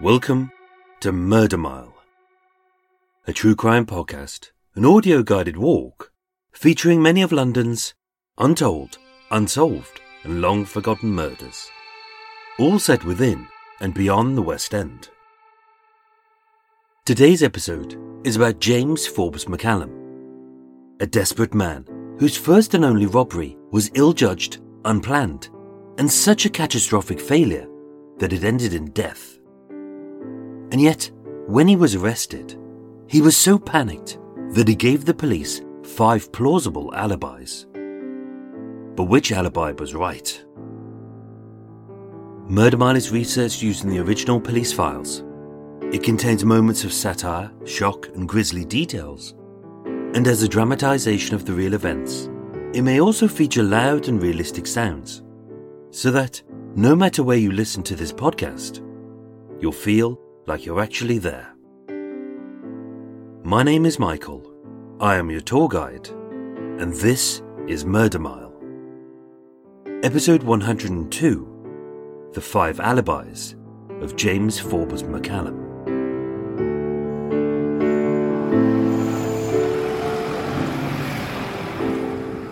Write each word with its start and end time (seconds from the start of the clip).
Welcome 0.00 0.50
to 1.00 1.12
Murder 1.12 1.58
Mile, 1.58 1.94
a 3.26 3.34
true 3.34 3.54
crime 3.54 3.84
podcast, 3.84 4.50
an 4.74 4.86
audio 4.86 5.22
guided 5.22 5.58
walk 5.58 6.10
featuring 6.52 7.02
many 7.02 7.20
of 7.20 7.32
London's 7.32 7.92
untold, 8.38 8.96
unsolved, 9.30 10.00
and 10.24 10.40
long 10.40 10.64
forgotten 10.64 11.10
murders, 11.10 11.68
all 12.58 12.78
set 12.78 13.04
within 13.04 13.46
and 13.80 13.92
beyond 13.92 14.38
the 14.38 14.42
West 14.42 14.72
End. 14.72 15.10
Today's 17.04 17.42
episode 17.42 18.00
is 18.24 18.36
about 18.36 18.58
James 18.58 19.06
Forbes 19.06 19.44
McCallum, 19.44 19.92
a 21.00 21.06
desperate 21.06 21.52
man 21.52 21.84
whose 22.18 22.38
first 22.38 22.72
and 22.72 22.86
only 22.86 23.04
robbery 23.04 23.58
was 23.70 23.90
ill 23.92 24.14
judged, 24.14 24.62
unplanned, 24.86 25.50
and 25.98 26.10
such 26.10 26.46
a 26.46 26.50
catastrophic 26.50 27.20
failure 27.20 27.68
that 28.16 28.32
it 28.32 28.44
ended 28.44 28.72
in 28.72 28.86
death. 28.92 29.29
And 30.72 30.80
yet, 30.80 31.10
when 31.46 31.66
he 31.66 31.76
was 31.76 31.94
arrested, 31.94 32.56
he 33.08 33.20
was 33.20 33.36
so 33.36 33.58
panicked 33.58 34.18
that 34.52 34.68
he 34.68 34.74
gave 34.74 35.04
the 35.04 35.14
police 35.14 35.62
five 35.82 36.30
plausible 36.32 36.94
alibis. 36.94 37.66
But 38.94 39.04
which 39.04 39.32
alibi 39.32 39.72
was 39.72 39.94
right? 39.94 40.44
Murder 42.48 42.76
Mile 42.76 42.96
is 42.96 43.10
researched 43.10 43.62
using 43.62 43.90
the 43.90 44.00
original 44.00 44.40
police 44.40 44.72
files. 44.72 45.24
It 45.92 46.02
contains 46.02 46.44
moments 46.44 46.84
of 46.84 46.92
satire, 46.92 47.50
shock, 47.64 48.08
and 48.08 48.28
grisly 48.28 48.64
details. 48.64 49.34
And 49.84 50.26
as 50.26 50.42
a 50.42 50.48
dramatization 50.48 51.34
of 51.34 51.44
the 51.44 51.52
real 51.52 51.74
events, 51.74 52.28
it 52.74 52.82
may 52.82 53.00
also 53.00 53.26
feature 53.26 53.62
loud 53.62 54.08
and 54.08 54.22
realistic 54.22 54.66
sounds, 54.66 55.22
so 55.90 56.10
that 56.12 56.42
no 56.76 56.94
matter 56.94 57.22
where 57.22 57.36
you 57.36 57.50
listen 57.50 57.82
to 57.84 57.96
this 57.96 58.12
podcast, 58.12 58.84
you'll 59.60 59.72
feel 59.72 60.20
like 60.46 60.64
you're 60.64 60.80
actually 60.80 61.18
there. 61.18 61.54
My 63.42 63.62
name 63.62 63.86
is 63.86 63.98
Michael. 63.98 64.46
I 65.00 65.16
am 65.16 65.30
your 65.30 65.40
tour 65.40 65.68
guide, 65.68 66.08
and 66.08 66.92
this 66.94 67.42
is 67.66 67.84
Murder 67.84 68.18
Mile. 68.18 68.54
Episode 70.02 70.42
102 70.42 72.30
The 72.32 72.40
Five 72.40 72.80
Alibis 72.80 73.56
of 74.00 74.16
James 74.16 74.58
Forbes 74.58 75.02
McCallum. 75.02 75.68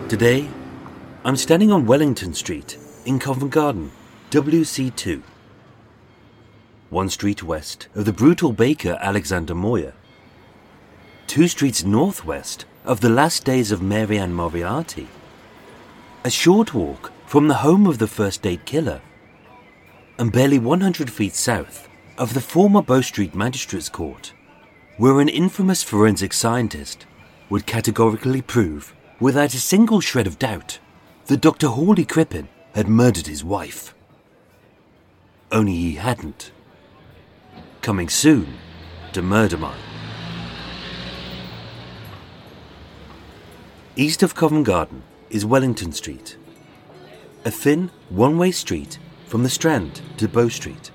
Today, 0.09 0.47
I'm 1.23 1.35
standing 1.35 1.71
on 1.71 1.85
Wellington 1.85 2.33
Street 2.33 2.77
in 3.05 3.19
Covent 3.19 3.51
Garden, 3.51 3.91
WC2 4.31 5.21
one 6.89 7.09
street 7.09 7.43
west 7.43 7.87
of 7.93 8.05
the 8.05 8.13
brutal 8.13 8.51
baker 8.51 8.97
Alexander 9.01 9.53
Moyer, 9.53 9.93
two 11.27 11.47
streets 11.47 11.83
northwest 11.83 12.65
of 12.83 13.01
the 13.01 13.09
last 13.09 13.45
days 13.45 13.71
of 13.71 13.81
Mary 13.81 14.17
Ann 14.17 14.33
Moriarty, 14.33 15.07
a 16.23 16.29
short 16.29 16.73
walk 16.73 17.11
from 17.25 17.47
the 17.47 17.55
home 17.55 17.85
of 17.85 17.99
the 17.99 18.07
first 18.07 18.45
aid 18.47 18.65
killer, 18.65 19.01
and 20.17 20.31
barely 20.31 20.57
100 20.57 21.11
feet 21.11 21.35
south 21.35 21.87
of 22.17 22.33
the 22.33 22.41
former 22.41 22.81
Bow 22.81 23.01
Street 23.01 23.35
Magistrates 23.35 23.87
Court, 23.87 24.33
where 24.97 25.19
an 25.19 25.29
infamous 25.29 25.83
forensic 25.83 26.33
scientist 26.33 27.05
would 27.49 27.65
categorically 27.65 28.41
prove, 28.41 28.95
without 29.19 29.53
a 29.53 29.59
single 29.59 30.01
shred 30.01 30.27
of 30.27 30.39
doubt, 30.39 30.79
that 31.27 31.41
Dr. 31.41 31.67
Hawley 31.67 32.05
Crippen 32.05 32.49
had 32.73 32.87
murdered 32.87 33.27
his 33.27 33.43
wife. 33.43 33.93
Only 35.51 35.75
he 35.75 35.95
hadn't. 35.95 36.51
Coming 37.89 38.09
soon 38.09 38.53
to 39.13 39.23
Murder 39.23 39.57
Mile. 39.57 39.73
East 43.95 44.21
of 44.21 44.35
Covent 44.35 44.67
Garden 44.67 45.01
is 45.31 45.43
Wellington 45.43 45.91
Street, 45.91 46.37
a 47.45 47.49
thin 47.49 47.89
one 48.09 48.37
way 48.37 48.51
street 48.51 48.99
from 49.25 49.41
the 49.41 49.49
Strand 49.49 50.03
to 50.17 50.27
Bow 50.27 50.49
Street, 50.49 50.91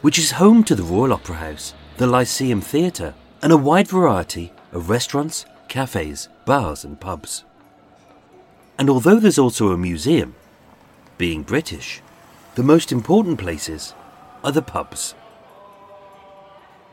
which 0.00 0.18
is 0.18 0.30
home 0.30 0.64
to 0.64 0.74
the 0.74 0.82
Royal 0.82 1.12
Opera 1.12 1.36
House, 1.36 1.74
the 1.98 2.06
Lyceum 2.06 2.62
Theatre, 2.62 3.12
and 3.42 3.52
a 3.52 3.58
wide 3.58 3.88
variety 3.88 4.54
of 4.72 4.88
restaurants, 4.88 5.44
cafes, 5.68 6.30
bars, 6.46 6.82
and 6.82 6.98
pubs. 6.98 7.44
And 8.78 8.88
although 8.88 9.20
there's 9.20 9.38
also 9.38 9.68
a 9.68 9.76
museum, 9.76 10.34
being 11.18 11.42
British, 11.42 12.00
the 12.54 12.62
most 12.62 12.90
important 12.90 13.38
places 13.38 13.92
are 14.42 14.52
the 14.52 14.62
pubs. 14.62 15.14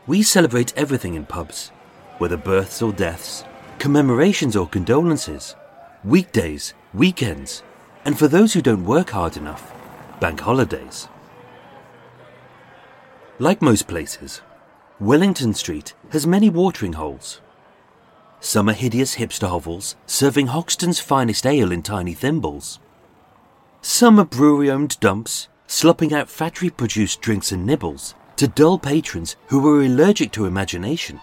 We 0.06 0.22
celebrate 0.22 0.76
everything 0.76 1.14
in 1.14 1.24
pubs, 1.24 1.70
whether 2.18 2.36
births 2.36 2.82
or 2.82 2.92
deaths, 2.92 3.42
commemorations 3.78 4.54
or 4.54 4.68
condolences, 4.68 5.56
weekdays, 6.04 6.74
weekends, 6.92 7.62
and 8.04 8.18
for 8.18 8.28
those 8.28 8.52
who 8.52 8.60
don't 8.60 8.84
work 8.84 9.10
hard 9.10 9.38
enough, 9.38 9.72
bank 10.20 10.40
holidays. 10.40 11.08
Like 13.38 13.62
most 13.62 13.88
places, 13.88 14.42
Wellington 15.00 15.54
Street 15.54 15.94
has 16.10 16.26
many 16.26 16.50
watering 16.50 16.92
holes. 16.92 17.40
Some 18.40 18.68
are 18.68 18.74
hideous 18.74 19.16
hipster 19.16 19.48
hovels 19.48 19.96
serving 20.04 20.48
Hoxton's 20.48 21.00
finest 21.00 21.46
ale 21.46 21.72
in 21.72 21.82
tiny 21.82 22.12
thimbles. 22.12 22.78
Some 23.80 24.20
are 24.20 24.26
brewery 24.26 24.70
owned 24.70 25.00
dumps 25.00 25.48
slopping 25.66 26.12
out 26.12 26.28
factory 26.28 26.68
produced 26.68 27.22
drinks 27.22 27.50
and 27.52 27.64
nibbles 27.64 28.14
to 28.36 28.48
dull 28.48 28.78
patrons 28.78 29.36
who 29.46 29.60
were 29.60 29.82
allergic 29.82 30.32
to 30.32 30.46
imagination. 30.46 31.20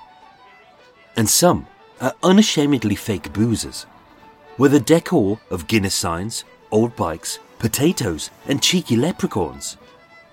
And 1.15 1.29
some 1.29 1.67
are 1.99 2.13
unashamedly 2.23 2.95
fake 2.95 3.33
boozers, 3.33 3.85
with 4.57 4.73
a 4.73 4.79
decor 4.79 5.39
of 5.49 5.67
Guinness 5.67 5.95
signs, 5.95 6.43
old 6.71 6.95
bikes, 6.95 7.39
potatoes, 7.59 8.29
and 8.47 8.61
cheeky 8.61 8.95
leprechauns 8.95 9.77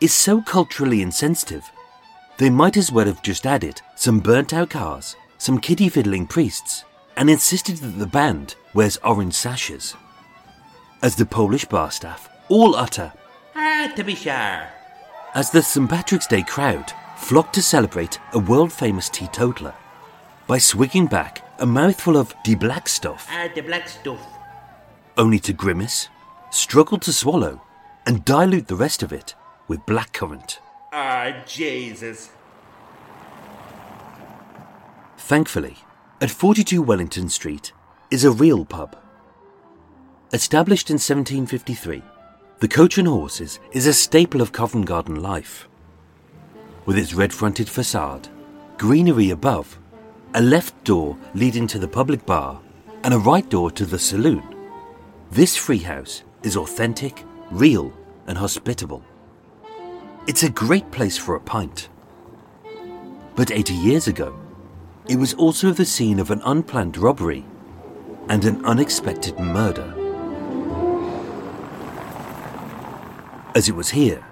is 0.01 0.13
so 0.13 0.41
culturally 0.43 1.03
insensitive, 1.03 1.71
they 2.39 2.51
might 2.51 2.77
as 2.77 2.93
well 2.93 3.07
have 3.07 3.23
just 3.23 3.47
added 3.47 3.81
some 3.97 4.21
burnt 4.21 4.53
out 4.53 4.71
cars, 4.71 5.17
some 5.39 5.59
kiddie 5.61 5.89
fiddling 5.89 6.27
priests, 6.27 6.85
and 7.17 7.29
insisted 7.29 7.79
that 7.79 7.99
the 7.99 8.07
band 8.07 8.55
wears 8.75 8.97
orange 8.99 9.35
sashes. 9.35 9.97
As 11.03 11.17
the 11.17 11.27
Polish 11.27 11.65
bar 11.65 11.91
staff 11.91 12.29
all 12.49 12.77
utter, 12.77 13.13
Ah, 13.57 13.93
to 13.97 14.05
be 14.05 14.15
sure. 14.15 14.69
As 15.35 15.51
the 15.51 15.63
St. 15.63 15.89
Patrick's 15.89 16.27
Day 16.27 16.43
crowd 16.43 16.93
flocked 17.17 17.55
to 17.55 17.63
celebrate 17.63 18.19
a 18.33 18.39
world 18.39 18.73
famous 18.73 19.09
teetotaler 19.09 19.75
by 20.47 20.59
swigging 20.59 21.07
back 21.07 21.45
a 21.61 21.67
mouthful 21.67 22.17
of 22.17 22.35
de 22.45 22.55
black 22.55 22.89
stuff, 22.89 23.27
Ah, 23.31 23.49
the 23.55 23.61
black 23.61 23.89
stuff. 23.89 24.21
only 25.17 25.39
to 25.41 25.53
grimace, 25.53 26.09
struggle 26.51 26.99
to 26.99 27.13
swallow, 27.13 27.61
and 28.07 28.25
dilute 28.25 28.69
the 28.69 28.77
rest 28.77 29.03
of 29.03 29.13
it 29.13 29.35
with 29.67 29.81
blackcurrant. 29.81 30.59
Ah, 30.93 31.33
Jesus. 31.47 32.31
Thankfully, 35.19 35.77
at 36.21 36.31
42 36.31 36.81
Wellington 36.81 37.29
Street 37.29 37.73
is 38.11 38.25
a 38.25 38.31
real 38.31 38.65
pub. 38.65 38.97
Established 40.33 40.89
in 40.91 40.95
1753, 40.95 42.03
the 42.61 42.67
Coach 42.67 42.99
and 42.99 43.07
Horses 43.07 43.61
is 43.71 43.87
a 43.87 43.93
staple 43.93 44.41
of 44.41 44.51
Covent 44.51 44.87
Garden 44.87 45.23
life. 45.23 45.69
With 46.87 46.99
its 46.99 47.15
red 47.15 47.33
fronted 47.33 47.69
facade, 47.69 48.29
greenery 48.79 49.31
above, 49.31 49.79
a 50.35 50.43
left 50.43 50.83
door 50.83 51.17
leading 51.35 51.69
to 51.69 51.79
the 51.79 51.87
public 51.87 52.27
bar, 52.27 52.61
and 53.05 53.15
a 53.15 53.19
right 53.19 53.49
door 53.49 53.71
to 53.71 53.87
the 53.87 53.99
saloon. 53.99 54.43
This 55.31 55.57
free 55.57 55.79
house 55.79 56.25
is 56.43 56.57
authentic, 56.57 57.23
real, 57.53 57.93
and 58.27 58.37
hospitable. 58.37 59.05
It's 60.27 60.43
a 60.43 60.51
great 60.51 60.91
place 60.91 61.17
for 61.17 61.37
a 61.37 61.41
pint. 61.41 61.89
But 63.37 63.53
80 63.53 63.73
years 63.75 64.09
ago, 64.09 64.37
it 65.09 65.17
was 65.17 65.33
also 65.35 65.71
the 65.71 65.85
scene 65.85 66.19
of 66.19 66.33
an 66.33 66.43
unplanned 66.45 66.97
robbery 66.97 67.45
and 68.29 68.45
an 68.45 68.65
unexpected 68.65 69.39
murder. 69.39 69.98
As 73.55 73.69
it 73.69 73.75
was 73.75 73.91
here, 73.91 74.25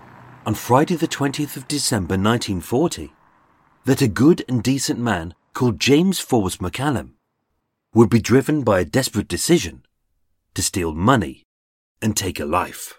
on 0.45 0.55
Friday, 0.55 0.95
the 0.95 1.09
20th 1.09 1.57
of 1.57 1.67
December 1.67 2.15
1940, 2.15 3.13
that 3.87 4.03
a 4.03 4.09
good 4.09 4.45
and 4.47 4.63
decent 4.63 4.99
man 5.01 5.35
called 5.55 5.81
James 5.81 6.21
Forbes 6.21 6.59
McCallum 6.59 7.13
would 7.95 8.11
be 8.11 8.21
driven 8.21 8.63
by 8.63 8.81
a 8.81 8.85
desperate 8.85 9.27
decision 9.27 9.87
to 10.55 10.61
steal 10.61 10.93
money 10.93 11.45
and 12.03 12.15
take 12.15 12.39
a 12.39 12.45
life. 12.45 12.95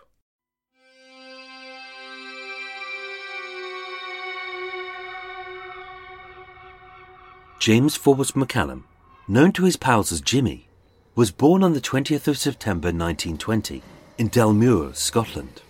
James 7.60 7.96
Forbes 7.96 8.32
McCallum, 8.32 8.84
known 9.28 9.52
to 9.52 9.66
his 9.66 9.78
pals 9.78 10.12
as 10.12 10.22
Jimmy, 10.22 10.68
was 11.16 11.32
born 11.32 11.64
on 11.64 11.74
the 11.74 11.82
20th 11.82 12.28
of 12.28 12.40
September 12.40 12.88
1920 12.88 13.84
in 14.18 14.30
Dalmuir, 14.30 14.96
Scotland, 14.96 15.62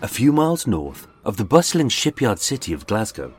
a 0.00 0.08
few 0.08 0.32
miles 0.32 0.66
north 0.66 1.08
of 1.24 1.36
the 1.36 1.44
bustling 1.44 1.88
shipyard 1.88 2.38
city 2.38 2.72
of 2.72 2.86
Glasgow. 2.86 3.34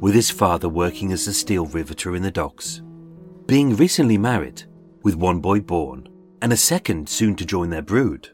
With 0.00 0.14
his 0.14 0.30
father 0.30 0.70
working 0.70 1.12
as 1.12 1.26
a 1.26 1.34
steel 1.34 1.66
riveter 1.66 2.16
in 2.16 2.22
the 2.22 2.30
docks, 2.30 2.80
being 3.44 3.76
recently 3.76 4.16
married, 4.16 4.62
with 5.02 5.16
one 5.16 5.40
boy 5.40 5.60
born 5.60 6.08
and 6.40 6.52
a 6.52 6.56
second 6.56 7.08
soon 7.08 7.36
to 7.36 7.44
join 7.44 7.68
their 7.68 7.82
brood, 7.82 8.30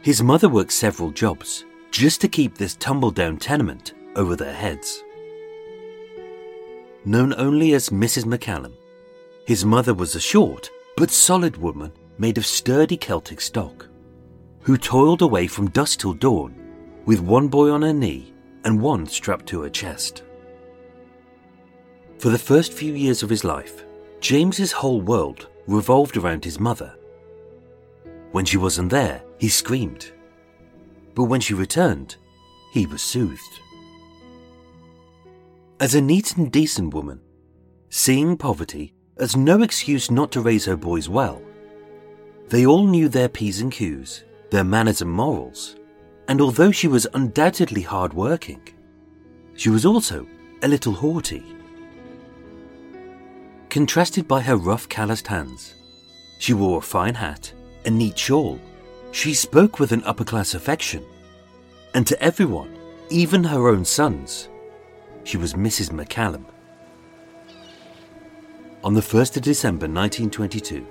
his 0.00 0.22
mother 0.22 0.48
worked 0.48 0.72
several 0.72 1.10
jobs 1.10 1.66
just 1.90 2.22
to 2.22 2.28
keep 2.28 2.56
this 2.56 2.74
tumble 2.76 3.10
down 3.10 3.36
tenement 3.36 3.92
over 4.16 4.34
their 4.34 4.54
heads. 4.54 5.02
Known 7.04 7.34
only 7.36 7.74
as 7.74 7.90
Mrs. 7.90 8.24
McCallum, 8.24 8.72
his 9.46 9.64
mother 9.64 9.92
was 9.92 10.14
a 10.14 10.20
short 10.20 10.70
but 10.96 11.10
solid 11.10 11.58
woman 11.58 11.92
made 12.16 12.38
of 12.38 12.46
sturdy 12.46 12.96
Celtic 12.96 13.40
stock, 13.40 13.88
who 14.62 14.76
toiled 14.76 15.22
away 15.22 15.46
from 15.46 15.70
dusk 15.70 16.00
till 16.00 16.14
dawn 16.14 16.54
with 17.04 17.20
one 17.20 17.48
boy 17.48 17.70
on 17.70 17.82
her 17.82 17.92
knee 17.92 18.32
and 18.64 18.80
one 18.80 19.06
strapped 19.06 19.46
to 19.46 19.62
her 19.62 19.70
chest. 19.70 20.22
For 22.18 22.28
the 22.28 22.38
first 22.38 22.72
few 22.72 22.94
years 22.94 23.22
of 23.22 23.30
his 23.30 23.42
life, 23.44 23.84
James's 24.20 24.70
whole 24.70 25.00
world 25.00 25.48
revolved 25.66 26.16
around 26.16 26.44
his 26.44 26.60
mother. 26.60 26.94
When 28.30 28.44
she 28.44 28.56
wasn't 28.56 28.90
there, 28.90 29.22
he 29.38 29.48
screamed. 29.48 30.12
But 31.14 31.24
when 31.24 31.40
she 31.40 31.54
returned, 31.54 32.16
he 32.72 32.86
was 32.86 33.02
soothed. 33.02 33.60
As 35.80 35.96
a 35.96 36.00
neat 36.00 36.36
and 36.36 36.52
decent 36.52 36.94
woman, 36.94 37.20
seeing 37.88 38.36
poverty 38.36 38.94
as 39.16 39.36
no 39.36 39.62
excuse 39.62 40.10
not 40.10 40.30
to 40.32 40.40
raise 40.40 40.64
her 40.64 40.76
boys 40.76 41.08
well, 41.08 41.42
they 42.48 42.64
all 42.64 42.86
knew 42.86 43.08
their 43.08 43.28
P's 43.28 43.60
and 43.60 43.72
Q's, 43.72 44.24
their 44.52 44.62
manners 44.64 45.00
and 45.00 45.10
morals, 45.10 45.76
and 46.28 46.38
although 46.42 46.70
she 46.70 46.86
was 46.86 47.06
undoubtedly 47.14 47.80
hard 47.80 48.12
working, 48.12 48.60
she 49.54 49.70
was 49.70 49.86
also 49.86 50.26
a 50.62 50.68
little 50.68 50.92
haughty. 50.92 51.42
Contrasted 53.70 54.28
by 54.28 54.42
her 54.42 54.56
rough, 54.56 54.86
calloused 54.90 55.26
hands, 55.26 55.74
she 56.38 56.52
wore 56.52 56.78
a 56.78 56.82
fine 56.82 57.14
hat, 57.14 57.50
a 57.86 57.90
neat 57.90 58.18
shawl. 58.18 58.60
She 59.10 59.32
spoke 59.32 59.80
with 59.80 59.90
an 59.90 60.04
upper 60.04 60.24
class 60.24 60.52
affection, 60.52 61.02
and 61.94 62.06
to 62.06 62.22
everyone, 62.22 62.76
even 63.08 63.42
her 63.44 63.68
own 63.68 63.86
sons, 63.86 64.50
she 65.24 65.38
was 65.38 65.54
Mrs. 65.54 65.88
McCallum. 65.90 66.44
On 68.84 68.92
the 68.92 69.00
1st 69.00 69.38
of 69.38 69.42
December 69.44 69.86
1922, 69.86 70.86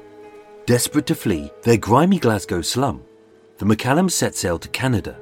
desperate 0.65 1.05
to 1.05 1.13
flee 1.13 1.51
their 1.61 1.77
grimy 1.77 2.17
Glasgow 2.17 2.61
slum, 2.61 3.03
the 3.61 3.75
McCallums 3.75 4.13
set 4.13 4.33
sail 4.33 4.57
to 4.57 4.67
Canada, 4.69 5.19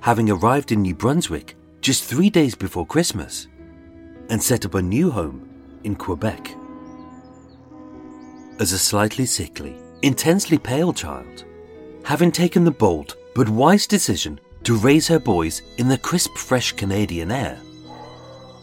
having 0.00 0.30
arrived 0.30 0.72
in 0.72 0.80
New 0.80 0.94
Brunswick 0.94 1.54
just 1.82 2.02
three 2.02 2.30
days 2.30 2.54
before 2.54 2.86
Christmas, 2.86 3.46
and 4.30 4.42
set 4.42 4.64
up 4.64 4.74
a 4.74 4.80
new 4.80 5.10
home 5.10 5.46
in 5.84 5.94
Quebec. 5.94 6.50
As 8.58 8.72
a 8.72 8.78
slightly 8.78 9.26
sickly, 9.26 9.76
intensely 10.00 10.56
pale 10.56 10.94
child, 10.94 11.44
having 12.06 12.32
taken 12.32 12.64
the 12.64 12.70
bold 12.70 13.18
but 13.34 13.50
wise 13.50 13.86
decision 13.86 14.40
to 14.64 14.78
raise 14.78 15.06
her 15.06 15.18
boys 15.18 15.60
in 15.76 15.88
the 15.88 15.98
crisp, 15.98 16.38
fresh 16.38 16.72
Canadian 16.72 17.30
air, 17.30 17.60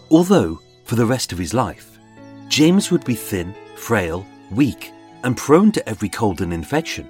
Although, 0.09 0.59
for 0.85 0.95
the 0.95 1.05
rest 1.05 1.31
of 1.31 1.37
his 1.37 1.53
life, 1.53 1.99
James 2.47 2.89
would 2.89 3.05
be 3.05 3.13
thin, 3.13 3.53
frail, 3.75 4.25
weak, 4.49 4.91
and 5.23 5.37
prone 5.37 5.71
to 5.73 5.87
every 5.87 6.09
cold 6.09 6.41
and 6.41 6.51
infection, 6.51 7.07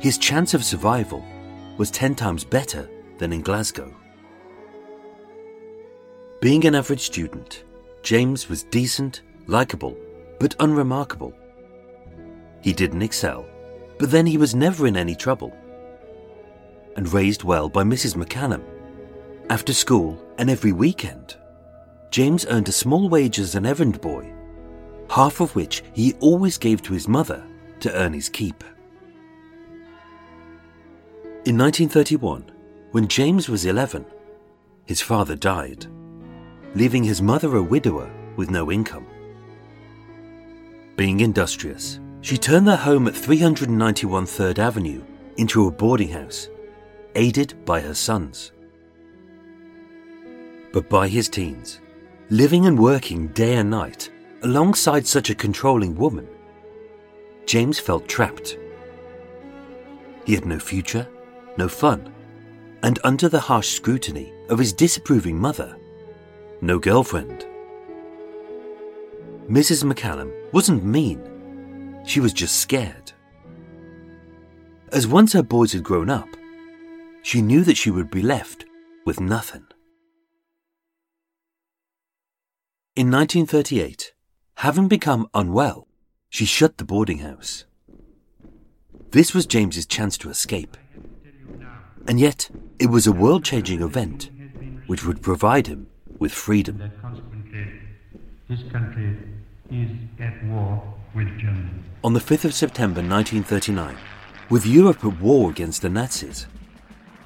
his 0.00 0.18
chance 0.18 0.54
of 0.54 0.64
survival 0.64 1.24
was 1.76 1.90
10 1.90 2.14
times 2.14 2.44
better 2.44 2.88
than 3.18 3.32
in 3.32 3.42
Glasgow. 3.42 3.94
Being 6.40 6.64
an 6.66 6.76
average 6.76 7.00
student, 7.00 7.64
James 8.02 8.48
was 8.48 8.62
decent, 8.62 9.22
likable, 9.48 9.96
but 10.38 10.54
unremarkable. 10.60 11.32
He 12.62 12.72
didn't 12.72 13.02
excel, 13.02 13.44
but 13.98 14.10
then 14.10 14.26
he 14.26 14.38
was 14.38 14.54
never 14.54 14.86
in 14.86 14.96
any 14.96 15.16
trouble. 15.16 15.56
And 16.96 17.12
raised 17.12 17.42
well 17.42 17.68
by 17.68 17.82
Mrs. 17.82 18.14
McCallum, 18.14 18.62
after 19.50 19.72
school 19.72 20.22
and 20.38 20.48
every 20.48 20.72
weekend. 20.72 21.36
James 22.10 22.46
earned 22.46 22.68
a 22.68 22.72
small 22.72 23.08
wage 23.08 23.38
as 23.38 23.54
an 23.54 23.66
errand 23.66 24.00
boy, 24.00 24.32
half 25.10 25.40
of 25.40 25.54
which 25.56 25.82
he 25.92 26.14
always 26.20 26.56
gave 26.56 26.82
to 26.82 26.92
his 26.92 27.08
mother 27.08 27.44
to 27.80 27.92
earn 27.94 28.12
his 28.12 28.28
keep. 28.28 28.62
In 31.44 31.56
1931, 31.56 32.50
when 32.90 33.06
James 33.06 33.48
was 33.48 33.64
11, 33.64 34.04
his 34.86 35.00
father 35.00 35.36
died, 35.36 35.86
leaving 36.74 37.04
his 37.04 37.22
mother 37.22 37.56
a 37.56 37.62
widower 37.62 38.10
with 38.36 38.50
no 38.50 38.72
income. 38.72 39.06
Being 40.96 41.20
industrious, 41.20 42.00
she 42.22 42.36
turned 42.36 42.66
their 42.66 42.76
home 42.76 43.06
at 43.06 43.14
391 43.14 44.26
3rd 44.26 44.58
Avenue 44.58 45.02
into 45.36 45.68
a 45.68 45.70
boarding 45.70 46.08
house, 46.08 46.48
aided 47.14 47.64
by 47.64 47.80
her 47.80 47.94
sons. 47.94 48.50
But 50.72 50.90
by 50.90 51.06
his 51.06 51.28
teens, 51.28 51.80
living 52.30 52.66
and 52.66 52.76
working 52.76 53.28
day 53.28 53.54
and 53.54 53.70
night 53.70 54.10
alongside 54.42 55.06
such 55.06 55.30
a 55.30 55.36
controlling 55.36 55.94
woman, 55.94 56.26
James 57.46 57.78
felt 57.78 58.08
trapped. 58.08 58.58
He 60.26 60.34
had 60.34 60.44
no 60.44 60.58
future, 60.58 61.08
no 61.58 61.68
fun, 61.68 62.12
and 62.82 62.98
under 63.04 63.28
the 63.28 63.40
harsh 63.40 63.68
scrutiny 63.68 64.32
of 64.48 64.58
his 64.58 64.72
disapproving 64.72 65.38
mother, 65.38 65.76
no 66.60 66.78
girlfriend. 66.78 67.44
Mrs. 69.48 69.82
McCallum 69.84 70.32
wasn't 70.52 70.84
mean, 70.84 72.00
she 72.06 72.20
was 72.20 72.32
just 72.32 72.60
scared. 72.60 73.12
As 74.92 75.06
once 75.06 75.32
her 75.32 75.42
boys 75.42 75.72
had 75.72 75.82
grown 75.82 76.08
up, 76.08 76.28
she 77.22 77.42
knew 77.42 77.64
that 77.64 77.76
she 77.76 77.90
would 77.90 78.10
be 78.10 78.22
left 78.22 78.64
with 79.04 79.20
nothing. 79.20 79.66
In 82.94 83.10
1938, 83.10 84.12
having 84.56 84.88
become 84.88 85.28
unwell, 85.34 85.88
she 86.30 86.44
shut 86.44 86.78
the 86.78 86.84
boarding 86.84 87.18
house. 87.18 87.64
This 89.10 89.34
was 89.34 89.46
James's 89.46 89.86
chance 89.86 90.18
to 90.18 90.30
escape. 90.30 90.76
And 92.08 92.18
yet, 92.18 92.48
it 92.78 92.86
was 92.86 93.06
a 93.06 93.12
world 93.12 93.44
changing 93.44 93.82
event 93.82 94.30
which 94.86 95.04
would 95.04 95.20
provide 95.20 95.66
him 95.66 95.88
with 96.18 96.32
freedom. 96.32 96.78
that 96.78 97.00
consequently 97.02 97.66
this 98.48 98.60
country 98.72 99.14
is 99.70 99.90
at 100.18 100.42
war 100.46 100.82
with 101.14 101.28
Germany. 101.38 101.68
On 102.02 102.14
the 102.14 102.20
5th 102.20 102.46
of 102.46 102.54
September 102.54 103.02
1939, 103.02 103.94
with 104.48 104.64
Europe 104.64 105.04
at 105.04 105.20
war 105.20 105.50
against 105.50 105.82
the 105.82 105.90
Nazis, 105.90 106.46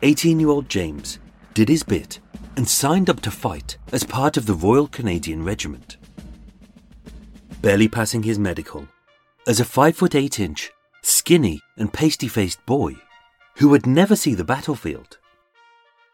18 0.02 0.40
year 0.40 0.48
old 0.48 0.68
James 0.68 1.20
did 1.54 1.68
his 1.68 1.84
bit 1.84 2.18
and 2.56 2.68
signed 2.68 3.08
up 3.08 3.20
to 3.20 3.30
fight 3.30 3.76
as 3.92 4.02
part 4.02 4.36
of 4.36 4.46
the 4.46 4.54
Royal 4.54 4.88
Canadian 4.88 5.44
Regiment. 5.44 5.96
Barely 7.60 7.86
passing 7.86 8.24
his 8.24 8.38
medical, 8.40 8.88
as 9.46 9.60
a 9.60 9.64
5 9.64 9.96
foot 9.96 10.16
8 10.16 10.40
inch, 10.40 10.72
skinny 11.02 11.60
and 11.76 11.92
pasty 11.92 12.26
faced 12.26 12.66
boy 12.66 12.96
who 13.56 13.68
would 13.68 13.86
never 13.86 14.16
see 14.16 14.34
the 14.34 14.44
battlefield. 14.44 15.18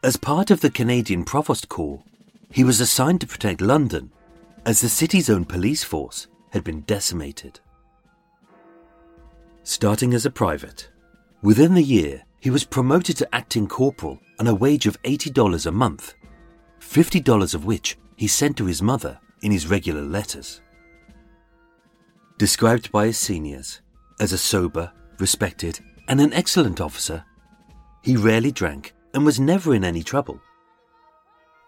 As 0.03 0.17
part 0.17 0.51
of 0.51 0.61
the 0.61 0.69
Canadian 0.69 1.23
Provost 1.23 1.69
Corps, 1.69 2.03
he 2.51 2.63
was 2.63 2.79
assigned 2.79 3.21
to 3.21 3.27
protect 3.27 3.61
London 3.61 4.11
as 4.65 4.81
the 4.81 4.89
city's 4.89 5.29
own 5.29 5.45
police 5.45 5.83
force 5.83 6.27
had 6.51 6.63
been 6.63 6.81
decimated. 6.81 7.59
Starting 9.63 10.13
as 10.13 10.25
a 10.25 10.31
private, 10.31 10.89
within 11.41 11.73
the 11.73 11.83
year 11.83 12.23
he 12.39 12.49
was 12.49 12.63
promoted 12.63 13.17
to 13.17 13.35
acting 13.35 13.67
corporal 13.67 14.19
on 14.39 14.47
a 14.47 14.55
wage 14.55 14.85
of 14.85 15.01
$80 15.03 15.65
a 15.65 15.71
month, 15.71 16.15
$50 16.79 17.53
of 17.53 17.65
which 17.65 17.97
he 18.15 18.27
sent 18.27 18.57
to 18.57 18.65
his 18.65 18.81
mother 18.81 19.19
in 19.41 19.51
his 19.51 19.67
regular 19.67 20.01
letters. 20.01 20.61
Described 22.37 22.91
by 22.91 23.07
his 23.07 23.17
seniors 23.17 23.81
as 24.19 24.31
a 24.31 24.37
sober, 24.37 24.91
respected, 25.19 25.79
and 26.07 26.19
an 26.19 26.33
excellent 26.33 26.81
officer, 26.81 27.23
he 28.01 28.15
rarely 28.15 28.51
drank 28.51 28.93
and 29.13 29.25
was 29.25 29.39
never 29.39 29.73
in 29.73 29.83
any 29.83 30.03
trouble. 30.03 30.39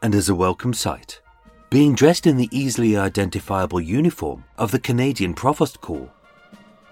And 0.01 0.15
as 0.15 0.29
a 0.29 0.35
welcome 0.35 0.73
sight, 0.73 1.21
being 1.69 1.95
dressed 1.95 2.27
in 2.27 2.37
the 2.37 2.49
easily 2.51 2.97
identifiable 2.97 3.79
uniform 3.79 4.43
of 4.57 4.71
the 4.71 4.79
Canadian 4.79 5.33
Provost 5.33 5.79
Corps, 5.81 6.11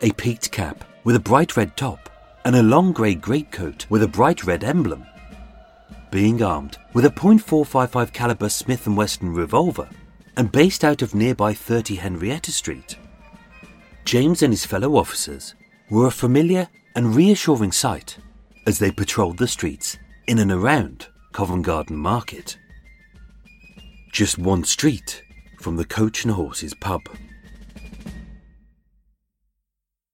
a 0.01 0.12
peaked 0.12 0.51
cap 0.51 0.84
with 1.03 1.15
a 1.15 1.19
bright 1.19 1.58
red 1.58 1.75
top 1.75 2.10
and 2.46 2.55
a 2.55 2.63
long 2.63 2.93
grey 2.93 3.15
greatcoat 3.15 3.86
with 3.89 4.03
a 4.03 4.08
bright 4.08 4.43
red 4.43 4.63
emblem. 4.63 5.05
Being 6.12 6.41
armed 6.41 6.77
with 6.93 7.05
a 7.05 7.10
.455 7.10 8.13
caliber 8.13 8.50
Smith 8.50 8.88
& 8.88 8.88
Wesson 8.88 9.34
revolver 9.34 9.88
and 10.38 10.51
based 10.51 10.84
out 10.84 11.01
of 11.01 11.13
nearby 11.13 11.53
30 11.53 11.96
Henrietta 11.96 12.51
Street, 12.51 12.98
James 14.05 14.41
and 14.41 14.53
his 14.53 14.65
fellow 14.65 14.96
officers 14.96 15.55
were 15.89 16.08
a 16.08 16.12
familiar 16.12 16.67
and 16.96 17.15
reassuring 17.15 17.72
sight 17.72 18.17
as 18.69 18.77
they 18.77 18.91
patrolled 18.91 19.39
the 19.39 19.47
streets 19.47 19.97
in 20.27 20.38
and 20.38 20.51
around 20.51 21.07
Covent 21.33 21.65
Garden 21.65 21.97
Market 21.97 22.55
just 24.11 24.38
one 24.38 24.63
street 24.63 25.23
from 25.59 25.75
the 25.75 25.85
Coach 25.85 26.23
and 26.23 26.35
Horses 26.35 26.75
pub. 26.75 27.01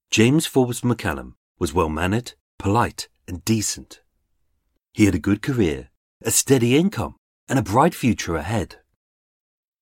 James 0.10 0.46
Forbes 0.46 0.82
McCallum 0.82 1.34
was 1.60 1.74
well 1.74 1.90
mannered, 1.90 2.32
polite, 2.58 3.10
and 3.28 3.44
decent. 3.44 4.00
He 4.94 5.04
had 5.04 5.16
a 5.16 5.28
good 5.28 5.42
career, 5.42 5.90
a 6.24 6.32
steady 6.32 6.78
income, 6.78 7.18
and 7.50 7.60
a 7.60 7.62
bright 7.74 7.94
future 7.94 8.38
ahead. 8.38 8.78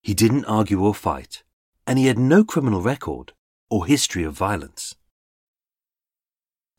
He 0.02 0.16
didn't 0.16 0.46
argue 0.46 0.84
or 0.84 0.96
fight, 0.96 1.44
and 1.86 2.00
he 2.00 2.08
had 2.08 2.18
no 2.18 2.44
criminal 2.44 2.82
record 2.82 3.34
or 3.70 3.86
history 3.86 4.24
of 4.24 4.34
violence. 4.34 4.96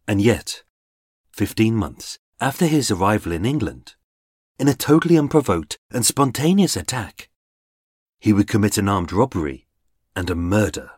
And 0.08 0.20
yet, 0.20 0.64
15 1.34 1.74
months 1.74 2.16
after 2.40 2.64
his 2.64 2.92
arrival 2.92 3.32
in 3.32 3.44
England, 3.44 3.96
in 4.56 4.68
a 4.68 4.74
totally 4.74 5.18
unprovoked 5.18 5.76
and 5.90 6.06
spontaneous 6.06 6.76
attack. 6.76 7.28
He 8.20 8.32
would 8.32 8.46
commit 8.46 8.78
an 8.78 8.88
armed 8.88 9.12
robbery 9.12 9.66
and 10.14 10.30
a 10.30 10.36
murder. 10.36 10.90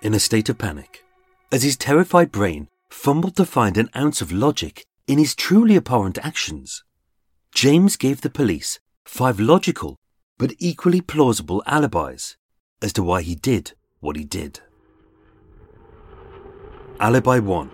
In 0.00 0.14
a 0.14 0.18
state 0.18 0.48
of 0.48 0.56
panic, 0.56 1.04
as 1.52 1.62
his 1.62 1.76
terrified 1.76 2.32
brain 2.32 2.68
fumbled 2.88 3.36
to 3.36 3.44
find 3.44 3.76
an 3.76 3.90
ounce 3.94 4.22
of 4.22 4.32
logic 4.32 4.86
in 5.06 5.18
his 5.18 5.34
truly 5.34 5.76
abhorrent 5.76 6.16
actions, 6.22 6.84
James 7.54 7.98
gave 7.98 8.22
the 8.22 8.30
police 8.30 8.80
five 9.04 9.38
logical 9.38 9.96
but 10.38 10.54
equally 10.58 11.02
plausible 11.02 11.62
alibis 11.66 12.38
as 12.82 12.92
to 12.94 13.02
why 13.02 13.22
he 13.22 13.34
did 13.34 13.72
what 14.00 14.16
he 14.16 14.24
did. 14.24 14.60
Alibi 16.98 17.38
1 17.38 17.70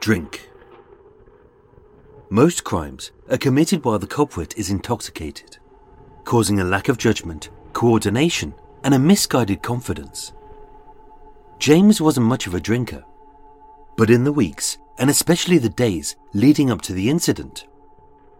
Drink. 0.00 0.48
Most 2.30 2.64
crimes 2.64 3.12
are 3.30 3.38
committed 3.38 3.84
while 3.84 3.98
the 3.98 4.06
culprit 4.06 4.56
is 4.56 4.70
intoxicated, 4.70 5.58
causing 6.24 6.60
a 6.60 6.64
lack 6.64 6.88
of 6.88 6.98
judgment, 6.98 7.50
coordination, 7.72 8.54
and 8.84 8.94
a 8.94 8.98
misguided 8.98 9.62
confidence. 9.62 10.32
James 11.58 12.00
wasn't 12.00 12.26
much 12.26 12.46
of 12.46 12.54
a 12.54 12.60
drinker, 12.60 13.04
but 13.96 14.10
in 14.10 14.24
the 14.24 14.32
weeks, 14.32 14.78
and 14.98 15.08
especially 15.08 15.58
the 15.58 15.68
days 15.68 16.16
leading 16.34 16.70
up 16.70 16.82
to 16.82 16.92
the 16.92 17.08
incident, 17.08 17.66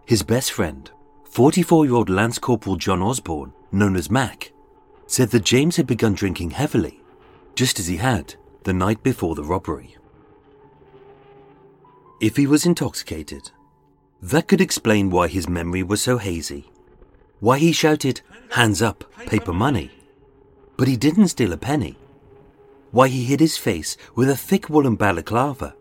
his 0.05 0.23
best 0.23 0.51
friend, 0.51 0.91
44 1.25 1.85
year 1.85 1.95
old 1.95 2.09
Lance 2.09 2.39
Corporal 2.39 2.75
John 2.75 3.01
Osborne, 3.01 3.53
known 3.71 3.95
as 3.95 4.09
Mac, 4.09 4.51
said 5.07 5.29
that 5.29 5.43
James 5.43 5.77
had 5.77 5.87
begun 5.87 6.13
drinking 6.13 6.51
heavily, 6.51 7.01
just 7.55 7.79
as 7.79 7.87
he 7.87 7.97
had 7.97 8.35
the 8.63 8.73
night 8.73 9.01
before 9.01 9.33
the 9.33 9.43
robbery. 9.43 9.95
If 12.19 12.35
he 12.35 12.45
was 12.45 12.65
intoxicated, 12.65 13.51
that 14.21 14.47
could 14.47 14.61
explain 14.61 15.09
why 15.09 15.27
his 15.27 15.47
memory 15.47 15.83
was 15.83 16.01
so 16.01 16.17
hazy, 16.17 16.69
why 17.39 17.59
he 17.59 17.71
shouted, 17.71 18.21
Hands 18.51 18.81
up, 18.81 19.03
paper 19.27 19.53
money, 19.53 19.91
but 20.75 20.87
he 20.87 20.97
didn't 20.97 21.29
steal 21.29 21.53
a 21.53 21.57
penny, 21.57 21.97
why 22.91 23.07
he 23.07 23.23
hid 23.23 23.39
his 23.39 23.57
face 23.57 23.97
with 24.15 24.29
a 24.29 24.37
thick 24.37 24.69
woolen 24.69 24.95
balaclava, 24.95 25.75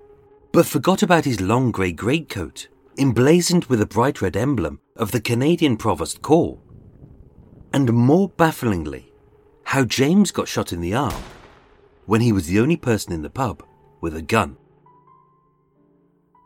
but 0.53 0.67
forgot 0.67 1.03
about 1.03 1.25
his 1.25 1.41
long 1.41 1.71
grey 1.71 1.93
greatcoat, 1.93 2.69
emblazoned 2.99 3.65
with 3.67 3.81
a 3.81 3.87
bright 3.87 4.21
red 4.21 4.37
emblem 4.37 4.81
of 4.95 5.13
the 5.13 5.21
Canadian 5.21 5.77
Provost 5.77 6.23
Corps, 6.23 6.59
and 7.73 7.93
more 7.93 8.29
bafflingly, 8.29 9.13
how 9.67 9.85
James 9.85 10.31
got 10.31 10.47
shot 10.47 10.73
in 10.73 10.81
the 10.81 10.95
arm 10.95 11.23
when 12.07 12.21
he 12.21 12.31
was 12.31 12.47
the 12.47 12.61
only 12.61 12.77
person 12.77 13.13
in 13.13 13.23
the 13.23 13.29
pub 13.29 13.65
with 14.01 14.15
a 14.15 14.23
gun. 14.23 14.57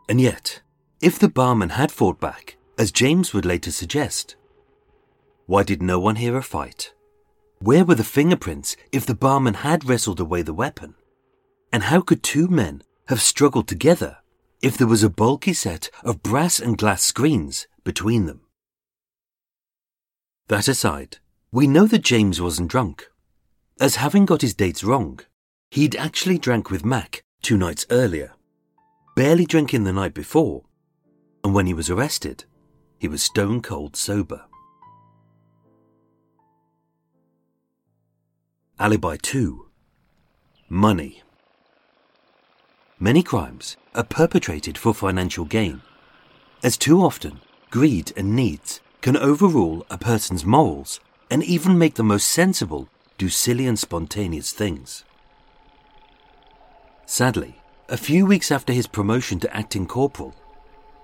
And 0.09 0.19
yet, 0.19 0.61
if 1.01 1.19
the 1.19 1.29
barman 1.29 1.69
had 1.69 1.91
fought 1.91 2.19
back, 2.19 2.57
as 2.79 2.91
James 2.91 3.31
would 3.31 3.45
later 3.45 3.71
suggest, 3.71 4.35
why 5.45 5.61
did 5.61 5.83
no 5.83 5.99
one 5.99 6.15
hear 6.15 6.35
a 6.35 6.41
fight? 6.41 6.93
Where 7.59 7.85
were 7.85 7.95
the 7.95 8.03
fingerprints 8.03 8.75
if 8.91 9.05
the 9.05 9.13
barman 9.13 9.53
had 9.53 9.87
wrestled 9.87 10.19
away 10.19 10.41
the 10.41 10.53
weapon? 10.53 10.95
And 11.71 11.83
how 11.83 12.01
could 12.01 12.23
two 12.23 12.47
men 12.47 12.81
have 13.07 13.21
struggled 13.21 13.67
together 13.67 14.17
if 14.63 14.79
there 14.79 14.87
was 14.87 15.03
a 15.03 15.09
bulky 15.09 15.53
set 15.53 15.91
of 16.03 16.23
brass 16.23 16.59
and 16.59 16.75
glass 16.75 17.03
screens 17.03 17.67
between 17.83 18.25
them? 18.25 18.41
That 20.47 20.67
aside, 20.67 21.19
we 21.51 21.67
know 21.67 21.85
that 21.85 22.03
James 22.03 22.41
wasn't 22.41 22.71
drunk, 22.71 23.10
as 23.81 23.95
having 23.95 24.25
got 24.25 24.41
his 24.41 24.53
dates 24.53 24.83
wrong, 24.83 25.19
He'd 25.71 25.95
actually 25.95 26.37
drank 26.37 26.69
with 26.69 26.83
Mac 26.83 27.23
two 27.41 27.55
nights 27.55 27.85
earlier, 27.89 28.33
barely 29.15 29.45
drinking 29.45 29.85
the 29.85 29.93
night 29.93 30.13
before, 30.13 30.63
and 31.45 31.53
when 31.53 31.65
he 31.65 31.73
was 31.73 31.89
arrested, 31.89 32.43
he 32.99 33.07
was 33.07 33.23
stone 33.23 33.61
cold 33.61 33.95
sober. 33.95 34.43
Alibi 38.77 39.15
2 39.21 39.65
Money. 40.67 41.23
Many 42.99 43.23
crimes 43.23 43.77
are 43.95 44.03
perpetrated 44.03 44.77
for 44.77 44.93
financial 44.93 45.45
gain, 45.45 45.81
as 46.63 46.75
too 46.75 47.01
often 47.01 47.39
greed 47.69 48.11
and 48.17 48.35
needs 48.35 48.81
can 48.99 49.15
overrule 49.15 49.85
a 49.89 49.97
person's 49.97 50.43
morals 50.43 50.99
and 51.29 51.41
even 51.45 51.77
make 51.77 51.93
the 51.93 52.03
most 52.03 52.27
sensible 52.27 52.89
do 53.21 53.29
silly 53.29 53.67
and 53.67 53.77
spontaneous 53.77 54.51
things. 54.51 55.03
Sadly, 57.05 57.61
a 57.87 57.95
few 57.95 58.25
weeks 58.25 58.51
after 58.51 58.73
his 58.73 58.87
promotion 58.87 59.39
to 59.41 59.55
acting 59.55 59.85
corporal, 59.85 60.33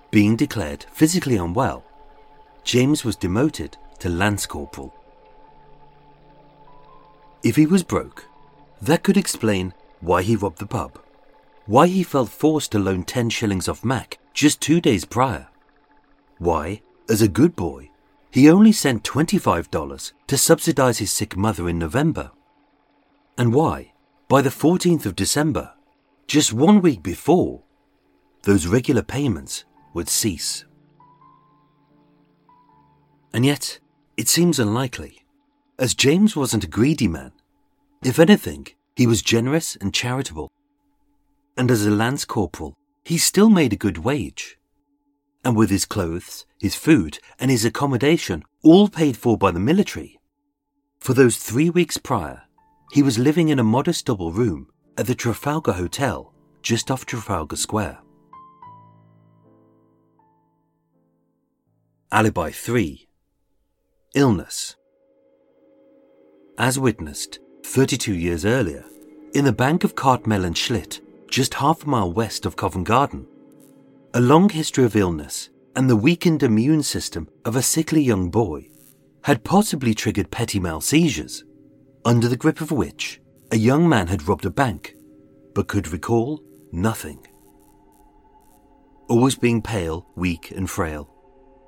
being 0.09 0.36
declared 0.36 0.88
physically 0.91 1.38
unwell, 1.38 1.83
James 2.63 3.05
was 3.05 3.15
demoted 3.15 3.77
to 4.00 4.09
lance 4.09 4.47
corporal. 4.47 4.95
If 7.43 7.55
he 7.55 7.67
was 7.67 7.83
broke, 7.83 8.25
that 8.81 9.03
could 9.03 9.15
explain 9.15 9.75
why 10.00 10.24
he 10.24 10.36
robbed 10.36 10.57
the 10.57 10.65
pub, 10.65 11.00
why 11.67 11.86
he 11.86 12.01
felt 12.01 12.29
forced 12.29 12.71
to 12.71 12.79
loan 12.79 13.03
10 13.03 13.29
shillings 13.29 13.69
off 13.69 13.86
Mac 13.86 14.17
just 14.33 14.59
two 14.59 14.81
days 14.81 15.05
prior, 15.05 15.50
why, 16.39 16.81
as 17.07 17.21
a 17.21 17.27
good 17.27 17.55
boy, 17.55 17.91
he 18.38 18.51
only 18.51 18.72
sent 18.72 19.01
$25 19.01 20.13
to 20.27 20.38
subsidize 20.38 21.00
his 21.00 21.12
sick 21.12 21.36
mother 21.36 21.67
in 21.67 21.79
November, 21.79 22.29
and 23.36 23.51
why, 23.51 23.91
by 24.27 24.44
the 24.44 24.51
14th 24.51 25.08
of 25.08 25.15
December, 25.15 25.74
just 26.27 26.53
one 26.53 26.79
week 26.79 27.01
before, 27.01 27.63
those 28.44 28.67
regular 28.67 29.01
payments 29.01 29.65
would 29.96 30.08
cease. 30.08 30.65
And 33.34 33.44
yet, 33.44 33.79
it 34.17 34.27
seems 34.27 34.60
unlikely, 34.60 35.25
as 35.79 35.96
James 35.96 36.36
wasn't 36.36 36.63
a 36.63 36.67
greedy 36.67 37.08
man. 37.08 37.32
If 38.03 38.20
anything, 38.20 38.67
he 38.96 39.08
was 39.08 39.24
generous 39.24 39.75
and 39.77 39.91
charitable. 39.91 40.51
And 41.58 41.72
as 41.72 41.88
a 41.88 41.89
lance 41.89 42.24
corporal, 42.24 42.75
he 43.03 43.17
still 43.17 43.50
made 43.50 43.74
a 43.74 43.77
good 43.77 43.98
wage. 43.98 44.60
And 45.48 45.56
with 45.56 45.70
his 45.70 45.86
clothes, 45.86 46.46
his 46.60 46.75
food, 46.75 47.20
and 47.39 47.50
his 47.50 47.63
accommodation 47.63 48.44
all 48.63 48.89
paid 48.89 49.16
for 49.16 49.38
by 49.38 49.51
the 49.51 49.62
military, 49.62 50.20
for 51.00 51.13
those 51.13 51.38
three 51.38 51.70
weeks 51.70 51.96
prior, 51.96 52.42
he 52.92 53.01
was 53.01 53.18
living 53.18 53.48
in 53.48 53.58
a 53.58 53.63
modest 53.63 54.08
double 54.08 54.34
room 54.34 54.68
at 54.98 55.08
the 55.08 55.16
Trafalgar 55.16 55.72
Hotel 55.72 56.34
just 56.62 56.92
off 56.92 57.06
Trafalgar 57.06 57.56
Square. 57.56 57.98
Alibi 62.12 62.51
3 62.51 63.08
Illness. 64.16 64.75
As 66.58 66.77
witnessed 66.77 67.39
32 67.63 68.13
years 68.13 68.44
earlier, 68.44 68.84
in 69.34 69.46
the 69.46 69.54
bank 69.54 69.86
of 69.86 69.96
Cartmel 69.96 70.44
and 70.44 70.58
Schlitt, 70.58 71.00
just 71.30 71.54
half 71.54 71.86
a 71.86 71.88
mile 71.88 72.12
west 72.12 72.46
of 72.46 72.58
Covent 72.58 72.86
Garden, 72.86 73.25
a 74.17 74.19
long 74.19 74.50
history 74.50 74.83
of 74.83 74.95
illness 74.95 75.51
and 75.75 75.88
the 75.88 75.95
weakened 75.95 76.41
immune 76.41 76.81
system 76.81 77.29
of 77.45 77.55
a 77.55 77.62
sickly 77.62 78.01
young 78.01 78.31
boy 78.31 78.67
had 79.25 79.43
possibly 79.43 79.93
triggered 79.93 80.31
petit 80.31 80.59
mal 80.59 80.81
seizures, 80.81 81.43
under 82.03 82.27
the 82.27 82.36
grip 82.36 82.59
of 82.59 82.71
which 82.71 83.21
a 83.51 83.57
young 83.57 83.88
man 83.88 84.07
had 84.07 84.27
robbed 84.27 84.43
a 84.43 84.50
bank, 84.50 84.95
but 85.53 85.67
could 85.67 85.89
recall 85.89 86.41
nothing. 86.71 87.27
Always 89.07 89.36
being 89.36 89.62
pale, 89.62 90.07
weak, 90.15 90.50
and 90.50 90.67
frail, 90.67 91.13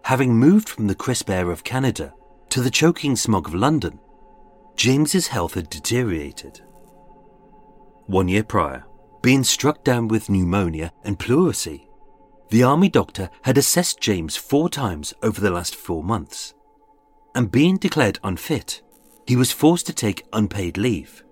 having 0.06 0.34
moved 0.34 0.70
from 0.70 0.88
the 0.88 0.96
crisp 0.96 1.30
air 1.30 1.52
of 1.52 1.64
Canada 1.64 2.16
to 2.50 2.62
the 2.62 2.72
choking 2.72 3.16
smog 3.16 3.48
of 3.48 3.54
London, 3.54 4.00
James's 4.76 5.28
health 5.28 5.54
had 5.54 5.70
deteriorated. 5.70 6.62
One 8.08 8.28
year 8.28 8.44
prior, 8.44 8.86
being 9.22 9.44
struck 9.44 9.84
down 9.84 10.08
with 10.08 10.32
pneumonia 10.32 10.92
and 11.04 11.20
pleurisy, 11.20 11.89
the 12.50 12.64
army 12.64 12.90
doctor 12.90 13.30
had 13.44 13.58
assessed 13.58 14.02
James 14.02 14.36
four 14.36 14.70
times 14.70 15.14
over 15.22 15.40
the 15.40 15.52
last 15.52 15.76
four 15.76 16.04
months, 16.04 16.54
and 17.36 17.52
being 17.52 17.78
declared 17.78 18.20
unfit, 18.24 18.82
he 19.28 19.36
was 19.36 19.52
forced 19.52 19.86
to 19.86 19.94
take 19.94 20.26
unpaid 20.34 20.78
leave, 20.78 21.24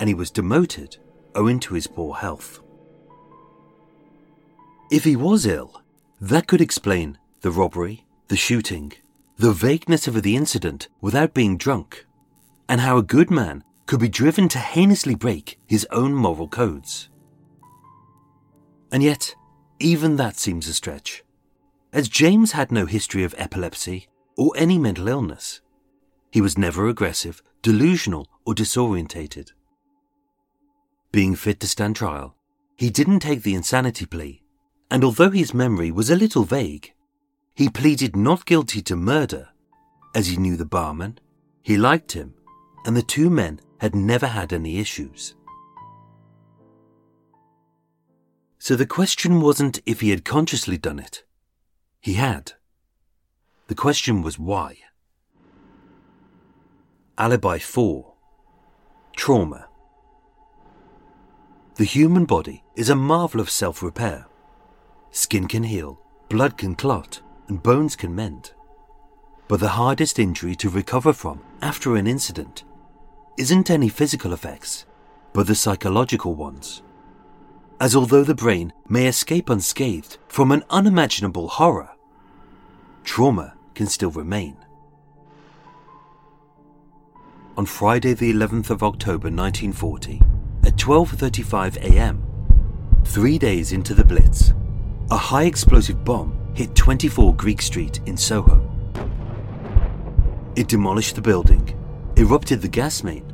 and 0.00 0.08
he 0.08 0.14
was 0.14 0.30
demoted 0.30 0.96
owing 1.34 1.60
to 1.60 1.74
his 1.74 1.86
poor 1.86 2.14
health. 2.14 2.60
If 4.90 5.04
he 5.04 5.14
was 5.14 5.46
ill, 5.46 5.82
that 6.20 6.48
could 6.48 6.60
explain 6.60 7.18
the 7.42 7.52
robbery, 7.52 8.06
the 8.26 8.36
shooting, 8.36 8.92
the 9.36 9.52
vagueness 9.52 10.08
of 10.08 10.20
the 10.22 10.34
incident 10.34 10.88
without 11.00 11.34
being 11.34 11.56
drunk, 11.56 12.06
and 12.68 12.80
how 12.80 12.96
a 12.96 13.02
good 13.02 13.30
man 13.30 13.62
could 13.86 14.00
be 14.00 14.08
driven 14.08 14.48
to 14.48 14.58
heinously 14.58 15.14
break 15.14 15.58
his 15.66 15.86
own 15.92 16.12
moral 16.12 16.48
codes. 16.48 17.08
And 18.90 19.02
yet, 19.02 19.34
even 19.80 20.16
that 20.16 20.36
seems 20.36 20.66
a 20.68 20.74
stretch, 20.74 21.22
as 21.92 22.08
James 22.08 22.52
had 22.52 22.72
no 22.72 22.86
history 22.86 23.24
of 23.24 23.34
epilepsy 23.38 24.08
or 24.36 24.52
any 24.56 24.78
mental 24.78 25.08
illness. 25.08 25.60
He 26.30 26.40
was 26.40 26.58
never 26.58 26.88
aggressive, 26.88 27.42
delusional, 27.62 28.28
or 28.44 28.54
disorientated. 28.54 29.52
Being 31.12 31.34
fit 31.34 31.60
to 31.60 31.66
stand 31.66 31.96
trial, 31.96 32.36
he 32.76 32.90
didn't 32.90 33.20
take 33.20 33.42
the 33.42 33.54
insanity 33.54 34.06
plea, 34.06 34.42
and 34.90 35.02
although 35.02 35.30
his 35.30 35.54
memory 35.54 35.90
was 35.90 36.10
a 36.10 36.16
little 36.16 36.44
vague, 36.44 36.92
he 37.54 37.68
pleaded 37.68 38.14
not 38.14 38.46
guilty 38.46 38.82
to 38.82 38.96
murder, 38.96 39.48
as 40.14 40.26
he 40.26 40.36
knew 40.36 40.56
the 40.56 40.64
barman, 40.64 41.18
he 41.62 41.76
liked 41.76 42.12
him, 42.12 42.34
and 42.84 42.96
the 42.96 43.02
two 43.02 43.30
men 43.30 43.60
had 43.78 43.94
never 43.94 44.26
had 44.26 44.52
any 44.52 44.78
issues. 44.78 45.34
So 48.58 48.74
the 48.74 48.86
question 48.86 49.40
wasn't 49.40 49.80
if 49.86 50.00
he 50.00 50.10
had 50.10 50.24
consciously 50.24 50.76
done 50.76 50.98
it. 50.98 51.24
He 52.00 52.14
had. 52.14 52.52
The 53.68 53.74
question 53.74 54.22
was 54.22 54.38
why. 54.38 54.78
Alibi 57.16 57.58
4 57.58 58.14
Trauma. 59.16 59.68
The 61.76 61.84
human 61.84 62.24
body 62.24 62.64
is 62.74 62.90
a 62.90 62.96
marvel 62.96 63.40
of 63.40 63.50
self 63.50 63.82
repair. 63.82 64.26
Skin 65.10 65.46
can 65.46 65.62
heal, 65.62 66.00
blood 66.28 66.56
can 66.56 66.74
clot, 66.74 67.20
and 67.46 67.62
bones 67.62 67.96
can 67.96 68.14
mend. 68.14 68.52
But 69.46 69.60
the 69.60 69.70
hardest 69.70 70.18
injury 70.18 70.54
to 70.56 70.68
recover 70.68 71.12
from 71.12 71.40
after 71.62 71.96
an 71.96 72.06
incident 72.06 72.64
isn't 73.38 73.70
any 73.70 73.88
physical 73.88 74.32
effects, 74.32 74.84
but 75.32 75.46
the 75.46 75.54
psychological 75.54 76.34
ones 76.34 76.82
as 77.80 77.94
although 77.94 78.24
the 78.24 78.34
brain 78.34 78.72
may 78.88 79.06
escape 79.06 79.48
unscathed 79.48 80.18
from 80.26 80.50
an 80.52 80.64
unimaginable 80.70 81.48
horror, 81.48 81.90
trauma 83.04 83.54
can 83.74 83.86
still 83.86 84.10
remain. 84.10 84.56
On 87.56 87.66
Friday 87.66 88.14
the 88.14 88.32
11th 88.32 88.70
of 88.70 88.82
October 88.82 89.30
1940, 89.30 90.20
at 90.64 90.76
12:35 90.76 91.76
a.m., 91.78 92.24
3 93.04 93.38
days 93.38 93.72
into 93.72 93.94
the 93.94 94.04
Blitz, 94.04 94.52
a 95.10 95.16
high 95.16 95.44
explosive 95.44 96.04
bomb 96.04 96.36
hit 96.54 96.74
24 96.74 97.34
Greek 97.34 97.62
Street 97.62 98.00
in 98.06 98.16
Soho. 98.16 98.62
It 100.54 100.68
demolished 100.68 101.14
the 101.14 101.22
building, 101.22 101.74
erupted 102.16 102.60
the 102.60 102.68
gas 102.68 103.02
main, 103.02 103.24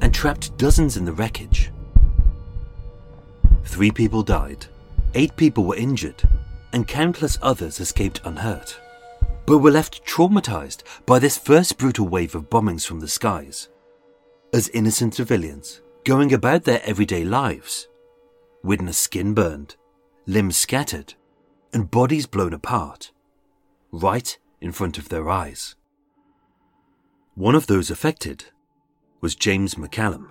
and 0.00 0.12
trapped 0.12 0.56
dozens 0.58 0.96
in 0.96 1.04
the 1.04 1.12
wreckage. 1.12 1.71
Three 3.64 3.90
people 3.90 4.22
died, 4.22 4.66
eight 5.14 5.36
people 5.36 5.64
were 5.64 5.76
injured, 5.76 6.22
and 6.72 6.86
countless 6.86 7.38
others 7.42 7.80
escaped 7.80 8.20
unhurt, 8.24 8.78
but 9.46 9.58
were 9.58 9.70
left 9.70 10.04
traumatized 10.04 10.82
by 11.06 11.18
this 11.18 11.38
first 11.38 11.78
brutal 11.78 12.08
wave 12.08 12.34
of 12.34 12.50
bombings 12.50 12.86
from 12.86 13.00
the 13.00 13.08
skies. 13.08 13.68
As 14.52 14.68
innocent 14.70 15.14
civilians, 15.14 15.80
going 16.04 16.32
about 16.32 16.64
their 16.64 16.82
everyday 16.84 17.24
lives, 17.24 17.88
witnessed 18.62 19.02
skin 19.02 19.34
burned, 19.34 19.76
limbs 20.26 20.56
scattered, 20.56 21.14
and 21.72 21.90
bodies 21.90 22.26
blown 22.26 22.52
apart, 22.52 23.12
right 23.90 24.38
in 24.60 24.72
front 24.72 24.98
of 24.98 25.08
their 25.08 25.30
eyes. 25.30 25.74
One 27.34 27.54
of 27.54 27.66
those 27.66 27.90
affected 27.90 28.44
was 29.20 29.34
James 29.34 29.76
McCallum 29.76 30.28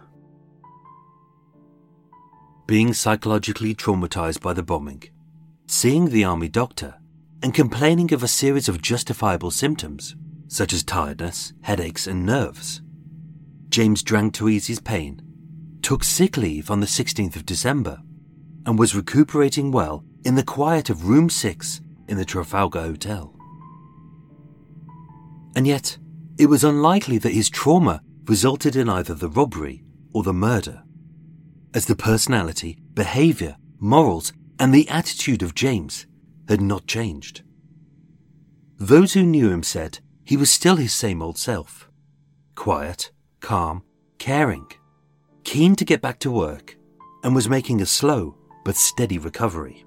being 2.71 2.93
psychologically 2.93 3.75
traumatized 3.75 4.39
by 4.39 4.53
the 4.53 4.63
bombing, 4.63 5.03
seeing 5.67 6.07
the 6.07 6.23
army 6.23 6.47
doctor, 6.47 6.95
and 7.43 7.53
complaining 7.53 8.13
of 8.13 8.23
a 8.23 8.29
series 8.29 8.69
of 8.69 8.81
justifiable 8.81 9.51
symptoms, 9.51 10.15
such 10.47 10.71
as 10.71 10.81
tiredness, 10.81 11.51
headaches, 11.63 12.07
and 12.07 12.25
nerves. 12.25 12.81
James 13.67 14.01
drank 14.01 14.33
to 14.33 14.47
ease 14.47 14.67
his 14.67 14.79
pain, 14.79 15.21
took 15.81 16.01
sick 16.01 16.37
leave 16.37 16.71
on 16.71 16.79
the 16.79 16.87
16th 16.87 17.35
of 17.35 17.45
December, 17.45 18.01
and 18.65 18.79
was 18.79 18.95
recuperating 18.95 19.69
well 19.73 20.05
in 20.23 20.35
the 20.35 20.41
quiet 20.41 20.89
of 20.89 21.09
room 21.09 21.29
6 21.29 21.81
in 22.07 22.15
the 22.15 22.23
Trafalgar 22.23 22.83
Hotel. 22.83 23.35
And 25.57 25.67
yet, 25.67 25.97
it 26.39 26.45
was 26.45 26.63
unlikely 26.63 27.17
that 27.17 27.33
his 27.33 27.49
trauma 27.49 28.01
resulted 28.29 28.77
in 28.77 28.87
either 28.87 29.13
the 29.13 29.27
robbery 29.27 29.83
or 30.13 30.23
the 30.23 30.31
murder 30.31 30.85
as 31.73 31.85
the 31.85 31.95
personality, 31.95 32.77
behaviour, 32.93 33.57
morals, 33.79 34.33
and 34.59 34.73
the 34.73 34.87
attitude 34.89 35.41
of 35.41 35.55
James 35.55 36.05
had 36.47 36.61
not 36.61 36.87
changed. 36.87 37.41
Those 38.77 39.13
who 39.13 39.23
knew 39.23 39.49
him 39.49 39.63
said 39.63 39.99
he 40.23 40.37
was 40.37 40.51
still 40.51 40.75
his 40.75 40.93
same 40.93 41.21
old 41.21 41.37
self 41.37 41.87
quiet, 42.55 43.11
calm, 43.39 43.83
caring, 44.19 44.67
keen 45.43 45.75
to 45.75 45.85
get 45.85 46.01
back 46.01 46.19
to 46.19 46.29
work, 46.29 46.77
and 47.23 47.33
was 47.33 47.49
making 47.49 47.81
a 47.81 47.85
slow 47.85 48.37
but 48.63 48.75
steady 48.75 49.17
recovery. 49.17 49.85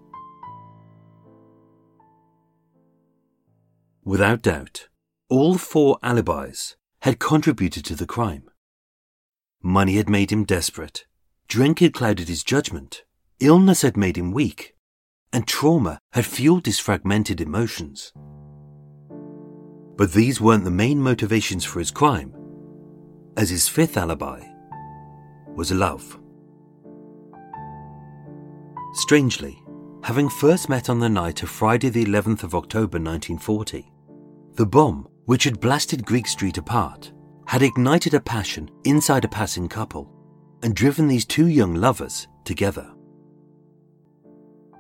Without 4.05 4.43
doubt, 4.43 4.89
all 5.29 5.57
four 5.57 5.99
alibis 6.03 6.77
had 7.03 7.19
contributed 7.19 7.85
to 7.85 7.95
the 7.95 8.07
crime. 8.07 8.51
Money 9.63 9.97
had 9.97 10.09
made 10.09 10.31
him 10.31 10.45
desperate, 10.45 11.07
Drink 11.49 11.81
had 11.81 11.95
clouded 11.95 12.29
his 12.29 12.43
judgment, 12.43 13.05
illness 13.41 13.83
had 13.83 13.97
made 13.97 14.17
him 14.17 14.33
weak, 14.33 14.75
and 15.33 15.47
trauma 15.47 15.99
had 16.13 16.27
fueled 16.27 16.67
his 16.67 16.79
fragmented 16.79 17.41
emotions. 17.41 18.13
But 19.97 20.13
these 20.13 20.41
weren't 20.41 20.65
the 20.65 20.71
main 20.71 21.01
motivations 21.01 21.65
for 21.65 21.79
his 21.79 21.91
crime, 21.91 22.35
as 23.37 23.51
his 23.51 23.69
fifth 23.69 23.97
alibi 23.97 24.43
was 25.55 25.71
love. 25.71 26.19
Strangely, 28.95 29.57
having 30.03 30.29
first 30.29 30.69
met 30.69 30.89
on 30.89 30.99
the 30.99 31.09
night 31.09 31.43
of 31.43 31.51
Friday, 31.51 31.89
the 31.89 32.05
11th 32.05 32.43
of 32.43 32.55
October 32.55 32.99
1940, 32.99 33.93
the 34.55 34.67
bomb, 34.67 35.09
which 35.27 35.45
had 35.45 35.61
blasted 35.61 36.07
Greek 36.07 36.27
Street 36.27 36.59
apart, 36.59 37.13
had 37.47 37.63
ignited 37.63 38.15
a 38.15 38.21
passion 38.21 38.71
inside 38.85 39.25
a 39.25 39.29
passing 39.29 39.69
couple 39.69 40.14
and 40.65 40.75
driven 40.75 41.07
these 41.07 41.27
two 41.27 41.49
young 41.49 41.75
lovers 41.75 42.27
together. 42.45 42.91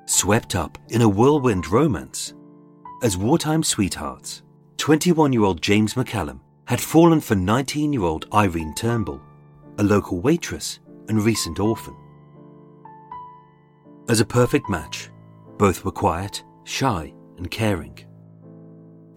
Swept 0.06 0.54
up 0.54 0.78
in 0.88 1.02
a 1.02 1.08
whirlwind 1.08 1.68
romance, 1.68 2.32
as 3.02 3.18
wartime 3.18 3.62
sweethearts, 3.62 4.42
21 4.78 5.34
year 5.34 5.44
old 5.44 5.60
James 5.60 5.92
McCallum 5.92 6.40
had 6.66 6.80
fallen 6.80 7.20
for 7.20 7.34
19 7.34 7.92
year 7.92 8.02
old 8.02 8.26
Irene 8.32 8.74
Turnbull, 8.74 9.20
a 9.76 9.82
local 9.82 10.20
waitress 10.20 10.80
and 11.08 11.22
recent 11.22 11.60
orphan. 11.60 11.94
As 14.08 14.20
a 14.20 14.24
perfect 14.24 14.70
match, 14.70 15.10
both 15.58 15.84
were 15.84 15.92
quiet, 15.92 16.42
shy, 16.64 17.12
and 17.36 17.50
caring. 17.50 17.98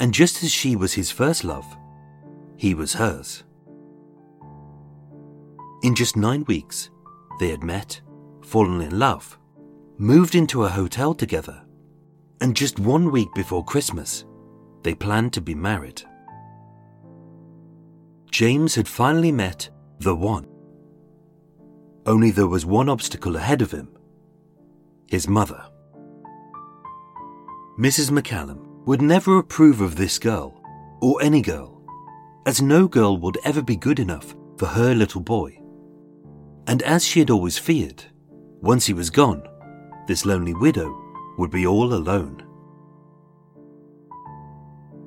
And 0.02 0.14
just 0.14 0.44
as 0.44 0.52
she 0.52 0.76
was 0.76 0.94
his 0.94 1.12
first 1.12 1.46
love, 1.46 1.66
he 2.58 2.74
was 2.74 2.94
hers. 2.94 3.46
In 5.84 5.94
just 5.94 6.18
nine 6.18 6.44
weeks, 6.46 6.90
they 7.40 7.50
had 7.50 7.64
met, 7.64 8.02
fallen 8.42 8.82
in 8.82 8.98
love, 8.98 9.38
moved 9.98 10.36
into 10.36 10.64
a 10.64 10.70
hotel 10.70 11.14
together, 11.14 11.64
and 12.42 12.56
just 12.56 12.80
one 12.80 13.12
week 13.12 13.30
before 13.36 13.64
Christmas, 13.64 14.26
they 14.84 14.96
planned 14.96 15.34
to 15.34 15.42
be 15.42 15.54
married. 15.54 16.02
James 18.32 18.76
had 18.76 18.88
finally 18.88 19.32
met 19.32 19.70
the 20.00 20.16
one. 20.16 20.48
Only 22.06 22.32
there 22.32 22.48
was 22.48 22.66
one 22.66 22.90
obstacle 22.90 23.36
ahead 23.36 23.62
of 23.62 23.72
him 23.72 23.90
his 25.10 25.28
mother. 25.28 25.64
Mrs. 27.80 28.12
McCallum 28.12 28.60
would 28.86 29.02
never 29.02 29.38
approve 29.38 29.80
of 29.80 29.96
this 29.96 30.20
girl, 30.20 30.62
or 31.02 31.22
any 31.22 31.42
girl, 31.42 31.82
as 32.46 32.62
no 32.62 32.88
girl 32.88 33.18
would 33.18 33.38
ever 33.46 33.62
be 33.62 33.76
good 33.78 34.00
enough 34.00 34.36
for 34.58 34.66
her 34.66 34.94
little 34.94 35.22
boy. 35.22 35.57
And 36.68 36.84
as 36.84 37.06
she 37.06 37.20
had 37.20 37.30
always 37.30 37.58
feared, 37.58 38.04
once 38.62 38.86
he 38.86 38.94
was 38.94 39.10
gone, 39.10 39.48
this 40.06 40.26
lonely 40.26 40.54
widow 40.54 40.94
would 41.38 41.50
be 41.50 41.66
all 41.66 41.94
alone. 41.94 42.44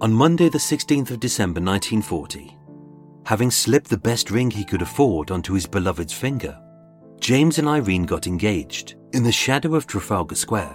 On 0.00 0.10
Monday, 0.10 0.48
the 0.48 0.58
16th 0.58 1.10
of 1.10 1.20
December 1.20 1.60
1940, 1.60 2.56
having 3.26 3.50
slipped 3.50 3.90
the 3.90 3.98
best 3.98 4.30
ring 4.30 4.50
he 4.50 4.64
could 4.64 4.80
afford 4.80 5.30
onto 5.30 5.52
his 5.52 5.66
beloved's 5.66 6.14
finger, 6.14 6.58
James 7.20 7.58
and 7.58 7.68
Irene 7.68 8.04
got 8.04 8.26
engaged 8.26 8.94
in 9.12 9.22
the 9.22 9.30
shadow 9.30 9.74
of 9.74 9.86
Trafalgar 9.86 10.36
Square, 10.36 10.74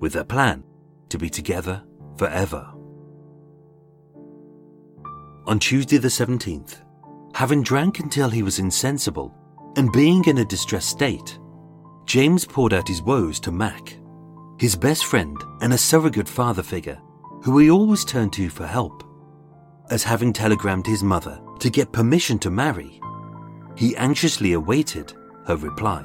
with 0.00 0.14
their 0.14 0.24
plan 0.24 0.64
to 1.10 1.18
be 1.18 1.30
together 1.30 1.80
forever. 2.16 2.66
On 5.46 5.60
Tuesday, 5.60 5.98
the 5.98 6.08
17th, 6.08 6.82
having 7.34 7.62
drank 7.62 8.00
until 8.00 8.28
he 8.28 8.42
was 8.42 8.58
insensible 8.58 9.32
and 9.76 9.92
being 9.92 10.24
in 10.24 10.38
a 10.38 10.44
distressed 10.44 10.90
state, 10.90 11.38
James 12.06 12.44
poured 12.44 12.72
out 12.72 12.88
his 12.88 13.02
woes 13.02 13.38
to 13.40 13.52
Mac, 13.52 13.98
his 14.58 14.74
best 14.74 15.04
friend 15.04 15.36
and 15.60 15.72
a 15.72 15.78
surrogate 15.78 16.28
father 16.28 16.62
figure 16.62 17.00
who 17.42 17.58
he 17.58 17.70
always 17.70 18.04
turned 18.04 18.32
to 18.32 18.48
for 18.48 18.66
help. 18.66 19.04
As 19.90 20.02
having 20.02 20.32
telegrammed 20.32 20.86
his 20.86 21.02
mother 21.02 21.40
to 21.60 21.70
get 21.70 21.92
permission 21.92 22.38
to 22.40 22.50
marry, 22.50 23.00
he 23.76 23.96
anxiously 23.96 24.52
awaited 24.52 25.12
her 25.46 25.56
reply. 25.56 26.04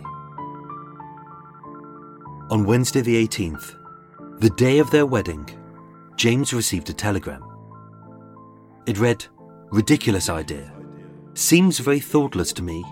On 2.52 2.66
Wednesday, 2.66 3.02
the 3.02 3.28
18th, 3.28 3.76
the 4.40 4.52
day 4.52 4.80
of 4.80 4.92
their 4.92 5.06
wedding, 5.06 5.50
James 6.16 6.54
received 6.54 6.90
a 6.90 6.94
telegram. 6.94 7.44
It 8.86 9.00
read, 9.00 9.26
Ridiculous 9.72 10.30
idea. 10.30 10.72
Seems 11.34 11.80
very 11.80 12.00
thoughtless 12.00 12.54
to 12.54 12.62
me. 12.62 12.86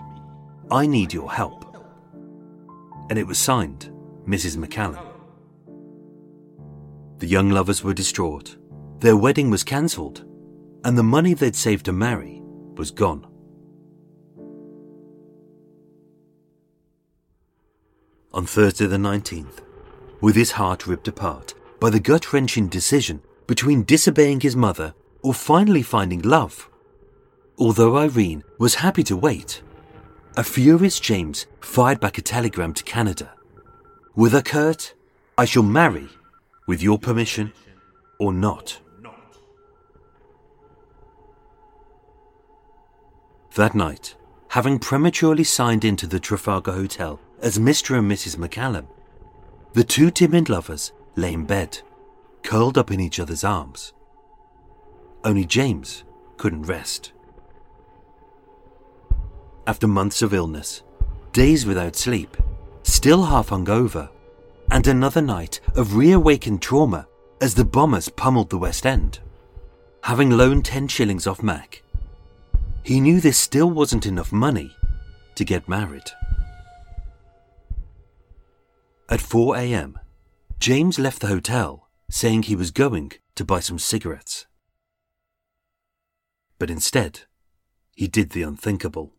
I 0.72 0.86
need 0.86 1.12
your 1.12 1.30
help. 1.30 1.66
And 3.10 3.18
it 3.18 3.26
was 3.26 3.38
signed 3.38 3.92
Mrs. 4.26 4.56
McCallum. 4.56 5.04
The 7.18 7.26
young 7.26 7.50
lovers 7.50 7.84
were 7.84 7.92
distraught. 7.92 8.56
Their 9.00 9.14
wedding 9.14 9.50
was 9.50 9.64
cancelled, 9.64 10.24
and 10.82 10.96
the 10.96 11.02
money 11.02 11.34
they'd 11.34 11.54
saved 11.54 11.84
to 11.84 11.92
marry 11.92 12.40
was 12.74 12.90
gone. 12.90 13.26
On 18.32 18.46
Thursday 18.46 18.86
the 18.86 18.96
19th, 18.96 19.60
with 20.22 20.34
his 20.34 20.52
heart 20.52 20.86
ripped 20.86 21.06
apart 21.06 21.52
by 21.80 21.90
the 21.90 22.00
gut 22.00 22.32
wrenching 22.32 22.68
decision 22.68 23.20
between 23.46 23.82
disobeying 23.82 24.40
his 24.40 24.56
mother 24.56 24.94
or 25.20 25.34
finally 25.34 25.82
finding 25.82 26.22
love. 26.22 26.70
Although 27.58 27.98
Irene 27.98 28.42
was 28.58 28.76
happy 28.76 29.02
to 29.02 29.18
wait, 29.18 29.60
a 30.36 30.42
furious 30.42 30.98
James 30.98 31.46
fired 31.60 32.00
back 32.00 32.16
a 32.16 32.22
telegram 32.22 32.72
to 32.74 32.82
Canada. 32.84 33.34
With 34.14 34.34
a 34.34 34.42
curt, 34.42 34.94
I 35.36 35.44
shall 35.44 35.62
marry, 35.62 36.08
with 36.66 36.82
your 36.82 36.98
permission, 36.98 37.52
or 38.18 38.32
not. 38.32 38.80
That 43.56 43.74
night, 43.74 44.16
having 44.48 44.78
prematurely 44.78 45.44
signed 45.44 45.84
into 45.84 46.06
the 46.06 46.20
Trafalgar 46.20 46.72
Hotel 46.72 47.20
as 47.42 47.58
Mr. 47.58 47.98
and 47.98 48.10
Mrs. 48.10 48.36
McCallum, 48.36 48.86
the 49.74 49.84
two 49.84 50.10
timid 50.10 50.48
lovers 50.48 50.92
lay 51.16 51.34
in 51.34 51.44
bed, 51.44 51.80
curled 52.42 52.78
up 52.78 52.90
in 52.90 53.00
each 53.00 53.20
other's 53.20 53.44
arms. 53.44 53.92
Only 55.24 55.44
James 55.44 56.04
couldn't 56.38 56.62
rest. 56.62 57.12
After 59.66 59.86
months 59.86 60.22
of 60.22 60.34
illness, 60.34 60.82
days 61.32 61.64
without 61.64 61.94
sleep, 61.94 62.36
still 62.82 63.24
half 63.24 63.50
hungover, 63.50 64.08
and 64.70 64.86
another 64.86 65.22
night 65.22 65.60
of 65.76 65.96
reawakened 65.96 66.60
trauma 66.60 67.06
as 67.40 67.54
the 67.54 67.64
bombers 67.64 68.08
pummeled 68.08 68.50
the 68.50 68.58
West 68.58 68.84
End, 68.84 69.20
having 70.02 70.30
loaned 70.30 70.64
10 70.64 70.88
shillings 70.88 71.28
off 71.28 71.42
Mac, 71.42 71.82
he 72.82 73.00
knew 73.00 73.20
this 73.20 73.38
still 73.38 73.70
wasn't 73.70 74.06
enough 74.06 74.32
money 74.32 74.74
to 75.36 75.44
get 75.44 75.68
married. 75.68 76.10
At 79.08 79.20
4 79.20 79.56
am, 79.56 79.98
James 80.58 80.98
left 80.98 81.20
the 81.20 81.28
hotel 81.28 81.88
saying 82.10 82.44
he 82.44 82.56
was 82.56 82.70
going 82.72 83.12
to 83.36 83.44
buy 83.44 83.60
some 83.60 83.78
cigarettes. 83.78 84.46
But 86.58 86.70
instead, 86.70 87.20
he 87.94 88.08
did 88.08 88.30
the 88.30 88.42
unthinkable. 88.42 89.12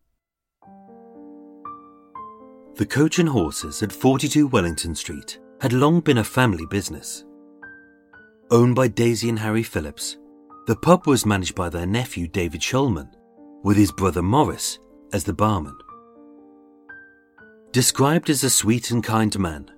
The 2.76 2.88
coach 2.88 3.20
and 3.20 3.30
horses 3.30 3.84
at 3.84 3.92
42 3.92 4.48
Wellington 4.48 4.96
Street 4.96 5.38
had 5.62 5.74
long 5.74 6.00
been 6.00 6.18
a 6.18 6.24
family 6.24 6.66
business. 6.66 7.24
Owned 8.50 8.74
by 8.74 8.88
Daisy 8.88 9.30
and 9.30 9.38
Harry 9.38 9.62
Phillips, 9.62 10.18
the 10.66 10.76
pub 10.76 11.06
was 11.06 11.24
managed 11.24 11.54
by 11.54 11.70
their 11.70 11.86
nephew 11.86 12.28
David 12.28 12.62
Shulman, 12.62 13.12
with 13.62 13.78
his 13.78 13.92
brother 13.92 14.24
Morris 14.24 14.80
as 15.14 15.24
the 15.24 15.34
barman. 15.34 15.78
Described 17.72 18.32
as 18.32 18.44
a 18.44 18.50
sweet 18.50 18.90
and 18.90 19.04
kind 19.04 19.38
man, 19.38 19.70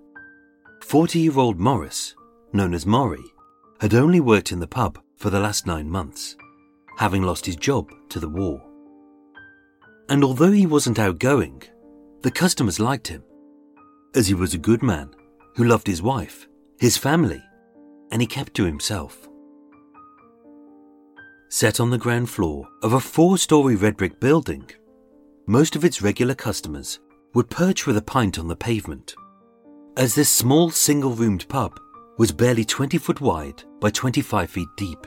40 0.81 1.19
year 1.19 1.37
old 1.37 1.59
Morris, 1.59 2.15
known 2.53 2.73
as 2.73 2.85
Maury, 2.85 3.25
had 3.81 3.93
only 3.93 4.21
worked 4.21 4.53
in 4.53 4.61
the 4.61 4.67
pub 4.67 4.99
for 5.17 5.29
the 5.29 5.39
last 5.41 5.67
nine 5.67 5.89
months, 5.89 6.37
having 6.97 7.23
lost 7.23 7.45
his 7.45 7.57
job 7.57 7.91
to 8.07 8.21
the 8.21 8.29
war. 8.29 8.61
And 10.07 10.23
although 10.23 10.51
he 10.51 10.65
wasn't 10.65 10.99
outgoing, 10.99 11.61
the 12.25 12.31
customers 12.31 12.79
liked 12.79 13.07
him, 13.07 13.23
as 14.15 14.25
he 14.25 14.33
was 14.33 14.55
a 14.55 14.57
good 14.57 14.81
man 14.81 15.11
who 15.55 15.63
loved 15.63 15.85
his 15.85 16.01
wife, 16.01 16.47
his 16.79 16.97
family, 16.97 17.39
and 18.11 18.19
he 18.19 18.25
kept 18.25 18.55
to 18.55 18.65
himself. 18.65 19.29
Set 21.49 21.79
on 21.79 21.91
the 21.91 21.99
ground 21.99 22.27
floor 22.27 22.67
of 22.81 22.93
a 22.93 22.99
four 22.99 23.37
story 23.37 23.75
red 23.75 23.95
brick 23.95 24.19
building, 24.19 24.67
most 25.45 25.75
of 25.75 25.85
its 25.85 26.01
regular 26.01 26.33
customers 26.33 26.99
would 27.35 27.47
perch 27.51 27.85
with 27.85 27.95
a 27.95 28.01
pint 28.01 28.39
on 28.39 28.47
the 28.47 28.55
pavement, 28.55 29.13
as 29.95 30.15
this 30.15 30.27
small 30.27 30.71
single 30.71 31.11
roomed 31.11 31.47
pub 31.47 31.79
was 32.17 32.31
barely 32.31 32.65
20 32.65 32.97
foot 32.97 33.21
wide 33.21 33.61
by 33.79 33.91
25 33.91 34.49
feet 34.49 34.69
deep. 34.77 35.05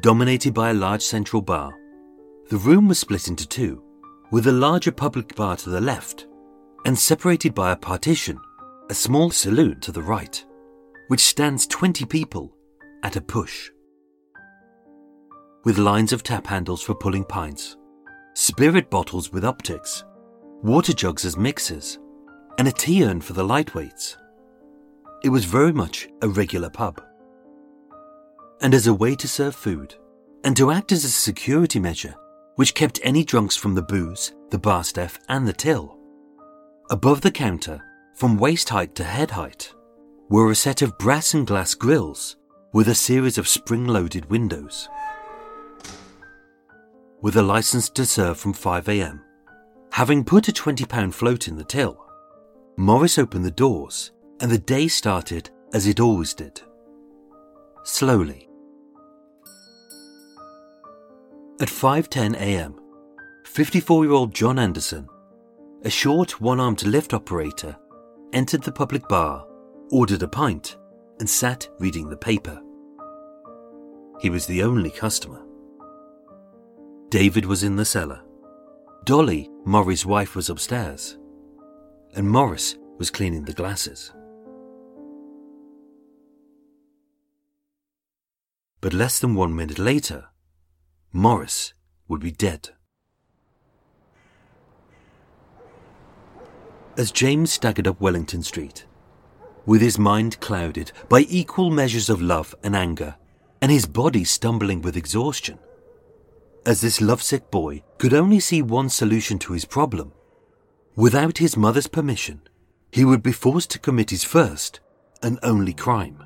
Dominated 0.00 0.54
by 0.54 0.70
a 0.70 0.74
large 0.74 1.02
central 1.02 1.40
bar, 1.40 1.72
the 2.50 2.56
room 2.56 2.88
was 2.88 2.98
split 2.98 3.28
into 3.28 3.46
two, 3.46 3.84
with 4.30 4.46
a 4.46 4.52
larger 4.52 4.92
public 4.92 5.34
bar 5.34 5.56
to 5.56 5.70
the 5.70 5.80
left, 5.80 6.26
and 6.84 6.98
separated 6.98 7.54
by 7.54 7.72
a 7.72 7.76
partition, 7.76 8.38
a 8.90 8.94
small 8.94 9.30
saloon 9.30 9.80
to 9.80 9.92
the 9.92 10.02
right, 10.02 10.44
which 11.08 11.20
stands 11.20 11.66
20 11.66 12.04
people 12.04 12.54
at 13.02 13.16
a 13.16 13.20
push. 13.20 13.70
With 15.64 15.78
lines 15.78 16.12
of 16.12 16.22
tap 16.22 16.46
handles 16.46 16.82
for 16.82 16.94
pulling 16.94 17.24
pints, 17.24 17.76
spirit 18.34 18.90
bottles 18.90 19.32
with 19.32 19.44
optics, 19.44 20.04
water 20.62 20.92
jugs 20.92 21.24
as 21.24 21.36
mixers, 21.36 21.98
and 22.58 22.68
a 22.68 22.72
tea 22.72 23.04
urn 23.04 23.20
for 23.20 23.32
the 23.32 23.44
lightweights. 23.44 24.16
It 25.24 25.30
was 25.30 25.44
very 25.44 25.72
much 25.72 26.08
a 26.22 26.28
regular 26.28 26.70
pub. 26.70 27.02
And 28.60 28.74
as 28.74 28.86
a 28.86 28.94
way 28.94 29.14
to 29.16 29.28
serve 29.28 29.54
food, 29.54 29.94
and 30.44 30.56
to 30.56 30.70
act 30.70 30.92
as 30.92 31.04
a 31.04 31.10
security 31.10 31.80
measure 31.80 32.14
which 32.58 32.74
kept 32.74 32.98
any 33.04 33.22
drunks 33.22 33.54
from 33.54 33.76
the 33.76 33.82
booze, 33.82 34.34
the 34.50 34.58
bar 34.58 34.82
staff, 34.82 35.16
and 35.28 35.46
the 35.46 35.52
till. 35.52 35.96
Above 36.90 37.20
the 37.20 37.30
counter, 37.30 37.80
from 38.16 38.36
waist 38.36 38.68
height 38.68 38.96
to 38.96 39.04
head 39.04 39.30
height, 39.30 39.72
were 40.28 40.50
a 40.50 40.56
set 40.56 40.82
of 40.82 40.98
brass 40.98 41.34
and 41.34 41.46
glass 41.46 41.74
grills 41.74 42.36
with 42.72 42.88
a 42.88 42.96
series 42.96 43.38
of 43.38 43.46
spring 43.46 43.86
loaded 43.86 44.28
windows. 44.28 44.88
With 47.22 47.36
a 47.36 47.42
license 47.42 47.88
to 47.90 48.04
serve 48.04 48.40
from 48.40 48.54
5am, 48.54 49.20
having 49.92 50.24
put 50.24 50.48
a 50.48 50.52
£20 50.52 51.14
float 51.14 51.46
in 51.46 51.56
the 51.56 51.62
till, 51.62 52.04
Morris 52.76 53.18
opened 53.18 53.44
the 53.44 53.52
doors 53.52 54.10
and 54.40 54.50
the 54.50 54.58
day 54.58 54.88
started 54.88 55.48
as 55.72 55.86
it 55.86 56.00
always 56.00 56.34
did. 56.34 56.60
slowly. 57.84 58.47
At 61.60 61.66
5:10 61.66 62.36
a.m., 62.36 62.78
54-year-old 63.44 64.32
John 64.32 64.60
Anderson, 64.60 65.08
a 65.82 65.90
short 65.90 66.40
one-armed 66.40 66.84
lift 66.84 67.12
operator, 67.12 67.76
entered 68.32 68.62
the 68.62 68.70
public 68.70 69.08
bar, 69.08 69.44
ordered 69.90 70.22
a 70.22 70.28
pint, 70.28 70.76
and 71.18 71.28
sat 71.28 71.68
reading 71.80 72.08
the 72.08 72.16
paper. 72.16 72.62
He 74.20 74.30
was 74.30 74.46
the 74.46 74.62
only 74.62 74.90
customer. 74.90 75.44
David 77.08 77.44
was 77.44 77.64
in 77.64 77.74
the 77.74 77.84
cellar. 77.84 78.20
Dolly, 79.04 79.50
Morris' 79.64 80.06
wife, 80.06 80.36
was 80.36 80.50
upstairs. 80.50 81.18
And 82.14 82.30
Morris 82.30 82.76
was 82.98 83.10
cleaning 83.10 83.44
the 83.44 83.52
glasses. 83.52 84.12
But 88.80 88.92
less 88.92 89.18
than 89.18 89.34
one 89.34 89.56
minute 89.56 89.80
later, 89.80 90.26
Morris 91.12 91.72
would 92.06 92.20
be 92.20 92.30
dead. 92.30 92.70
As 96.96 97.12
James 97.12 97.52
staggered 97.52 97.86
up 97.86 98.00
Wellington 98.00 98.42
Street, 98.42 98.86
with 99.64 99.80
his 99.80 99.98
mind 99.98 100.40
clouded 100.40 100.92
by 101.08 101.20
equal 101.20 101.70
measures 101.70 102.10
of 102.10 102.20
love 102.20 102.54
and 102.62 102.74
anger, 102.74 103.16
and 103.60 103.70
his 103.70 103.86
body 103.86 104.24
stumbling 104.24 104.82
with 104.82 104.96
exhaustion, 104.96 105.58
as 106.66 106.80
this 106.80 107.00
lovesick 107.00 107.50
boy 107.50 107.82
could 107.98 108.12
only 108.12 108.40
see 108.40 108.62
one 108.62 108.88
solution 108.88 109.38
to 109.38 109.52
his 109.52 109.64
problem. 109.64 110.12
Without 110.96 111.38
his 111.38 111.56
mother's 111.56 111.86
permission, 111.86 112.42
he 112.90 113.04
would 113.04 113.22
be 113.22 113.32
forced 113.32 113.70
to 113.70 113.78
commit 113.78 114.10
his 114.10 114.24
first 114.24 114.80
and 115.22 115.38
only 115.42 115.72
crime. 115.72 116.22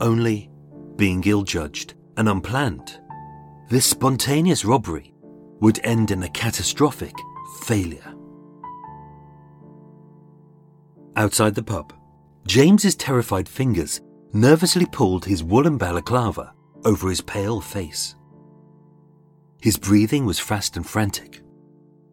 Only, 0.00 0.51
being 0.96 1.22
ill 1.24 1.42
judged 1.42 1.94
and 2.16 2.28
unplanned, 2.28 3.00
this 3.68 3.86
spontaneous 3.86 4.64
robbery 4.64 5.14
would 5.60 5.80
end 5.84 6.10
in 6.10 6.22
a 6.22 6.28
catastrophic 6.28 7.14
failure. 7.62 8.14
Outside 11.16 11.54
the 11.54 11.62
pub, 11.62 11.92
James's 12.46 12.94
terrified 12.94 13.48
fingers 13.48 14.00
nervously 14.32 14.86
pulled 14.86 15.24
his 15.24 15.44
woolen 15.44 15.78
balaclava 15.78 16.54
over 16.84 17.08
his 17.08 17.20
pale 17.20 17.60
face. 17.60 18.16
His 19.60 19.76
breathing 19.76 20.26
was 20.26 20.40
fast 20.40 20.76
and 20.76 20.86
frantic. 20.86 21.42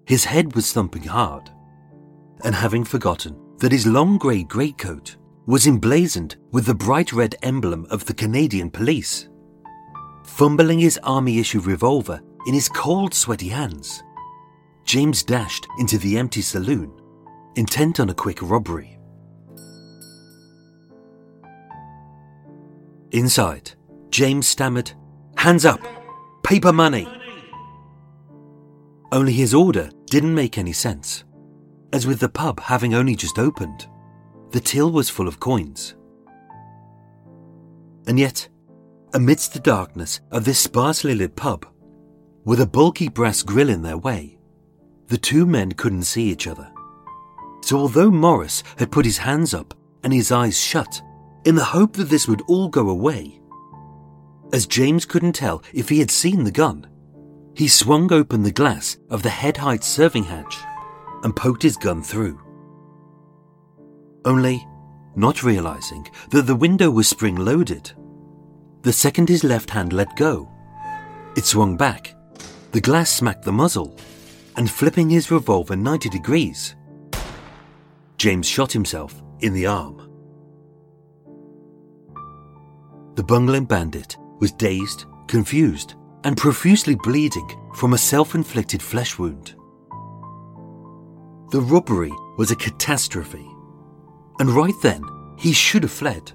His 0.05 0.25
head 0.25 0.53
was 0.53 0.71
thumping 0.71 1.03
hard. 1.03 1.49
And 2.43 2.53
having 2.53 2.83
forgotten 2.83 3.35
that 3.57 3.71
his 3.71 3.87
long 3.87 4.17
grey 4.17 4.43
greatcoat 4.43 5.17
was 5.49 5.65
emblazoned 5.65 6.35
with 6.51 6.67
the 6.67 6.75
bright 6.75 7.11
red 7.11 7.35
emblem 7.41 7.87
of 7.89 8.05
the 8.05 8.13
Canadian 8.13 8.69
police, 8.69 9.27
fumbling 10.23 10.77
his 10.77 10.99
army 11.01 11.39
issue 11.39 11.59
revolver 11.59 12.21
in 12.45 12.53
his 12.53 12.69
cold, 12.69 13.15
sweaty 13.15 13.49
hands, 13.49 14.03
James 14.85 15.23
dashed 15.23 15.65
into 15.79 15.97
the 15.97 16.19
empty 16.19 16.43
saloon, 16.43 16.95
intent 17.55 17.99
on 17.99 18.11
a 18.11 18.13
quick 18.13 18.43
robbery. 18.43 18.99
Inside, 23.09 23.71
James 24.11 24.47
stammered, 24.47 24.91
Hands 25.35 25.65
up! 25.65 25.81
Paper 26.43 26.71
money! 26.71 27.07
Only 29.11 29.33
his 29.33 29.55
order 29.55 29.89
didn't 30.05 30.35
make 30.35 30.59
any 30.59 30.73
sense, 30.73 31.23
as 31.91 32.05
with 32.05 32.19
the 32.19 32.29
pub 32.29 32.59
having 32.59 32.93
only 32.93 33.15
just 33.15 33.39
opened, 33.39 33.87
the 34.51 34.59
till 34.59 34.91
was 34.91 35.09
full 35.09 35.27
of 35.27 35.39
coins. 35.39 35.95
And 38.07 38.19
yet, 38.19 38.47
amidst 39.13 39.53
the 39.53 39.59
darkness 39.59 40.21
of 40.31 40.45
this 40.45 40.59
sparsely 40.59 41.15
lit 41.15 41.35
pub, 41.35 41.65
with 42.43 42.61
a 42.61 42.65
bulky 42.65 43.09
brass 43.09 43.43
grill 43.43 43.69
in 43.69 43.83
their 43.83 43.97
way, 43.97 44.39
the 45.07 45.17
two 45.17 45.45
men 45.45 45.71
couldn't 45.73 46.03
see 46.03 46.29
each 46.29 46.47
other. 46.47 46.71
So 47.61 47.77
although 47.77 48.09
Morris 48.09 48.63
had 48.77 48.91
put 48.91 49.05
his 49.05 49.17
hands 49.17 49.53
up 49.53 49.73
and 50.03 50.13
his 50.13 50.31
eyes 50.31 50.59
shut 50.59 51.01
in 51.45 51.55
the 51.55 51.63
hope 51.63 51.93
that 51.93 52.09
this 52.09 52.27
would 52.27 52.41
all 52.47 52.69
go 52.69 52.89
away, 52.89 53.39
as 54.51 54.65
James 54.65 55.05
couldn't 55.05 55.33
tell 55.33 55.61
if 55.73 55.89
he 55.89 55.99
had 55.99 56.09
seen 56.09 56.43
the 56.43 56.51
gun, 56.51 56.87
he 57.53 57.67
swung 57.67 58.11
open 58.11 58.41
the 58.41 58.51
glass 58.51 58.97
of 59.09 59.21
the 59.21 59.29
head 59.29 59.57
height 59.57 59.83
serving 59.83 60.23
hatch 60.23 60.57
and 61.23 61.35
poked 61.35 61.61
his 61.61 61.77
gun 61.77 62.01
through. 62.01 62.39
Only, 64.25 64.65
not 65.15 65.43
realizing 65.43 66.07
that 66.31 66.47
the 66.47 66.55
window 66.55 66.91
was 66.91 67.07
spring 67.07 67.35
loaded, 67.35 67.91
the 68.81 68.93
second 68.93 69.29
his 69.29 69.43
left 69.43 69.69
hand 69.69 69.93
let 69.93 70.15
go, 70.15 70.49
it 71.35 71.45
swung 71.45 71.77
back, 71.77 72.15
the 72.71 72.81
glass 72.81 73.11
smacked 73.11 73.43
the 73.43 73.51
muzzle, 73.51 73.97
and 74.55 74.69
flipping 74.69 75.09
his 75.09 75.31
revolver 75.31 75.75
90 75.75 76.09
degrees, 76.09 76.75
James 78.17 78.45
shot 78.45 78.71
himself 78.73 79.21
in 79.39 79.53
the 79.53 79.65
arm. 79.65 79.97
The 83.15 83.23
bungling 83.23 83.65
bandit 83.65 84.17
was 84.39 84.51
dazed, 84.51 85.05
confused, 85.27 85.95
and 86.25 86.35
profusely 86.35 86.95
bleeding 86.95 87.49
from 87.75 87.93
a 87.93 87.97
self 87.97 88.35
inflicted 88.35 88.81
flesh 88.81 89.17
wound. 89.17 89.55
The 91.51 91.61
robbery 91.61 92.11
was 92.37 92.51
a 92.51 92.55
catastrophe, 92.57 93.48
and 94.39 94.49
right 94.49 94.75
then 94.81 95.03
he 95.37 95.53
should 95.53 95.83
have 95.83 95.91
fled. 95.91 96.31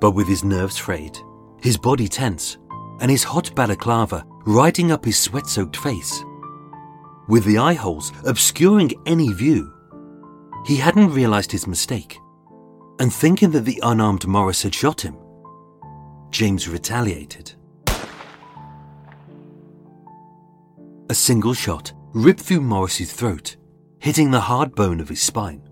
But 0.00 0.12
with 0.12 0.28
his 0.28 0.44
nerves 0.44 0.76
frayed, 0.76 1.18
his 1.62 1.76
body 1.76 2.08
tense, 2.08 2.58
and 3.00 3.10
his 3.10 3.24
hot 3.24 3.54
balaclava 3.54 4.24
riding 4.46 4.92
up 4.92 5.04
his 5.04 5.18
sweat 5.18 5.46
soaked 5.46 5.76
face, 5.76 6.22
with 7.28 7.44
the 7.44 7.58
eye 7.58 7.74
holes 7.74 8.12
obscuring 8.24 8.92
any 9.06 9.32
view, 9.32 9.72
he 10.64 10.76
hadn't 10.76 11.12
realized 11.12 11.52
his 11.52 11.66
mistake, 11.66 12.18
and 13.00 13.12
thinking 13.12 13.50
that 13.50 13.64
the 13.64 13.80
unarmed 13.82 14.26
Morris 14.26 14.62
had 14.62 14.74
shot 14.74 15.00
him, 15.00 15.16
James 16.30 16.68
retaliated. 16.68 17.52
A 21.08 21.14
single 21.14 21.54
shot 21.54 21.92
ripped 22.12 22.40
through 22.40 22.60
Morris's 22.60 23.12
throat, 23.12 23.56
hitting 23.98 24.30
the 24.30 24.40
hard 24.40 24.74
bone 24.74 25.00
of 25.00 25.08
his 25.08 25.20
spine. 25.20 25.65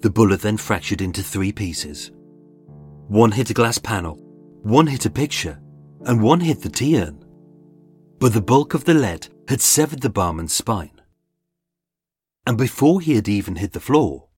The 0.00 0.10
bullet 0.10 0.42
then 0.42 0.56
fractured 0.56 1.00
into 1.00 1.22
three 1.22 1.52
pieces. 1.52 2.12
One 3.08 3.32
hit 3.32 3.50
a 3.50 3.54
glass 3.54 3.78
panel, 3.78 4.16
one 4.62 4.86
hit 4.86 5.06
a 5.06 5.10
picture, 5.10 5.60
and 6.00 6.22
one 6.22 6.40
hit 6.40 6.60
the 6.62 6.68
tea 6.68 7.00
urn. 7.00 7.24
But 8.18 8.34
the 8.34 8.42
bulk 8.42 8.74
of 8.74 8.84
the 8.84 8.94
lead 8.94 9.28
had 9.48 9.60
severed 9.60 10.02
the 10.02 10.10
barman's 10.10 10.52
spine. 10.52 11.00
And 12.46 12.56
before 12.56 13.00
he 13.00 13.14
had 13.14 13.28
even 13.28 13.56
hit 13.56 13.72
the 13.72 13.80
floor, 13.80 14.28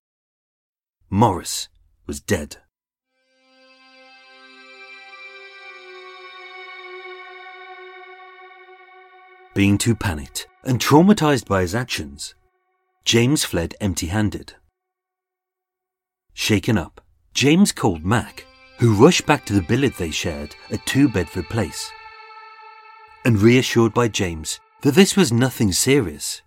Morris 1.10 1.68
was 2.06 2.20
dead. 2.20 2.58
Being 9.54 9.76
too 9.76 9.96
panicked 9.96 10.46
and 10.64 10.78
traumatized 10.78 11.46
by 11.46 11.62
his 11.62 11.74
actions, 11.74 12.34
James 13.04 13.44
fled 13.44 13.74
empty 13.80 14.06
handed. 14.06 14.54
Shaken 16.38 16.78
up, 16.78 17.00
James 17.34 17.72
called 17.72 18.04
Mac, 18.04 18.46
who 18.78 18.94
rushed 18.94 19.26
back 19.26 19.44
to 19.46 19.52
the 19.52 19.60
billet 19.60 19.96
they 19.96 20.12
shared 20.12 20.54
at 20.70 20.86
2 20.86 21.08
Bedford 21.08 21.48
Place. 21.48 21.90
And 23.24 23.42
reassured 23.42 23.92
by 23.92 24.06
James 24.06 24.60
that 24.82 24.94
this 24.94 25.16
was 25.16 25.32
nothing 25.32 25.72
serious, 25.72 26.42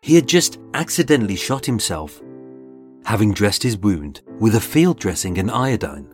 he 0.00 0.14
had 0.14 0.26
just 0.26 0.58
accidentally 0.72 1.36
shot 1.36 1.66
himself. 1.66 2.22
Having 3.04 3.34
dressed 3.34 3.62
his 3.62 3.76
wound 3.76 4.22
with 4.40 4.54
a 4.54 4.60
field 4.60 4.98
dressing 4.98 5.36
and 5.36 5.50
iodine, 5.50 6.12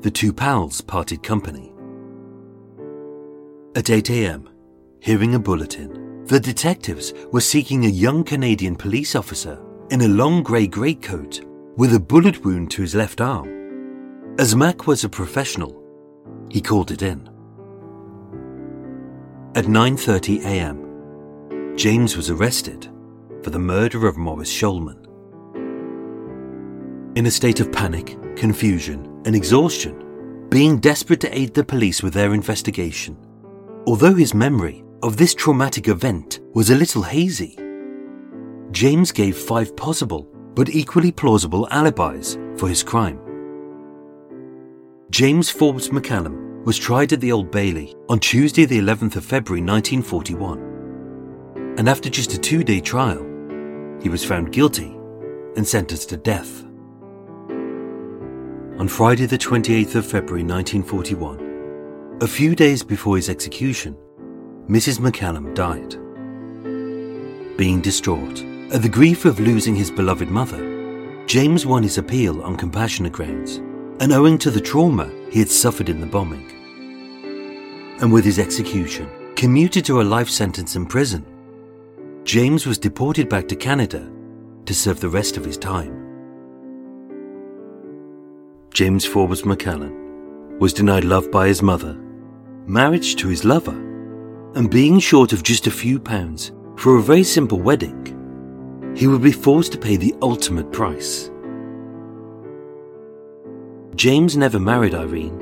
the 0.00 0.10
two 0.10 0.32
pals 0.32 0.80
parted 0.80 1.22
company. 1.22 1.72
At 3.76 3.88
8 3.88 4.10
am, 4.10 4.50
Hearing 4.98 5.36
a 5.36 5.38
bulletin, 5.38 6.24
the 6.26 6.40
detectives 6.40 7.14
were 7.30 7.40
seeking 7.40 7.84
a 7.84 7.88
young 7.88 8.24
Canadian 8.24 8.74
police 8.74 9.14
officer 9.14 9.64
in 9.90 10.00
a 10.00 10.08
long 10.08 10.42
grey 10.42 10.66
greatcoat 10.66 11.40
with 11.76 11.94
a 11.94 12.00
bullet 12.00 12.44
wound 12.44 12.70
to 12.70 12.82
his 12.82 12.94
left 12.94 13.20
arm. 13.20 14.34
As 14.38 14.54
Mac 14.54 14.86
was 14.86 15.02
a 15.02 15.08
professional, 15.08 15.82
he 16.48 16.60
called 16.60 16.90
it 16.90 17.02
in. 17.02 17.28
At 19.56 19.66
9:30 19.66 20.44
a.m., 20.44 21.76
James 21.76 22.16
was 22.16 22.30
arrested 22.30 22.88
for 23.42 23.50
the 23.50 23.58
murder 23.58 24.06
of 24.06 24.16
Morris 24.16 24.52
Shulman. 24.52 25.00
In 27.16 27.26
a 27.26 27.30
state 27.30 27.60
of 27.60 27.72
panic, 27.72 28.16
confusion, 28.36 29.22
and 29.24 29.34
exhaustion, 29.34 30.46
being 30.50 30.78
desperate 30.78 31.20
to 31.20 31.36
aid 31.36 31.54
the 31.54 31.64
police 31.64 32.02
with 32.02 32.14
their 32.14 32.34
investigation, 32.34 33.16
although 33.86 34.14
his 34.14 34.34
memory 34.34 34.84
of 35.02 35.16
this 35.16 35.34
traumatic 35.34 35.88
event 35.88 36.40
was 36.54 36.70
a 36.70 36.76
little 36.76 37.02
hazy. 37.02 37.58
James 38.70 39.12
gave 39.12 39.36
five 39.36 39.76
possible 39.76 40.33
but 40.54 40.68
equally 40.68 41.12
plausible 41.12 41.68
alibis 41.70 42.38
for 42.56 42.68
his 42.68 42.82
crime. 42.82 43.20
James 45.10 45.50
Forbes 45.50 45.90
McCallum 45.90 46.64
was 46.64 46.78
tried 46.78 47.12
at 47.12 47.20
the 47.20 47.32
Old 47.32 47.50
Bailey 47.50 47.94
on 48.08 48.18
Tuesday, 48.18 48.64
the 48.64 48.78
11th 48.78 49.16
of 49.16 49.24
February 49.24 49.60
1941. 49.60 51.74
And 51.78 51.88
after 51.88 52.08
just 52.08 52.32
a 52.32 52.38
two 52.38 52.64
day 52.64 52.80
trial, 52.80 53.22
he 54.00 54.08
was 54.08 54.24
found 54.24 54.52
guilty 54.52 54.96
and 55.56 55.66
sentenced 55.66 56.08
to 56.10 56.16
death. 56.16 56.62
On 58.78 58.88
Friday, 58.88 59.26
the 59.26 59.38
28th 59.38 59.94
of 59.94 60.06
February 60.06 60.42
1941, 60.42 62.18
a 62.20 62.26
few 62.26 62.56
days 62.56 62.82
before 62.82 63.16
his 63.16 63.28
execution, 63.28 63.96
Mrs. 64.68 64.98
McCallum 64.98 65.54
died. 65.54 65.96
Being 67.56 67.80
distraught 67.80 68.42
at 68.72 68.82
the 68.82 68.88
grief 68.88 69.24
of 69.24 69.40
losing 69.40 69.74
his 69.74 69.90
beloved 69.90 70.30
mother, 70.30 71.26
James 71.26 71.66
won 71.66 71.82
his 71.82 71.98
appeal 71.98 72.42
on 72.42 72.56
compassionate 72.56 73.12
grounds 73.12 73.56
and 74.00 74.12
owing 74.12 74.38
to 74.38 74.50
the 74.50 74.60
trauma 74.60 75.10
he 75.30 75.38
had 75.38 75.50
suffered 75.50 75.88
in 75.88 76.00
the 76.00 76.06
bombing. 76.06 76.50
And 78.00 78.12
with 78.12 78.24
his 78.24 78.38
execution, 78.38 79.08
commuted 79.36 79.84
to 79.86 80.00
a 80.00 80.02
life 80.02 80.28
sentence 80.28 80.76
in 80.76 80.86
prison, 80.86 81.24
James 82.24 82.66
was 82.66 82.78
deported 82.78 83.28
back 83.28 83.46
to 83.48 83.56
Canada 83.56 84.10
to 84.66 84.74
serve 84.74 85.00
the 85.00 85.08
rest 85.08 85.36
of 85.36 85.44
his 85.44 85.58
time. 85.58 86.00
James 88.72 89.04
Forbes 89.04 89.42
McCallum 89.42 90.58
was 90.58 90.72
denied 90.72 91.04
love 91.04 91.30
by 91.30 91.46
his 91.46 91.62
mother, 91.62 91.94
marriage 92.66 93.16
to 93.16 93.28
his 93.28 93.44
lover, 93.44 93.78
and 94.54 94.70
being 94.70 94.98
short 94.98 95.32
of 95.32 95.42
just 95.42 95.66
a 95.66 95.70
few 95.70 96.00
pounds 96.00 96.52
for 96.76 96.96
a 96.96 97.02
very 97.02 97.24
simple 97.24 97.60
wedding, 97.60 98.13
he 98.94 99.06
would 99.06 99.22
be 99.22 99.32
forced 99.32 99.72
to 99.72 99.78
pay 99.78 99.96
the 99.96 100.14
ultimate 100.22 100.70
price. 100.70 101.30
James 103.96 104.36
never 104.36 104.58
married 104.58 104.94
Irene, 104.94 105.40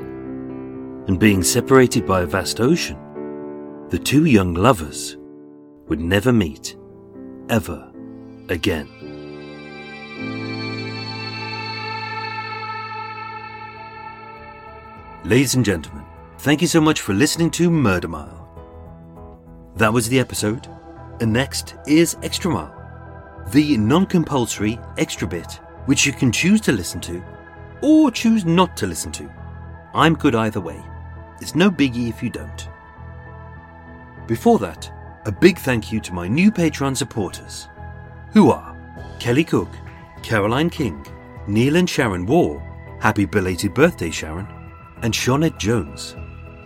and 1.07 1.19
being 1.19 1.43
separated 1.43 2.05
by 2.05 2.21
a 2.21 2.25
vast 2.25 2.59
ocean, 2.59 2.97
the 3.89 3.99
two 3.99 4.25
young 4.25 4.53
lovers 4.53 5.17
would 5.87 5.99
never 5.99 6.31
meet 6.31 6.75
ever 7.49 7.91
again. 8.49 8.89
Ladies 15.25 15.55
and 15.55 15.63
gentlemen, 15.63 16.03
thank 16.39 16.61
you 16.61 16.67
so 16.67 16.81
much 16.81 17.01
for 17.01 17.13
listening 17.13 17.49
to 17.51 17.69
Murder 17.69 18.07
Mile. 18.07 18.39
That 19.77 19.93
was 19.93 20.09
the 20.09 20.19
episode, 20.19 20.67
and 21.21 21.31
next 21.31 21.75
is 21.87 22.17
Extra 22.23 22.51
Mile, 22.51 22.82
the 23.51 23.77
non 23.77 24.05
compulsory 24.05 24.79
extra 24.97 25.27
bit 25.27 25.59
which 25.85 26.05
you 26.05 26.13
can 26.13 26.31
choose 26.31 26.61
to 26.61 26.71
listen 26.71 27.01
to 27.01 27.23
or 27.81 28.09
choose 28.09 28.45
not 28.45 28.77
to 28.77 28.87
listen 28.87 29.11
to. 29.11 29.29
I'm 29.93 30.15
good 30.15 30.35
either 30.35 30.61
way. 30.61 30.81
It's 31.41 31.55
no 31.55 31.69
biggie 31.69 32.09
if 32.09 32.23
you 32.23 32.29
don't. 32.29 32.69
Before 34.27 34.57
that, 34.59 34.89
a 35.25 35.31
big 35.31 35.57
thank 35.57 35.91
you 35.91 35.99
to 35.99 36.13
my 36.13 36.27
new 36.27 36.51
Patreon 36.51 36.95
supporters, 36.95 37.67
who 38.31 38.51
are 38.51 38.77
Kelly 39.19 39.43
Cook, 39.43 39.69
Caroline 40.21 40.69
King, 40.69 41.05
Neil 41.47 41.75
and 41.75 41.89
Sharon 41.89 42.25
War, 42.25 42.61
happy 43.01 43.25
belated 43.25 43.73
birthday, 43.73 44.09
Sharon, 44.09 44.47
and 45.01 45.13
Shawnette 45.13 45.59
Jones. 45.59 46.15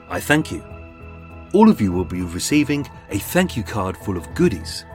I 0.10 0.20
thank 0.20 0.52
you. 0.52 0.64
All 1.54 1.70
of 1.70 1.82
you 1.82 1.92
will 1.92 2.06
be 2.06 2.22
receiving 2.22 2.88
a 3.10 3.18
thank 3.18 3.58
you 3.58 3.64
card 3.64 3.98
full 3.98 4.18
of 4.18 4.32
goodies, 4.36 4.86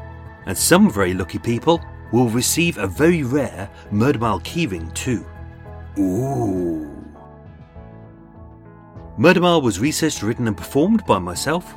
and 0.46 0.57
some 0.57 0.90
very 0.90 1.14
lucky 1.14 1.38
people 1.38 1.83
will 2.12 2.28
receive 2.28 2.78
a 2.78 2.87
very 2.87 3.22
rare 3.22 3.70
Murder 3.90 4.18
Mile 4.18 4.40
keyring 4.40 4.92
too. 4.94 5.26
Ooh. 5.98 6.88
Murder 9.18 9.40
Mile 9.40 9.61
was 9.61 9.78
researched, 9.78 10.22
written, 10.22 10.48
and 10.48 10.57
performed 10.57 11.05
by 11.07 11.18
myself, 11.18 11.74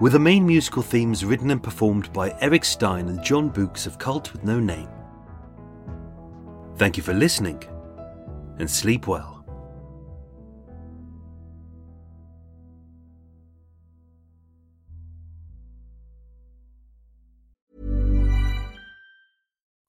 with 0.00 0.12
the 0.12 0.18
main 0.18 0.46
musical 0.46 0.82
themes 0.82 1.24
written 1.24 1.50
and 1.50 1.62
performed 1.62 2.12
by 2.12 2.36
Eric 2.40 2.64
Stein 2.64 3.08
and 3.08 3.22
John 3.22 3.48
Books 3.48 3.86
of 3.86 3.98
Cult 3.98 4.32
with 4.32 4.44
No 4.44 4.60
Name. 4.60 4.88
Thank 6.76 6.96
you 6.96 7.02
for 7.02 7.14
listening, 7.14 7.62
and 8.58 8.70
sleep 8.70 9.06
well. 9.06 9.33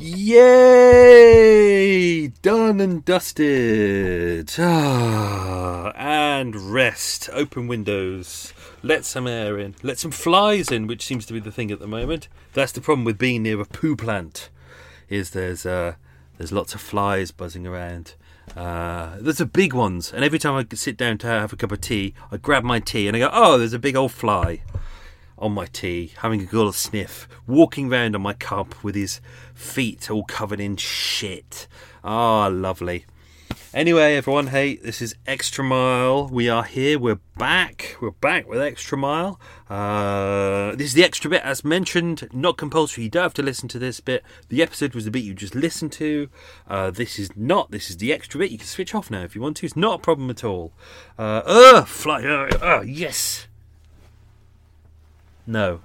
Yay! 0.00 1.48
Done 2.42 2.80
and 2.80 3.04
dusted. 3.04 4.50
Ah, 4.58 5.92
and 5.96 6.54
rest. 6.72 7.28
Open 7.32 7.66
windows. 7.66 8.54
Let 8.82 9.04
some 9.04 9.26
air 9.26 9.58
in. 9.58 9.74
Let 9.82 9.98
some 9.98 10.12
flies 10.12 10.70
in, 10.70 10.86
which 10.86 11.04
seems 11.04 11.26
to 11.26 11.32
be 11.32 11.40
the 11.40 11.50
thing 11.50 11.70
at 11.70 11.80
the 11.80 11.86
moment. 11.86 12.28
That's 12.54 12.72
the 12.72 12.80
problem 12.80 13.04
with 13.04 13.18
being 13.18 13.42
near 13.42 13.60
a 13.60 13.64
poo 13.64 13.96
plant. 13.96 14.48
Is 15.08 15.30
there's 15.30 15.66
uh, 15.66 15.96
there's 16.36 16.52
lots 16.52 16.74
of 16.74 16.80
flies 16.80 17.30
buzzing 17.30 17.66
around. 17.66 18.14
Uh, 18.56 19.16
there's 19.20 19.38
the 19.38 19.46
big 19.46 19.74
ones, 19.74 20.12
and 20.12 20.24
every 20.24 20.38
time 20.38 20.54
I 20.54 20.64
sit 20.74 20.96
down 20.96 21.18
to 21.18 21.26
have 21.26 21.52
a 21.52 21.56
cup 21.56 21.72
of 21.72 21.80
tea, 21.80 22.14
I 22.30 22.36
grab 22.36 22.62
my 22.64 22.78
tea 22.80 23.08
and 23.08 23.16
I 23.16 23.20
go, 23.20 23.30
"Oh, 23.32 23.58
there's 23.58 23.72
a 23.72 23.78
big 23.78 23.96
old 23.96 24.12
fly." 24.12 24.62
On 25.38 25.52
my 25.52 25.66
tea, 25.66 26.12
having 26.18 26.42
a 26.42 26.46
good 26.46 26.74
sniff, 26.74 27.28
walking 27.46 27.88
round 27.88 28.14
on 28.14 28.22
my 28.22 28.32
cup 28.32 28.82
with 28.82 28.94
his 28.94 29.20
feet 29.54 30.10
all 30.10 30.24
covered 30.24 30.60
in 30.60 30.76
shit. 30.76 31.66
Ah, 32.04 32.48
lovely. 32.48 33.06
Anyway, 33.74 34.16
everyone, 34.16 34.46
hey, 34.46 34.76
this 34.76 35.02
is 35.02 35.14
Extra 35.26 35.62
Mile. 35.62 36.26
We 36.28 36.48
are 36.48 36.64
here. 36.64 36.98
We're 36.98 37.20
back. 37.36 37.96
We're 38.00 38.12
back 38.12 38.48
with 38.48 38.62
Extra 38.62 38.96
Mile. 38.96 39.38
Uh, 39.68 40.74
this 40.74 40.88
is 40.88 40.94
the 40.94 41.04
extra 41.04 41.28
bit, 41.28 41.42
as 41.42 41.64
mentioned, 41.64 42.28
not 42.32 42.56
compulsory. 42.56 43.04
You 43.04 43.10
don't 43.10 43.24
have 43.24 43.34
to 43.34 43.42
listen 43.42 43.68
to 43.68 43.78
this 43.78 44.00
bit. 44.00 44.24
The 44.48 44.62
episode 44.62 44.94
was 44.94 45.04
the 45.04 45.10
bit 45.10 45.22
you 45.22 45.34
just 45.34 45.54
listened 45.54 45.92
to. 45.92 46.30
Uh, 46.66 46.90
this 46.90 47.18
is 47.18 47.36
not. 47.36 47.70
This 47.70 47.90
is 47.90 47.98
the 47.98 48.10
extra 48.10 48.38
bit. 48.38 48.50
You 48.50 48.56
can 48.56 48.66
switch 48.66 48.94
off 48.94 49.10
now 49.10 49.22
if 49.22 49.34
you 49.34 49.42
want 49.42 49.58
to. 49.58 49.66
It's 49.66 49.76
not 49.76 50.00
a 50.00 50.02
problem 50.02 50.30
at 50.30 50.44
all. 50.44 50.72
Uh, 51.18 51.42
uh 51.44 51.84
fly. 51.84 52.24
Uh, 52.24 52.48
uh, 52.62 52.80
yes. 52.86 53.47
No. 55.48 55.80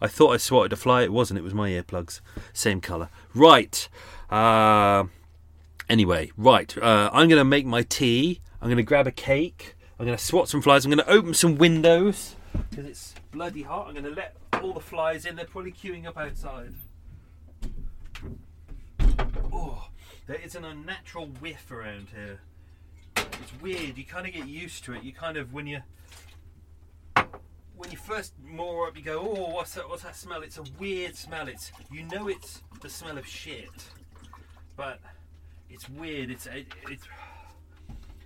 I 0.00 0.06
thought 0.06 0.30
I 0.30 0.38
swatted 0.38 0.72
a 0.72 0.76
fly. 0.76 1.02
It 1.02 1.12
wasn't. 1.12 1.38
It 1.38 1.42
was 1.42 1.52
my 1.52 1.68
earplugs. 1.68 2.20
Same 2.54 2.80
colour. 2.80 3.10
Right. 3.34 3.86
Uh, 4.30 5.04
Anyway, 5.90 6.30
right, 6.36 6.78
uh, 6.78 7.10
I'm 7.12 7.28
going 7.28 7.40
to 7.40 7.44
make 7.44 7.66
my 7.66 7.82
tea. 7.82 8.40
I'm 8.62 8.68
going 8.68 8.76
to 8.76 8.84
grab 8.84 9.08
a 9.08 9.10
cake. 9.10 9.74
I'm 9.98 10.06
going 10.06 10.16
to 10.16 10.24
swat 10.24 10.48
some 10.48 10.62
flies. 10.62 10.84
I'm 10.84 10.92
going 10.92 11.04
to 11.04 11.10
open 11.10 11.34
some 11.34 11.58
windows 11.58 12.36
because 12.70 12.86
it's 12.86 13.14
bloody 13.32 13.62
hot. 13.62 13.88
I'm 13.88 13.94
going 13.94 14.04
to 14.04 14.10
let 14.10 14.36
all 14.62 14.72
the 14.72 14.78
flies 14.78 15.26
in. 15.26 15.34
They're 15.34 15.46
probably 15.46 15.72
queuing 15.72 16.06
up 16.06 16.16
outside. 16.16 16.74
Oh, 19.52 19.88
there 20.28 20.36
is 20.36 20.54
an 20.54 20.64
unnatural 20.64 21.26
whiff 21.26 21.68
around 21.72 22.06
here. 22.14 22.38
It's 23.16 23.60
weird. 23.60 23.98
You 23.98 24.04
kind 24.04 24.28
of 24.28 24.32
get 24.32 24.46
used 24.46 24.84
to 24.84 24.92
it. 24.92 25.02
You 25.02 25.12
kind 25.12 25.36
of 25.36 25.52
when 25.52 25.66
you 25.66 25.80
when 27.80 27.90
you 27.90 27.96
first 27.96 28.34
moor 28.44 28.88
up, 28.88 28.96
you 28.96 29.02
go, 29.02 29.20
"Oh, 29.20 29.54
what's 29.54 29.72
that? 29.74 29.88
What's 29.88 30.02
that 30.02 30.14
smell?" 30.14 30.42
It's 30.42 30.58
a 30.58 30.64
weird 30.78 31.16
smell. 31.16 31.48
It's 31.48 31.72
you 31.90 32.02
know 32.04 32.28
it's 32.28 32.62
the 32.82 32.90
smell 32.90 33.16
of 33.16 33.26
shit, 33.26 33.70
but 34.76 35.00
it's 35.70 35.88
weird. 35.88 36.30
It's 36.30 36.46
it, 36.46 36.66
it's 36.90 37.08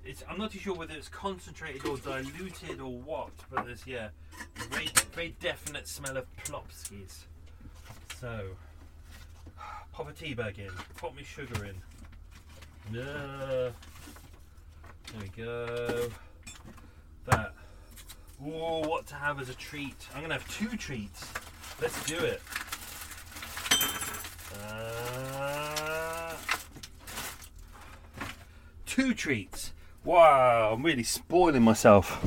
it's. 0.04 0.24
I'm 0.28 0.38
not 0.38 0.50
too 0.50 0.58
sure 0.58 0.74
whether 0.74 0.94
it's 0.94 1.08
concentrated 1.08 1.86
or 1.86 1.96
diluted 1.98 2.80
or 2.80 2.98
what, 2.98 3.30
but 3.48 3.64
there's 3.64 3.86
yeah, 3.86 4.08
very 4.56 4.88
very 5.12 5.36
definite 5.40 5.86
smell 5.86 6.16
of 6.16 6.26
plopskis. 6.36 7.20
So 8.20 8.48
pop 9.92 10.08
a 10.08 10.12
tea 10.12 10.34
bag 10.34 10.58
in, 10.58 10.70
pop 10.96 11.14
me 11.16 11.22
sugar 11.22 11.64
in. 11.64 11.76
No. 12.92 13.72
There 15.12 15.20
we 15.20 15.28
go. 15.28 16.10
That. 17.26 17.54
Oh, 18.42 18.86
what 18.88 19.06
to 19.08 19.14
have 19.14 19.40
as 19.40 19.48
a 19.48 19.54
treat? 19.54 19.96
I'm 20.14 20.22
gonna 20.22 20.34
have 20.34 20.48
two 20.48 20.76
treats. 20.76 21.26
Let's 21.80 22.04
do 22.06 22.16
it. 22.16 22.40
Uh, 24.62 26.34
two 28.86 29.14
treats. 29.14 29.72
Wow, 30.04 30.74
I'm 30.74 30.82
really 30.82 31.02
spoiling 31.02 31.62
myself. 31.62 32.22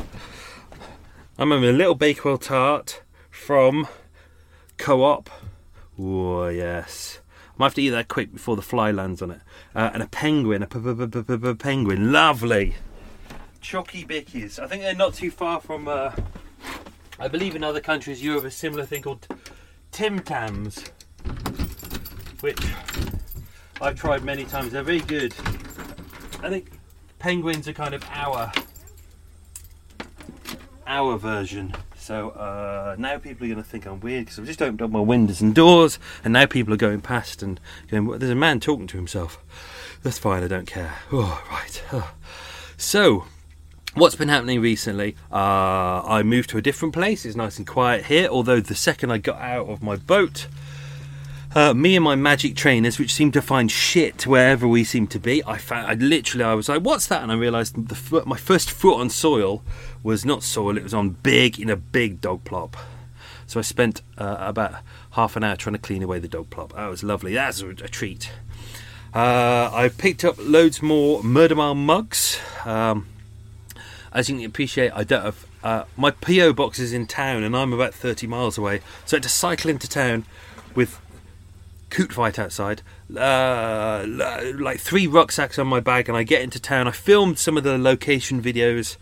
I'm 1.37 1.51
having 1.51 1.69
a 1.69 1.73
little 1.73 1.95
Bakewell 1.95 2.37
tart 2.37 3.03
from 3.29 3.87
Co-op. 4.77 5.29
Oh 5.99 6.47
yes. 6.47 7.19
I 7.49 7.53
might 7.57 7.65
have 7.67 7.75
to 7.75 7.81
eat 7.81 7.89
that 7.89 8.07
quick 8.07 8.33
before 8.33 8.55
the 8.55 8.61
fly 8.61 8.91
lands 8.91 9.21
on 9.21 9.31
it. 9.31 9.41
Uh, 9.75 9.91
and 9.93 10.03
a 10.03 10.07
penguin, 10.07 10.63
a 10.63 11.55
penguin, 11.55 12.11
lovely. 12.11 12.75
Chocky 13.61 14.07
bickies. 14.07 14.59
I 14.59 14.67
think 14.67 14.83
they're 14.83 14.95
not 14.95 15.13
too 15.13 15.31
far 15.31 15.59
from. 15.59 15.87
Uh, 15.87 16.11
I 17.19 17.27
believe 17.27 17.55
in 17.55 17.63
other 17.63 17.81
countries 17.81 18.23
you 18.23 18.33
have 18.33 18.45
a 18.45 18.51
similar 18.51 18.85
thing 18.85 19.01
called 19.01 19.27
Tim 19.91 20.19
Tams, 20.19 20.85
which 22.41 22.59
I've 23.81 23.95
tried 23.95 24.23
many 24.23 24.45
times. 24.45 24.71
They're 24.71 24.83
very 24.83 24.99
good. 25.01 25.33
I 26.43 26.49
think 26.49 26.71
penguins 27.19 27.67
are 27.67 27.73
kind 27.73 27.93
of 27.93 28.03
our 28.11 28.51
our 30.85 31.17
version. 31.17 31.73
So 31.97 32.29
uh, 32.29 32.95
now 32.97 33.17
people 33.17 33.45
are 33.45 33.49
going 33.49 33.61
to 33.61 33.69
think 33.69 33.85
I'm 33.85 33.99
weird 33.99 34.25
because 34.25 34.39
I've 34.39 34.45
just 34.45 34.61
opened 34.61 34.81
up 34.81 34.91
my 34.91 34.99
windows 35.01 35.41
and 35.41 35.53
doors, 35.53 35.99
and 36.23 36.31
now 36.31 36.45
people 36.45 36.73
are 36.73 36.77
going 36.77 37.01
past 37.01 37.43
and 37.43 37.59
going, 37.89 38.05
well, 38.05 38.17
"There's 38.17 38.31
a 38.31 38.35
man 38.35 38.59
talking 38.59 38.87
to 38.87 38.97
himself." 38.97 39.43
That's 40.03 40.17
fine. 40.17 40.43
I 40.43 40.47
don't 40.47 40.67
care. 40.67 40.95
Oh, 41.11 41.43
right. 41.51 41.83
Oh. 41.91 42.13
So, 42.77 43.25
what's 43.97 44.15
been 44.15 44.29
happening 44.29 44.61
recently? 44.61 45.15
Uh, 45.31 46.01
I 46.05 46.23
moved 46.23 46.49
to 46.51 46.57
a 46.57 46.61
different 46.61 46.93
place. 46.93 47.25
It's 47.25 47.35
nice 47.35 47.57
and 47.57 47.67
quiet 47.67 48.05
here. 48.05 48.27
Although 48.29 48.59
the 48.59 48.75
second 48.75 49.11
I 49.11 49.17
got 49.17 49.41
out 49.41 49.67
of 49.67 49.81
my 49.81 49.95
boat, 49.95 50.47
uh, 51.55 51.73
me 51.73 51.95
and 51.95 52.03
my 52.03 52.15
magic 52.15 52.55
trainers, 52.55 52.99
which 52.99 53.13
seem 53.13 53.31
to 53.31 53.41
find 53.41 53.71
shit 53.71 54.27
wherever 54.27 54.67
we 54.67 54.83
seem 54.83 55.07
to 55.07 55.19
be, 55.19 55.43
I 55.45 55.57
found. 55.57 55.87
I 55.87 55.93
literally, 55.93 56.43
I 56.43 56.53
was 56.53 56.69
like, 56.69 56.81
"What's 56.81 57.07
that?" 57.07 57.23
And 57.23 57.31
I 57.31 57.35
realised 57.35 57.87
the 57.87 57.95
foot, 57.95 58.27
my 58.27 58.37
first 58.37 58.69
foot 58.69 58.99
on 58.99 59.09
soil 59.09 59.63
was 60.03 60.23
not 60.25 60.43
soil; 60.43 60.77
it 60.77 60.83
was 60.83 60.93
on 60.93 61.11
big 61.11 61.59
in 61.59 61.69
a 61.69 61.75
big 61.75 62.21
dog 62.21 62.43
plop. 62.43 62.77
So 63.47 63.59
I 63.59 63.63
spent 63.63 64.01
uh, 64.17 64.35
about 64.39 64.75
half 65.11 65.35
an 65.35 65.43
hour 65.43 65.55
trying 65.55 65.73
to 65.73 65.79
clean 65.79 66.03
away 66.03 66.19
the 66.19 66.27
dog 66.27 66.49
plop. 66.49 66.73
That 66.73 66.87
was 66.87 67.03
lovely. 67.03 67.33
That's 67.33 67.61
a, 67.61 67.69
a 67.69 67.87
treat. 67.87 68.31
Uh, 69.13 69.71
I 69.73 69.89
picked 69.97 70.25
up 70.25 70.35
loads 70.37 70.81
more 70.81 71.23
Murder 71.23 71.55
Mile 71.55 71.73
mugs. 71.73 72.39
Um, 72.65 73.07
as 74.13 74.29
you 74.29 74.37
can 74.37 74.45
appreciate, 74.45 74.91
I 74.93 75.03
don't 75.03 75.23
have 75.23 75.45
uh, 75.63 75.83
my 75.95 76.11
PO 76.11 76.53
box 76.53 76.79
is 76.79 76.93
in 76.93 77.07
town, 77.07 77.43
and 77.43 77.55
I'm 77.55 77.73
about 77.73 77.93
30 77.93 78.27
miles 78.27 78.57
away. 78.57 78.81
So 79.05 79.15
I 79.15 79.17
had 79.17 79.23
to 79.23 79.29
cycle 79.29 79.69
into 79.69 79.89
town 79.89 80.25
with 80.75 80.99
coot 81.89 82.13
fight 82.13 82.37
outside, 82.37 82.81
uh, 83.15 84.05
like 84.07 84.79
three 84.79 85.07
rucksacks 85.07 85.57
on 85.57 85.67
my 85.67 85.79
back, 85.79 86.07
and 86.07 86.17
I 86.17 86.23
get 86.23 86.41
into 86.41 86.59
town. 86.59 86.87
I 86.87 86.91
filmed 86.91 87.39
some 87.39 87.57
of 87.57 87.63
the 87.63 87.77
location 87.77 88.41
videos 88.41 88.97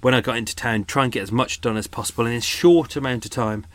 when 0.00 0.14
I 0.14 0.20
got 0.20 0.36
into 0.36 0.54
town, 0.54 0.84
try 0.84 1.04
and 1.04 1.12
get 1.12 1.22
as 1.22 1.32
much 1.32 1.60
done 1.60 1.76
as 1.76 1.86
possible 1.86 2.26
in 2.26 2.34
a 2.34 2.40
short 2.40 2.94
amount 2.94 3.24
of 3.24 3.30
time. 3.30 3.66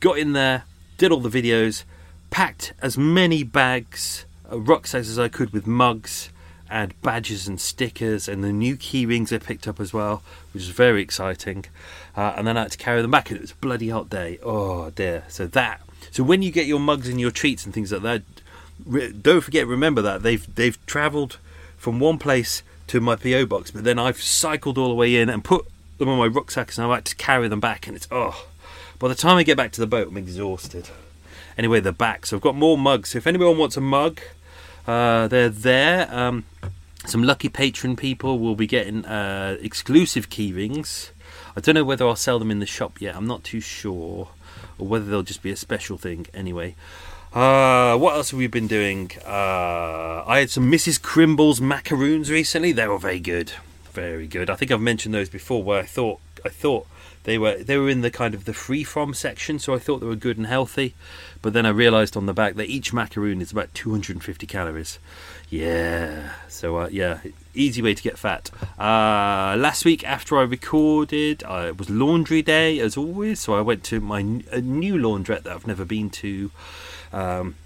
Got 0.00 0.18
in 0.18 0.34
there, 0.34 0.64
did 0.98 1.10
all 1.10 1.20
the 1.20 1.30
videos, 1.30 1.84
packed 2.30 2.74
as 2.82 2.98
many 2.98 3.42
bags, 3.42 4.26
uh, 4.52 4.60
rucksacks 4.60 5.08
as 5.08 5.18
I 5.18 5.28
could 5.28 5.50
with 5.52 5.66
mugs 5.66 6.30
and 6.70 7.00
badges 7.02 7.48
and 7.48 7.60
stickers 7.60 8.28
and 8.28 8.44
the 8.44 8.52
new 8.52 8.76
key 8.76 9.06
rings 9.06 9.32
I 9.32 9.38
picked 9.38 9.66
up 9.66 9.80
as 9.80 9.92
well, 9.92 10.22
which 10.52 10.62
was 10.62 10.68
very 10.68 11.02
exciting. 11.02 11.64
Uh, 12.16 12.34
and 12.36 12.46
then 12.46 12.56
I 12.56 12.62
had 12.62 12.72
to 12.72 12.78
carry 12.78 13.02
them 13.02 13.10
back, 13.10 13.30
and 13.30 13.38
it 13.38 13.42
was 13.42 13.52
a 13.52 13.56
bloody 13.56 13.88
hot 13.88 14.10
day. 14.10 14.38
Oh 14.42 14.90
dear! 14.90 15.24
So 15.28 15.46
that. 15.48 15.80
So 16.10 16.22
when 16.22 16.42
you 16.42 16.50
get 16.50 16.66
your 16.66 16.80
mugs 16.80 17.08
and 17.08 17.20
your 17.20 17.30
treats 17.30 17.64
and 17.64 17.74
things 17.74 17.92
like 17.92 18.02
that, 18.02 18.22
re- 18.84 19.12
don't 19.12 19.40
forget. 19.40 19.66
Remember 19.66 20.02
that 20.02 20.22
they've 20.22 20.54
they've 20.54 20.84
travelled 20.86 21.38
from 21.76 22.00
one 22.00 22.18
place 22.18 22.62
to 22.88 23.00
my 23.00 23.16
PO 23.16 23.46
box, 23.46 23.70
but 23.70 23.84
then 23.84 23.98
I've 23.98 24.20
cycled 24.20 24.78
all 24.78 24.88
the 24.88 24.94
way 24.94 25.16
in 25.16 25.28
and 25.28 25.44
put 25.44 25.66
them 25.98 26.08
on 26.08 26.18
my 26.18 26.26
rucksack, 26.26 26.76
and 26.76 26.84
I 26.84 26.88
like 26.88 27.04
to 27.04 27.16
carry 27.16 27.48
them 27.48 27.60
back, 27.60 27.86
and 27.86 27.96
it's 27.96 28.08
oh. 28.10 28.46
By 28.98 29.06
the 29.06 29.14
time 29.14 29.36
I 29.36 29.44
get 29.44 29.56
back 29.56 29.70
to 29.72 29.80
the 29.80 29.86
boat, 29.86 30.08
I'm 30.08 30.16
exhausted. 30.16 30.90
Anyway, 31.56 31.78
they're 31.78 31.92
back, 31.92 32.26
so 32.26 32.36
I've 32.36 32.42
got 32.42 32.56
more 32.56 32.76
mugs. 32.76 33.10
So 33.10 33.18
if 33.18 33.28
anyone 33.28 33.56
wants 33.56 33.76
a 33.76 33.80
mug, 33.80 34.20
uh, 34.88 35.28
they're 35.28 35.50
there. 35.50 36.08
Um, 36.12 36.44
some 37.04 37.22
lucky 37.22 37.48
patron 37.48 37.94
people 37.94 38.38
will 38.38 38.56
be 38.56 38.66
getting 38.66 39.04
uh, 39.04 39.58
exclusive 39.60 40.30
key 40.30 40.52
rings. 40.52 41.12
I 41.54 41.60
don't 41.60 41.74
know 41.74 41.84
whether 41.84 42.06
I'll 42.06 42.16
sell 42.16 42.38
them 42.38 42.50
in 42.50 42.58
the 42.58 42.66
shop 42.66 43.00
yet. 43.00 43.14
I'm 43.14 43.26
not 43.26 43.44
too 43.44 43.60
sure, 43.60 44.28
or 44.78 44.86
whether 44.86 45.04
they'll 45.04 45.22
just 45.22 45.42
be 45.42 45.50
a 45.50 45.56
special 45.56 45.98
thing. 45.98 46.26
Anyway, 46.32 46.74
uh, 47.32 47.96
what 47.98 48.14
else 48.14 48.30
have 48.30 48.38
we 48.38 48.46
been 48.46 48.66
doing? 48.66 49.10
Uh, 49.26 50.24
I 50.26 50.38
had 50.38 50.50
some 50.50 50.70
Mrs. 50.72 51.00
Crimble's 51.00 51.60
macaroons 51.60 52.30
recently. 52.30 52.72
They 52.72 52.88
were 52.88 52.98
very 52.98 53.20
good, 53.20 53.52
very 53.92 54.26
good. 54.26 54.48
I 54.48 54.54
think 54.54 54.70
I've 54.70 54.80
mentioned 54.80 55.14
those 55.14 55.28
before. 55.28 55.62
Where 55.62 55.80
I 55.80 55.86
thought 55.86 56.20
I 56.44 56.48
thought 56.48 56.86
they 57.24 57.36
were 57.36 57.56
they 57.56 57.76
were 57.76 57.90
in 57.90 58.00
the 58.00 58.10
kind 58.10 58.34
of 58.34 58.44
the 58.44 58.54
free 58.54 58.84
from 58.84 59.12
section, 59.14 59.58
so 59.58 59.74
I 59.74 59.78
thought 59.78 60.00
they 60.00 60.06
were 60.06 60.16
good 60.16 60.38
and 60.38 60.46
healthy. 60.46 60.94
But 61.42 61.52
then 61.52 61.66
I 61.66 61.70
realised 61.70 62.16
on 62.16 62.26
the 62.26 62.32
back 62.32 62.54
that 62.54 62.68
each 62.68 62.92
macaroon 62.92 63.42
is 63.42 63.52
about 63.52 63.74
250 63.74 64.46
calories. 64.46 64.98
Yeah, 65.50 66.32
so 66.48 66.76
uh, 66.76 66.88
yeah, 66.90 67.20
easy 67.54 67.82
way 67.82 67.94
to 67.94 68.02
get 68.02 68.18
fat. 68.18 68.50
Uh, 68.78 69.56
last 69.58 69.84
week 69.84 70.04
after 70.04 70.38
I 70.38 70.42
recorded, 70.42 71.42
uh, 71.44 71.66
it 71.68 71.78
was 71.78 71.90
laundry 71.90 72.42
day 72.42 72.78
as 72.80 72.96
always, 72.96 73.40
so 73.40 73.54
I 73.54 73.60
went 73.60 73.84
to 73.84 74.00
my 74.00 74.22
new 74.22 74.94
laundrette 74.96 75.42
that 75.42 75.52
I've 75.52 75.66
never 75.66 75.84
been 75.84 76.10
to. 76.10 76.50
Um, 77.12 77.56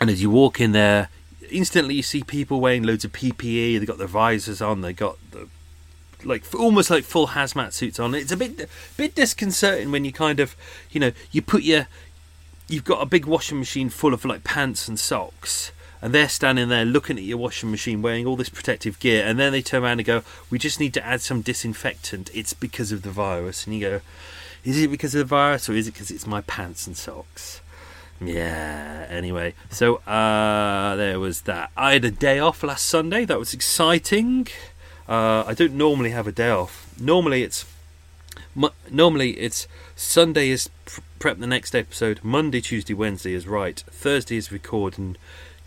and 0.00 0.10
as 0.10 0.20
you 0.20 0.30
walk 0.30 0.60
in 0.60 0.72
there, 0.72 1.08
instantly 1.50 1.94
you 1.94 2.02
see 2.02 2.22
people 2.22 2.60
wearing 2.60 2.82
loads 2.82 3.04
of 3.04 3.12
PPE. 3.12 3.78
They 3.78 3.86
got 3.86 3.98
their 3.98 4.06
visors 4.06 4.60
on. 4.60 4.80
They 4.80 4.92
got 4.92 5.18
the 5.30 5.48
like 6.24 6.44
almost 6.54 6.90
like 6.90 7.04
full 7.04 7.28
hazmat 7.28 7.72
suits 7.72 7.98
on. 7.98 8.14
It's 8.14 8.32
a 8.32 8.36
bit 8.36 8.68
bit 8.96 9.14
disconcerting 9.14 9.90
when 9.90 10.04
you 10.04 10.12
kind 10.12 10.40
of 10.40 10.56
you 10.90 11.00
know 11.00 11.12
you 11.30 11.42
put 11.42 11.62
your 11.62 11.86
you've 12.68 12.84
got 12.84 13.02
a 13.02 13.06
big 13.06 13.26
washing 13.26 13.58
machine 13.58 13.88
full 13.88 14.14
of 14.14 14.24
like 14.24 14.44
pants 14.44 14.88
and 14.88 14.98
socks. 14.98 15.72
And 16.00 16.12
they're 16.12 16.28
standing 16.28 16.68
there 16.68 16.84
looking 16.84 17.16
at 17.16 17.22
your 17.22 17.38
washing 17.38 17.70
machine 17.70 18.02
wearing 18.02 18.26
all 18.26 18.34
this 18.34 18.48
protective 18.48 18.98
gear, 18.98 19.24
and 19.24 19.38
then 19.38 19.52
they 19.52 19.62
turn 19.62 19.84
around 19.84 20.00
and 20.00 20.06
go, 20.06 20.22
We 20.50 20.58
just 20.58 20.80
need 20.80 20.94
to 20.94 21.06
add 21.06 21.20
some 21.20 21.42
disinfectant. 21.42 22.28
It's 22.34 22.52
because 22.52 22.90
of 22.90 23.02
the 23.02 23.10
virus. 23.10 23.66
And 23.66 23.74
you 23.76 23.80
go, 23.80 24.00
Is 24.64 24.82
it 24.82 24.90
because 24.90 25.14
of 25.14 25.20
the 25.20 25.24
virus, 25.24 25.68
or 25.68 25.74
is 25.74 25.86
it 25.86 25.92
because 25.92 26.10
it's 26.10 26.26
my 26.26 26.40
pants 26.40 26.88
and 26.88 26.96
socks? 26.96 27.60
Yeah, 28.20 29.06
anyway, 29.08 29.54
so 29.70 29.96
uh, 29.96 30.94
there 30.96 31.18
was 31.18 31.42
that. 31.42 31.70
I 31.76 31.94
had 31.94 32.04
a 32.04 32.10
day 32.10 32.38
off 32.38 32.62
last 32.62 32.86
Sunday, 32.86 33.24
that 33.24 33.38
was 33.38 33.52
exciting. 33.52 34.46
Uh, 35.08 35.44
I 35.46 35.54
don't 35.54 35.74
normally 35.74 36.10
have 36.10 36.26
a 36.26 36.32
day 36.32 36.50
off. 36.50 36.94
Normally 36.98 37.42
it's 37.42 37.64
normally 38.90 39.32
it's 39.32 39.66
Sunday 39.96 40.50
is 40.50 40.70
pr- 40.84 41.00
prep 41.18 41.38
the 41.38 41.46
next 41.46 41.74
episode. 41.74 42.20
Monday, 42.22 42.60
Tuesday, 42.60 42.94
Wednesday 42.94 43.34
is 43.34 43.46
write. 43.46 43.84
Thursday 43.90 44.36
is 44.36 44.52
record 44.52 44.98
and 44.98 45.18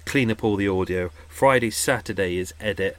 clean 0.05 0.31
up 0.31 0.43
all 0.43 0.55
the 0.55 0.67
audio. 0.67 1.11
Friday, 1.27 1.69
Saturday 1.71 2.38
is 2.38 2.53
edit. 2.59 2.97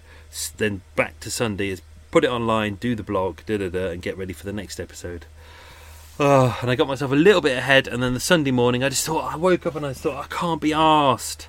Then 0.57 0.83
back 0.95 1.19
to 1.21 1.31
Sunday 1.31 1.71
is 1.71 1.83
put 2.11 2.25
it 2.25 2.31
online, 2.31 2.77
do 2.77 2.95
the 2.95 3.03
blog, 3.03 3.41
da 3.47 3.59
da 3.59 3.69
da, 3.69 3.89
and 3.89 4.03
get 4.03 4.17
ready 4.19 4.33
for 4.33 4.45
the 4.45 4.53
next 4.53 4.79
episode. 4.81 5.27
Oh, 6.19 6.59
and 6.63 6.71
I 6.71 6.77
got 6.77 6.89
myself 6.89 7.13
a 7.13 7.17
little 7.17 7.43
bit 7.43 7.59
ahead, 7.59 7.87
and 7.87 8.03
then 8.03 8.15
the 8.15 8.21
Sunday 8.21 8.51
morning, 8.51 8.83
I 8.83 8.89
just 8.89 9.05
thought 9.05 9.33
I 9.33 9.37
woke 9.37 9.67
up 9.67 9.75
and 9.75 9.85
I 9.85 9.93
thought 9.93 10.25
I 10.25 10.27
can't 10.35 10.61
be 10.61 10.73
asked. 10.73 11.49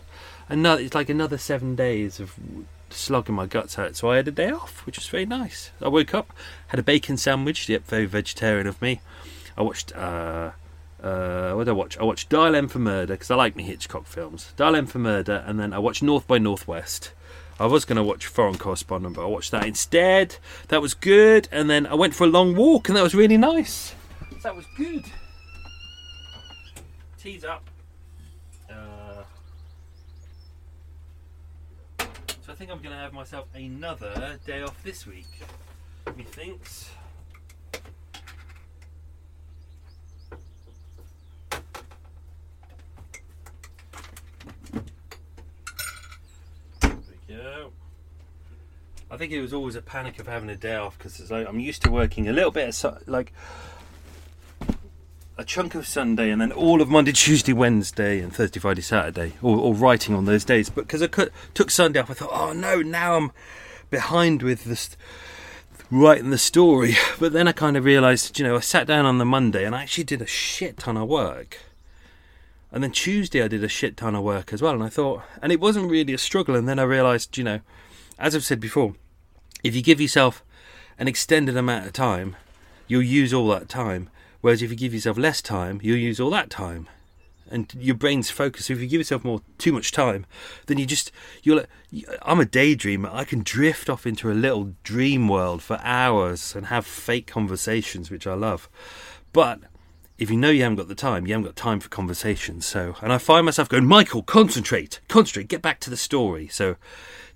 Another, 0.49 0.81
it's 0.81 0.95
like 0.95 1.09
another 1.09 1.37
seven 1.37 1.75
days 1.75 2.19
of 2.19 2.37
slogging 2.89 3.35
my 3.35 3.45
guts 3.45 3.77
out, 3.77 3.95
so 3.95 4.11
I 4.11 4.17
had 4.17 4.27
a 4.27 4.31
day 4.31 4.49
off, 4.49 4.85
which 4.85 4.97
was 4.97 5.07
very 5.07 5.25
nice. 5.25 5.71
I 5.81 5.87
woke 5.87 6.13
up, 6.13 6.33
had 6.67 6.79
a 6.79 6.83
bacon 6.83 7.17
sandwich. 7.17 7.67
Yep, 7.69 7.85
very 7.85 8.05
vegetarian 8.05 8.67
of 8.67 8.81
me. 8.81 9.01
I 9.57 9.61
watched. 9.61 9.95
Uh, 9.95 10.51
uh, 11.01 11.53
what 11.53 11.65
did 11.65 11.69
I 11.69 11.73
watch? 11.73 11.97
I 11.97 12.03
watched 12.03 12.29
Dial 12.29 12.55
M 12.55 12.67
for 12.67 12.79
Murder 12.79 13.13
because 13.13 13.29
I 13.29 13.35
like 13.35 13.55
me 13.55 13.63
Hitchcock 13.63 14.05
films. 14.07 14.53
Dial 14.55 14.75
M 14.75 14.87
for 14.87 14.99
Murder, 14.99 15.43
and 15.45 15.59
then 15.59 15.73
I 15.73 15.79
watched 15.79 16.01
North 16.01 16.27
by 16.27 16.37
Northwest. 16.37 17.11
I 17.59 17.65
was 17.65 17.85
going 17.85 17.97
to 17.97 18.03
watch 18.03 18.27
Foreign 18.27 18.57
Correspondent, 18.57 19.15
but 19.15 19.23
I 19.23 19.27
watched 19.27 19.51
that 19.51 19.65
instead. 19.65 20.37
That 20.67 20.81
was 20.81 20.93
good, 20.93 21.47
and 21.51 21.69
then 21.69 21.87
I 21.87 21.95
went 21.95 22.13
for 22.13 22.23
a 22.25 22.27
long 22.27 22.55
walk, 22.55 22.87
and 22.87 22.95
that 22.95 23.03
was 23.03 23.15
really 23.15 23.37
nice. 23.37 23.95
That 24.43 24.55
was 24.55 24.65
good. 24.77 25.05
Tease 27.19 27.43
up. 27.43 27.67
Uh, 28.69 29.23
so 31.99 32.46
I 32.46 32.46
think 32.57 32.71
I'm 32.71 32.79
going 32.79 32.95
to 32.95 32.99
have 32.99 33.13
myself 33.13 33.45
another 33.53 34.39
day 34.47 34.63
off 34.63 34.81
this 34.83 35.05
week. 35.05 35.27
Methinks. 36.17 36.89
Go. 47.27 47.71
I 49.11 49.17
think 49.17 49.31
it 49.31 49.41
was 49.41 49.53
always 49.53 49.75
a 49.75 49.81
panic 49.83 50.17
of 50.17 50.25
having 50.25 50.49
a 50.49 50.55
day 50.55 50.77
off 50.77 50.97
because 50.97 51.29
like, 51.29 51.47
I'm 51.47 51.59
used 51.59 51.83
to 51.83 51.91
working 51.91 52.27
a 52.27 52.33
little 52.33 52.49
bit 52.49 52.73
su- 52.73 52.97
like 53.05 53.33
a 55.37 55.43
chunk 55.43 55.75
of 55.75 55.85
Sunday 55.85 56.31
and 56.31 56.41
then 56.41 56.51
all 56.51 56.81
of 56.81 56.89
Monday, 56.89 57.11
Tuesday, 57.11 57.53
Wednesday, 57.53 58.19
and 58.19 58.33
Thursday, 58.33 58.59
Friday, 58.59 58.81
Saturday, 58.81 59.33
or, 59.41 59.73
writing 59.73 60.15
on 60.15 60.25
those 60.25 60.43
days. 60.43 60.69
But 60.69 60.87
because 60.87 61.03
I 61.03 61.07
took 61.53 61.69
Sunday 61.69 61.99
off, 61.99 62.09
I 62.09 62.15
thought, 62.15 62.31
oh 62.31 62.53
no, 62.53 62.81
now 62.81 63.15
I'm 63.15 63.31
behind 63.91 64.41
with 64.41 64.63
this 64.63 64.97
writing 65.91 66.31
the 66.31 66.37
story. 66.39 66.95
But 67.19 67.33
then 67.33 67.47
I 67.47 67.51
kind 67.51 67.77
of 67.77 67.85
realised, 67.85 68.39
you 68.39 68.45
know, 68.45 68.55
I 68.55 68.61
sat 68.61 68.87
down 68.87 69.05
on 69.05 69.19
the 69.19 69.25
Monday 69.25 69.63
and 69.63 69.75
I 69.75 69.83
actually 69.83 70.05
did 70.05 70.21
a 70.21 70.27
shit 70.27 70.77
ton 70.77 70.97
of 70.97 71.07
work. 71.07 71.59
And 72.71 72.83
then 72.83 72.91
Tuesday 72.91 73.43
I 73.43 73.47
did 73.47 73.63
a 73.63 73.69
shit 73.69 73.95
ton 73.95 74.15
of 74.15 74.23
work 74.23 74.51
as 74.51 74.61
well. 74.61 74.73
And 74.73 74.83
I 74.83 74.89
thought, 74.89 75.21
and 75.41 75.51
it 75.51 75.59
wasn't 75.59 75.89
really 75.89 76.13
a 76.13 76.17
struggle. 76.17 76.55
And 76.55 76.67
then 76.67 76.79
I 76.79 76.83
realised, 76.83 77.37
you 77.37 77.43
know, 77.43 77.59
as 78.17 78.35
I've 78.35 78.43
said 78.43 78.59
before, 78.59 78.95
if 79.63 79.75
you 79.75 79.81
give 79.83 80.01
yourself 80.01 80.43
an 80.97 81.07
extended 81.07 81.55
amount 81.55 81.85
of 81.85 81.93
time, 81.93 82.35
you'll 82.87 83.03
use 83.03 83.33
all 83.33 83.47
that 83.49 83.69
time. 83.69 84.09
Whereas 84.47 84.61
if 84.61 84.69
you 84.71 84.77
give 84.77 84.93
yourself 84.93 85.17
less 85.17 85.41
time, 85.41 85.81
you'll 85.83 85.97
use 85.97 86.21
all 86.21 86.29
that 86.29 86.49
time, 86.49 86.87
and 87.51 87.69
your 87.77 87.95
brain's 87.95 88.29
focused. 88.29 88.67
So 88.67 88.73
if 88.75 88.79
you 88.79 88.87
give 88.87 89.01
yourself 89.01 89.25
more 89.25 89.41
too 89.57 89.73
much 89.73 89.91
time, 89.91 90.25
then 90.67 90.77
you 90.77 90.85
just 90.85 91.11
you're. 91.43 91.57
Like, 91.57 91.69
I'm 92.21 92.39
a 92.39 92.45
daydreamer. 92.45 93.13
I 93.13 93.25
can 93.25 93.43
drift 93.43 93.89
off 93.89 94.07
into 94.07 94.31
a 94.31 94.33
little 94.33 94.73
dream 94.83 95.27
world 95.27 95.61
for 95.61 95.81
hours 95.83 96.55
and 96.55 96.67
have 96.67 96.85
fake 96.85 97.27
conversations, 97.27 98.09
which 98.09 98.25
I 98.25 98.35
love. 98.35 98.69
But 99.33 99.59
if 100.17 100.31
you 100.31 100.37
know 100.37 100.49
you 100.49 100.63
haven't 100.63 100.77
got 100.77 100.87
the 100.87 100.95
time, 100.95 101.27
you 101.27 101.33
haven't 101.33 101.47
got 101.47 101.57
time 101.57 101.81
for 101.81 101.89
conversations. 101.89 102.65
So, 102.65 102.95
and 103.01 103.11
I 103.11 103.17
find 103.17 103.43
myself 103.43 103.67
going, 103.67 103.85
Michael, 103.85 104.23
concentrate, 104.23 105.01
concentrate, 105.09 105.49
get 105.49 105.61
back 105.61 105.81
to 105.81 105.89
the 105.89 105.97
story. 105.97 106.47
So, 106.47 106.77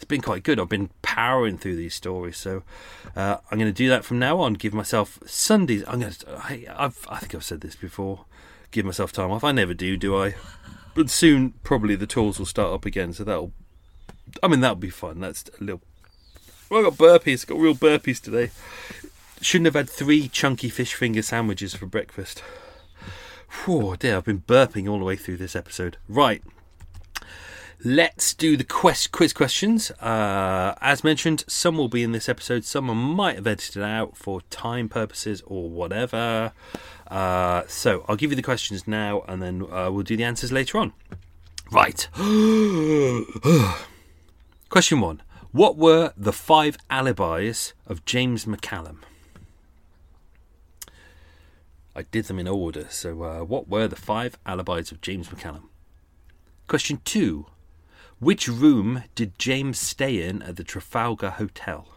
it's 0.01 0.07
been 0.07 0.21
quite 0.21 0.41
good. 0.41 0.59
I've 0.59 0.67
been 0.67 0.89
powering 1.03 1.59
through 1.59 1.75
these 1.75 1.93
stories, 1.93 2.35
so 2.35 2.63
uh, 3.15 3.37
I'm 3.51 3.59
going 3.59 3.69
to 3.69 3.71
do 3.71 3.87
that 3.89 4.03
from 4.03 4.17
now 4.17 4.39
on. 4.39 4.55
Give 4.55 4.73
myself 4.73 5.19
Sundays. 5.27 5.83
I'm 5.87 5.99
going 5.99 6.11
to. 6.11 6.37
I, 6.37 6.65
I've, 6.75 7.05
I 7.07 7.19
think 7.19 7.35
I've 7.35 7.43
said 7.43 7.61
this 7.61 7.75
before. 7.75 8.25
Give 8.71 8.83
myself 8.83 9.11
time 9.11 9.29
off. 9.29 9.43
I 9.43 9.51
never 9.51 9.75
do, 9.75 9.97
do 9.97 10.19
I? 10.19 10.33
But 10.95 11.11
soon, 11.11 11.53
probably 11.61 11.95
the 11.95 12.07
tours 12.07 12.39
will 12.39 12.47
start 12.47 12.73
up 12.73 12.83
again. 12.83 13.13
So 13.13 13.23
that'll. 13.23 13.51
I 14.41 14.47
mean, 14.47 14.61
that'll 14.61 14.75
be 14.75 14.89
fun. 14.89 15.19
That's 15.19 15.43
a 15.59 15.63
little. 15.63 15.81
Well, 16.71 16.79
I 16.79 16.89
got 16.89 16.97
burpees. 16.97 17.45
I 17.45 17.53
Got 17.53 17.61
real 17.61 17.75
burpees 17.75 18.19
today. 18.19 18.49
Shouldn't 19.39 19.65
have 19.67 19.75
had 19.75 19.87
three 19.87 20.27
chunky 20.29 20.69
fish 20.69 20.95
finger 20.95 21.21
sandwiches 21.21 21.75
for 21.75 21.85
breakfast. 21.85 22.41
Whew, 23.65 23.95
dear, 23.99 24.17
I've 24.17 24.25
been 24.25 24.41
burping 24.41 24.89
all 24.89 24.97
the 24.97 25.05
way 25.05 25.15
through 25.15 25.37
this 25.37 25.55
episode. 25.55 25.97
Right. 26.09 26.41
Let's 27.83 28.35
do 28.35 28.57
the 28.57 28.63
quest 28.63 29.11
quiz 29.11 29.33
questions. 29.33 29.89
Uh, 29.99 30.75
as 30.81 31.03
mentioned, 31.03 31.43
some 31.47 31.79
will 31.79 31.87
be 31.87 32.03
in 32.03 32.11
this 32.11 32.29
episode. 32.29 32.63
Some 32.63 32.85
might 32.85 33.37
have 33.37 33.47
edited 33.47 33.81
out 33.81 34.15
for 34.15 34.41
time 34.51 34.87
purposes 34.87 35.41
or 35.47 35.67
whatever. 35.67 36.51
Uh, 37.07 37.63
so 37.67 38.05
I'll 38.07 38.15
give 38.15 38.31
you 38.31 38.35
the 38.35 38.43
questions 38.43 38.87
now, 38.87 39.23
and 39.27 39.41
then 39.41 39.63
uh, 39.63 39.89
we'll 39.91 40.03
do 40.03 40.15
the 40.15 40.23
answers 40.23 40.51
later 40.51 40.77
on. 40.77 40.93
Right. 41.71 42.07
Question 44.69 45.01
one: 45.01 45.23
What 45.51 45.75
were 45.75 46.13
the 46.15 46.33
five 46.33 46.77
alibis 46.91 47.73
of 47.87 48.05
James 48.05 48.45
McCallum? 48.45 48.97
I 51.95 52.03
did 52.03 52.25
them 52.25 52.37
in 52.37 52.47
order. 52.47 52.85
So, 52.91 53.23
uh, 53.23 53.39
what 53.39 53.67
were 53.67 53.87
the 53.87 53.95
five 53.95 54.37
alibis 54.45 54.91
of 54.91 55.01
James 55.01 55.29
McCallum? 55.29 55.63
Question 56.67 57.01
two 57.03 57.47
which 58.21 58.47
room 58.47 59.03
did 59.15 59.37
James 59.37 59.77
stay 59.77 60.23
in 60.23 60.41
at 60.43 60.55
the 60.55 60.63
Trafalgar 60.63 61.31
Hotel? 61.31 61.89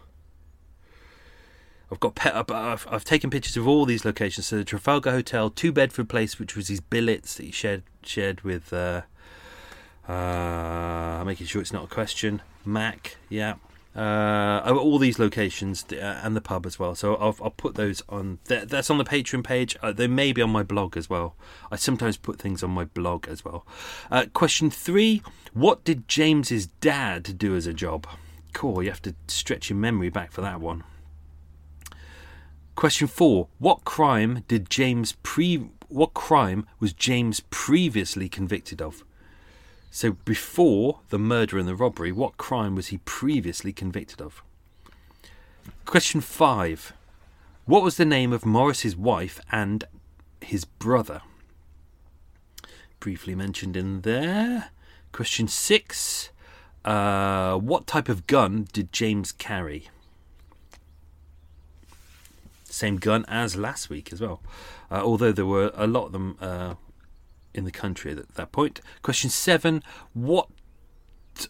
I've 1.92 2.00
got 2.00 2.18
I've, 2.26 2.88
I've 2.90 3.04
taken 3.04 3.30
pictures 3.30 3.56
of 3.56 3.68
all 3.68 3.84
these 3.84 4.04
locations. 4.04 4.46
So 4.48 4.56
the 4.56 4.64
Trafalgar 4.64 5.12
Hotel, 5.12 5.50
Two 5.50 5.70
Bedford 5.70 6.08
Place, 6.08 6.40
which 6.40 6.56
was 6.56 6.66
his 6.66 6.80
billets 6.80 7.34
that 7.34 7.44
he 7.44 7.52
shared 7.52 7.84
shared 8.02 8.40
with. 8.40 8.72
Uh, 8.72 9.02
uh, 10.08 11.22
making 11.24 11.46
sure 11.46 11.62
it's 11.62 11.72
not 11.72 11.84
a 11.84 11.88
question. 11.88 12.42
Mac, 12.64 13.16
yeah. 13.28 13.54
Uh, 13.96 14.60
all 14.76 14.98
these 14.98 15.20
locations 15.20 15.84
uh, 15.92 16.20
and 16.22 16.34
the 16.34 16.40
pub 16.40 16.66
as 16.66 16.80
well. 16.80 16.96
So 16.96 17.14
I'll, 17.14 17.36
I'll 17.40 17.50
put 17.50 17.76
those 17.76 18.02
on. 18.08 18.40
That's 18.44 18.90
on 18.90 18.98
the 18.98 19.04
Patreon 19.04 19.44
page. 19.44 19.76
Uh, 19.82 19.92
they 19.92 20.08
may 20.08 20.32
be 20.32 20.42
on 20.42 20.50
my 20.50 20.64
blog 20.64 20.96
as 20.96 21.08
well. 21.08 21.36
I 21.70 21.76
sometimes 21.76 22.16
put 22.16 22.40
things 22.40 22.64
on 22.64 22.70
my 22.70 22.86
blog 22.86 23.28
as 23.28 23.44
well. 23.44 23.64
Uh, 24.10 24.26
question 24.32 24.68
three: 24.68 25.22
What 25.52 25.84
did 25.84 26.08
James's 26.08 26.66
dad 26.66 27.38
do 27.38 27.54
as 27.54 27.68
a 27.68 27.72
job? 27.72 28.08
Cool. 28.52 28.82
You 28.82 28.90
have 28.90 29.02
to 29.02 29.14
stretch 29.28 29.70
your 29.70 29.78
memory 29.78 30.10
back 30.10 30.32
for 30.32 30.40
that 30.40 30.60
one. 30.60 30.82
Question 32.74 33.06
four: 33.06 33.46
What 33.58 33.84
crime 33.84 34.42
did 34.48 34.70
James 34.70 35.12
pre? 35.22 35.68
What 35.88 36.14
crime 36.14 36.66
was 36.80 36.92
James 36.92 37.40
previously 37.50 38.28
convicted 38.28 38.82
of? 38.82 39.04
So, 39.94 40.14
before 40.24 40.98
the 41.10 41.20
murder 41.20 41.56
and 41.56 41.68
the 41.68 41.76
robbery, 41.76 42.10
what 42.10 42.36
crime 42.36 42.74
was 42.74 42.88
he 42.88 42.98
previously 43.04 43.72
convicted 43.72 44.20
of? 44.20 44.42
Question 45.84 46.20
five 46.20 46.92
What 47.64 47.84
was 47.84 47.96
the 47.96 48.04
name 48.04 48.32
of 48.32 48.44
Morris's 48.44 48.96
wife 48.96 49.38
and 49.52 49.84
his 50.40 50.64
brother? 50.64 51.22
Briefly 52.98 53.36
mentioned 53.36 53.76
in 53.76 54.00
there. 54.00 54.70
Question 55.12 55.46
six 55.46 56.30
uh, 56.84 57.56
What 57.56 57.86
type 57.86 58.08
of 58.08 58.26
gun 58.26 58.66
did 58.72 58.92
James 58.92 59.30
carry? 59.30 59.90
Same 62.64 62.96
gun 62.96 63.24
as 63.28 63.54
last 63.54 63.88
week 63.88 64.12
as 64.12 64.20
well. 64.20 64.42
Uh, 64.90 65.02
although 65.04 65.30
there 65.30 65.46
were 65.46 65.70
a 65.72 65.86
lot 65.86 66.06
of 66.06 66.12
them 66.12 66.36
uh, 66.40 66.74
in 67.54 67.64
the 67.64 67.70
country 67.70 68.12
at 68.12 68.34
that 68.34 68.52
point. 68.52 68.80
Question 69.02 69.30
seven: 69.30 69.82
What 70.12 70.48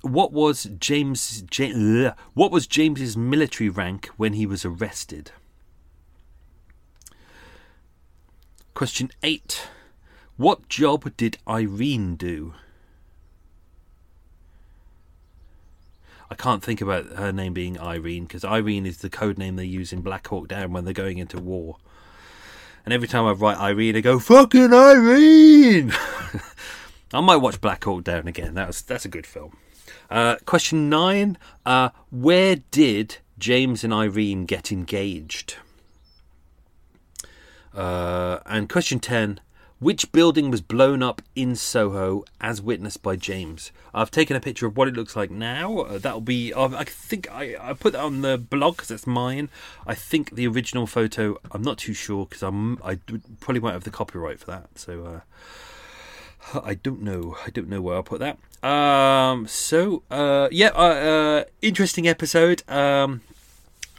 what 0.03 0.33
was 0.33 0.65
James 0.79 1.43
James 1.43 2.13
what 2.35 2.51
was 2.51 2.67
James's 2.67 3.17
military 3.17 3.69
rank 3.69 4.07
when 4.17 4.35
he 4.35 4.47
was 4.47 4.65
arrested? 4.65 5.33
Question 8.75 9.11
eight: 9.23 9.69
What 10.37 10.69
job 10.69 11.17
did 11.17 11.39
Irene 11.49 12.17
do? 12.17 12.55
I 16.31 16.35
can't 16.35 16.65
think 16.65 16.81
about 16.81 17.07
her 17.13 17.33
name 17.33 17.53
being 17.53 17.79
Irene 17.79 18.25
because 18.25 18.45
Irene 18.45 18.87
is 18.87 18.99
the 18.99 19.11
code 19.11 19.39
name 19.39 19.57
they 19.57 19.65
use 19.65 19.93
in 19.93 20.01
Black 20.01 20.27
Hawk 20.27 20.49
Down 20.49 20.73
when 20.73 20.85
they're 20.85 20.93
going 20.93 21.19
into 21.19 21.39
war. 21.39 21.77
And 22.85 22.93
every 22.93 23.09
time 23.09 23.25
I 23.25 23.33
write 23.33 23.59
Irene, 23.59 23.97
I 23.97 24.01
go, 24.01 24.19
fucking 24.19 24.73
Irene! 24.75 25.93
I 27.15 27.21
might 27.21 27.37
watch 27.37 27.61
Black 27.61 27.85
Hawk 27.85 28.05
Down 28.05 28.29
again. 28.29 28.55
That 28.55 28.67
was, 28.67 28.83
that's 28.83 29.05
a 29.05 29.09
good 29.09 29.27
film. 29.27 29.57
Uh, 30.11 30.37
question 30.45 30.91
nine 30.91 31.39
uh, 31.65 31.91
Where 32.11 32.57
did 32.71 33.19
James 33.39 33.85
and 33.85 33.93
Irene 33.93 34.45
get 34.45 34.71
engaged? 34.71 35.57
Uh, 37.73 38.39
and 38.47 38.69
question 38.69 39.01
10 39.01 39.41
which 39.79 40.13
building 40.13 40.51
was 40.51 40.61
blown 40.61 41.03
up 41.03 41.23
in 41.35 41.57
Soho 41.57 42.25
as 42.41 42.63
witnessed 42.63 43.03
by 43.03 43.17
James? 43.17 43.73
I've 43.93 44.11
taken 44.11 44.37
a 44.37 44.41
picture 44.41 44.67
of 44.67 44.77
what 44.77 44.89
it 44.89 44.95
looks 44.95 45.17
like 45.17 45.31
now. 45.31 45.79
Uh, 45.81 45.99
that'll 45.99 46.21
be, 46.21 46.53
uh, 46.53 46.71
I 46.77 46.85
think 46.85 47.31
I, 47.31 47.57
I 47.61 47.73
put 47.75 47.93
that 47.93 48.03
on 48.03 48.23
the 48.23 48.39
blog 48.39 48.77
because 48.77 48.91
it's 48.91 49.07
mine. 49.07 49.49
I 49.87 49.95
think 49.95 50.35
the 50.35 50.47
original 50.47 50.87
photo, 50.87 51.39
I'm 51.53 51.63
not 51.63 51.79
too 51.79 51.95
sure 51.95 52.27
because 52.27 52.43
I'm, 52.43 52.83
I 52.83 52.99
probably 53.41 53.61
won't 53.61 53.75
have 53.75 53.85
the 53.85 53.91
copyright 53.91 54.41
for 54.41 54.47
that. 54.47 54.79
So, 54.79 55.23
I 56.63 56.75
don't 56.75 57.03
know. 57.03 57.37
I 57.47 57.51
don't 57.51 57.69
know 57.69 57.81
where 57.81 57.97
I'll 57.97 58.03
put 58.03 58.21
that. 58.21 58.39
Um, 58.67 59.47
so 59.47 60.03
uh, 60.11 60.49
yeah, 60.51 60.71
uh, 60.75 60.81
uh, 60.81 61.45
interesting 61.63 62.09
episode. 62.09 62.63
Um, 62.69 63.21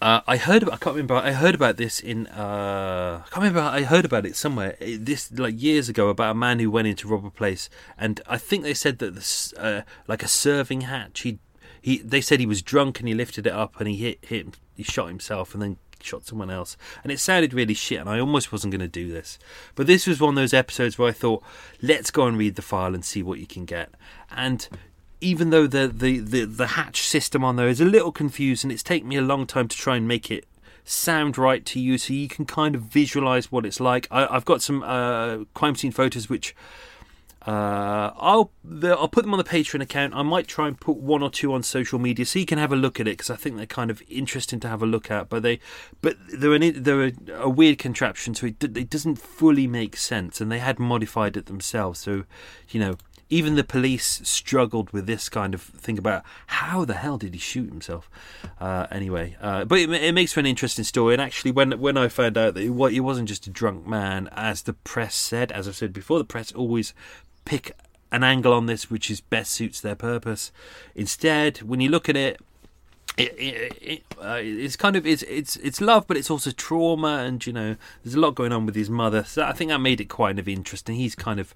uh, 0.02 0.22
I 0.28 0.38
heard. 0.38 0.64
About, 0.64 0.74
I 0.74 0.78
can't 0.78 0.96
remember. 0.96 1.16
I 1.16 1.32
heard 1.32 1.56
about 1.56 1.78
this 1.78 2.00
in. 2.00 2.28
Uh, 2.28 3.24
I 3.26 3.30
can't 3.30 3.44
remember. 3.44 3.62
I 3.62 3.84
heard 3.84 4.06
about 4.06 4.26
it 4.26 4.36
somewhere. 4.36 4.76
It, 4.80 5.06
this 5.06 5.32
like 5.32 5.62
years 5.62 5.88
ago 5.88 6.10
about 6.10 6.32
a 6.32 6.36
man 6.36 6.60
who 6.60 6.70
went 6.70 6.88
into 6.88 7.08
rob 7.08 7.26
a 7.26 7.32
place, 7.32 7.70
and 7.98 8.22
I 8.28 8.38
think 8.38 8.64
they 8.64 8.74
said 8.74 9.00
that 9.00 9.16
this, 9.16 9.54
uh, 9.54 9.84
like 10.08 10.24
a 10.24 10.28
serving 10.28 10.82
hatch. 10.82 11.22
He 11.22 11.40
he. 11.82 12.00
They 12.00 12.22
said 12.22 12.40
he 12.40 12.46
was 12.46 12.62
drunk 12.62 13.00
and 13.00 13.08
he 13.08 13.14
lifted 13.14 13.48
it 13.48 13.54
up 13.54 13.80
and 13.80 13.88
he 13.88 13.96
hit 13.96 14.20
hit. 14.26 14.58
He 14.76 14.84
shot 14.84 15.08
himself 15.08 15.54
and 15.54 15.64
then 15.64 15.78
shot 16.02 16.26
someone 16.26 16.50
else. 16.50 16.76
And 17.04 17.12
it 17.12 17.20
sounded 17.20 17.54
really 17.54 17.74
shit, 17.74 18.00
and 18.00 18.10
I 18.10 18.20
almost 18.20 18.52
wasn't 18.52 18.72
going 18.72 18.82
to 18.82 18.88
do 18.88 19.12
this. 19.12 19.40
But 19.76 19.88
this 19.88 20.08
was 20.08 20.20
one 20.20 20.30
of 20.30 20.36
those 20.36 20.54
episodes 20.54 20.98
where 20.98 21.10
I 21.10 21.14
thought, 21.14 21.44
let's 21.82 22.12
go 22.12 22.28
and 22.28 22.38
read 22.38 22.56
the 22.56 22.62
file 22.62 22.94
and 22.94 23.04
see 23.04 23.24
what 23.24 23.40
you 23.40 23.48
can 23.48 23.66
get. 23.66 23.90
And 24.30 24.68
even 25.26 25.50
though 25.50 25.66
the, 25.66 25.88
the, 25.88 26.20
the, 26.20 26.46
the 26.46 26.68
hatch 26.68 27.02
system 27.02 27.44
on 27.44 27.56
there 27.56 27.68
is 27.68 27.82
a 27.82 27.86
little 27.86 28.12
confused, 28.12 28.64
and 28.64 28.72
it's 28.72 28.84
taken 28.84 29.08
me 29.08 29.16
a 29.16 29.22
long 29.22 29.48
time 29.48 29.68
to 29.68 29.76
try 29.76 29.96
and 29.98 30.08
make 30.08 30.30
it 30.30 30.46
sound 30.84 31.36
right 31.36 31.66
to 31.66 31.80
you 31.80 31.98
so 31.98 32.14
you 32.14 32.28
can 32.28 32.46
kind 32.46 32.76
of 32.76 32.84
visualize 32.84 33.52
what 33.52 33.66
it's 33.66 33.80
like. 33.80 34.08
I, 34.12 34.32
have 34.32 34.46
got 34.46 34.62
some 34.62 34.84
uh, 34.84 35.46
crime 35.56 35.76
scene 35.76 35.92
photos 35.92 36.30
which 36.30 36.56
uh, 37.48 38.12
I'll 38.18 38.52
I'll 38.84 39.08
put 39.08 39.24
them 39.24 39.34
on 39.34 39.40
the 39.40 39.44
Patreon 39.44 39.82
account. 39.82 40.16
I 40.16 40.22
might 40.22 40.48
try 40.48 40.68
and 40.68 40.80
put 40.80 40.98
one 40.98 41.24
or 41.24 41.32
two 41.32 41.54
on 41.54 41.64
social 41.64 41.98
media 41.98 42.26
so 42.26 42.38
you 42.38 42.46
can 42.46 42.60
have 42.60 42.72
a 42.72 42.76
look 42.76 43.00
at 43.00 43.08
it 43.08 43.18
because 43.18 43.32
I 43.32 43.36
think 43.36 43.58
they're 43.58 43.66
kind 43.66 43.90
of 43.90 44.04
interesting 44.10 44.60
to 44.62 44.68
have 44.68 44.84
a 44.84 44.88
look 44.88 45.10
at. 45.10 45.30
But 45.30 45.42
they, 45.42 45.60
but 46.02 46.18
they're 46.32 46.54
an, 46.54 46.84
they're 46.84 47.06
a, 47.06 47.14
a 47.34 47.50
weird 47.50 47.80
contraption, 47.80 48.34
so 48.36 48.48
it, 48.48 48.64
it 48.64 48.90
doesn't 48.90 49.18
fully 49.18 49.68
make 49.68 49.98
sense. 49.98 50.40
And 50.40 50.52
they 50.52 50.60
had 50.60 50.80
modified 50.80 51.38
it 51.38 51.48
themselves, 51.48 52.00
so 52.00 52.26
you 52.70 52.80
know 52.80 52.98
even 53.30 53.56
the 53.56 53.64
police 53.64 54.22
struggled 54.24 54.92
with 54.92 55.08
this 55.08 55.30
kind 55.30 55.54
of 55.54 55.62
thing 55.62 55.98
about 55.98 56.24
how 56.48 56.86
the 56.86 56.94
hell 56.94 57.18
did 57.18 57.34
he 57.34 57.40
shoot 57.40 57.70
himself. 57.70 58.10
Uh, 58.60 58.88
anyway, 58.92 59.36
uh, 59.42 59.66
but 59.66 59.80
it, 59.80 59.90
it, 59.90 60.14
makes 60.14 60.34
for 60.34 60.40
an 60.40 60.46
interesting 60.46 60.86
story. 60.86 61.14
And 61.14 61.22
actually, 61.22 61.52
when 61.52 61.80
when 61.80 61.98
I 61.98 62.08
found 62.08 62.38
out 62.38 62.54
that 62.54 62.64
it 62.64 62.70
wasn't 62.70 63.28
just 63.28 63.48
a 63.48 63.50
drunk 63.50 63.88
man, 63.88 64.30
as 64.32 64.64
the 64.64 64.74
press 64.74 65.16
said, 65.16 65.52
as 65.52 65.68
I've 65.68 65.76
said 65.76 65.94
before, 65.94 66.20
the 66.20 66.26
press 66.26 66.52
always 66.52 66.94
pick 67.46 67.76
an 68.12 68.24
angle 68.24 68.54
on 68.54 68.66
this 68.66 68.90
which 68.90 69.10
is 69.10 69.22
best 69.22 69.52
suits 69.52 69.82
their 69.82 69.96
purpose. 69.96 70.52
Instead, 70.94 71.62
when 71.64 71.82
you 71.82 71.90
look 71.90 72.08
at 72.08 72.16
it, 72.16 72.40
it, 73.18 74.04
uh, 74.22 74.40
it's 74.42 74.76
kind 74.76 74.96
of 74.96 75.06
it's 75.06 75.24
it's 75.24 75.56
it's 75.58 75.80
love, 75.80 76.06
but 76.08 76.18
it's 76.18 76.30
also 76.30 76.52
trauma, 76.52 77.24
and 77.26 77.46
you 77.46 77.54
know 77.54 77.76
there's 78.04 78.16
a 78.16 78.20
lot 78.20 78.36
going 78.36 78.52
on 78.52 78.66
with 78.66 78.76
his 78.76 78.90
mother. 78.90 79.24
So 79.24 79.44
I 79.44 79.54
think 79.54 79.70
that 79.70 79.80
made 79.80 80.02
it 80.02 80.06
quite 80.06 80.38
of 80.38 80.48
interesting. 80.48 80.96
He's 80.96 81.16
kind 81.16 81.40
of 81.40 81.56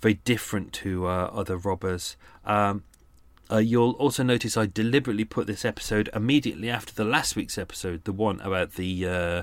very 0.00 0.14
different 0.14 0.72
to 0.74 1.06
uh, 1.06 1.30
other 1.32 1.56
robbers. 1.56 2.16
Um, 2.44 2.84
uh, 3.50 3.58
you'll 3.58 3.92
also 3.92 4.22
notice 4.22 4.56
I 4.56 4.66
deliberately 4.66 5.24
put 5.24 5.46
this 5.46 5.64
episode 5.64 6.10
immediately 6.14 6.68
after 6.68 6.92
the 6.92 7.04
last 7.04 7.34
week's 7.34 7.56
episode, 7.56 8.04
the 8.04 8.12
one 8.12 8.40
about 8.40 8.74
the 8.74 9.06
uh, 9.06 9.42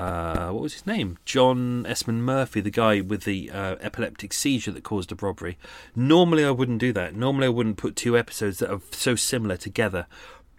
uh, 0.00 0.50
what 0.50 0.62
was 0.62 0.74
his 0.74 0.86
name? 0.86 1.18
John 1.24 1.86
Esmond 1.86 2.24
Murphy, 2.24 2.60
the 2.60 2.70
guy 2.70 3.00
with 3.00 3.24
the 3.24 3.50
uh, 3.50 3.76
epileptic 3.80 4.32
seizure 4.32 4.72
that 4.72 4.84
caused 4.84 5.10
a 5.10 5.14
robbery. 5.14 5.58
Normally, 5.94 6.44
I 6.44 6.50
wouldn't 6.50 6.78
do 6.78 6.92
that. 6.92 7.14
Normally, 7.14 7.46
I 7.46 7.50
wouldn't 7.50 7.78
put 7.78 7.96
two 7.96 8.16
episodes 8.16 8.58
that 8.58 8.70
are 8.70 8.80
so 8.90 9.16
similar 9.16 9.56
together. 9.56 10.06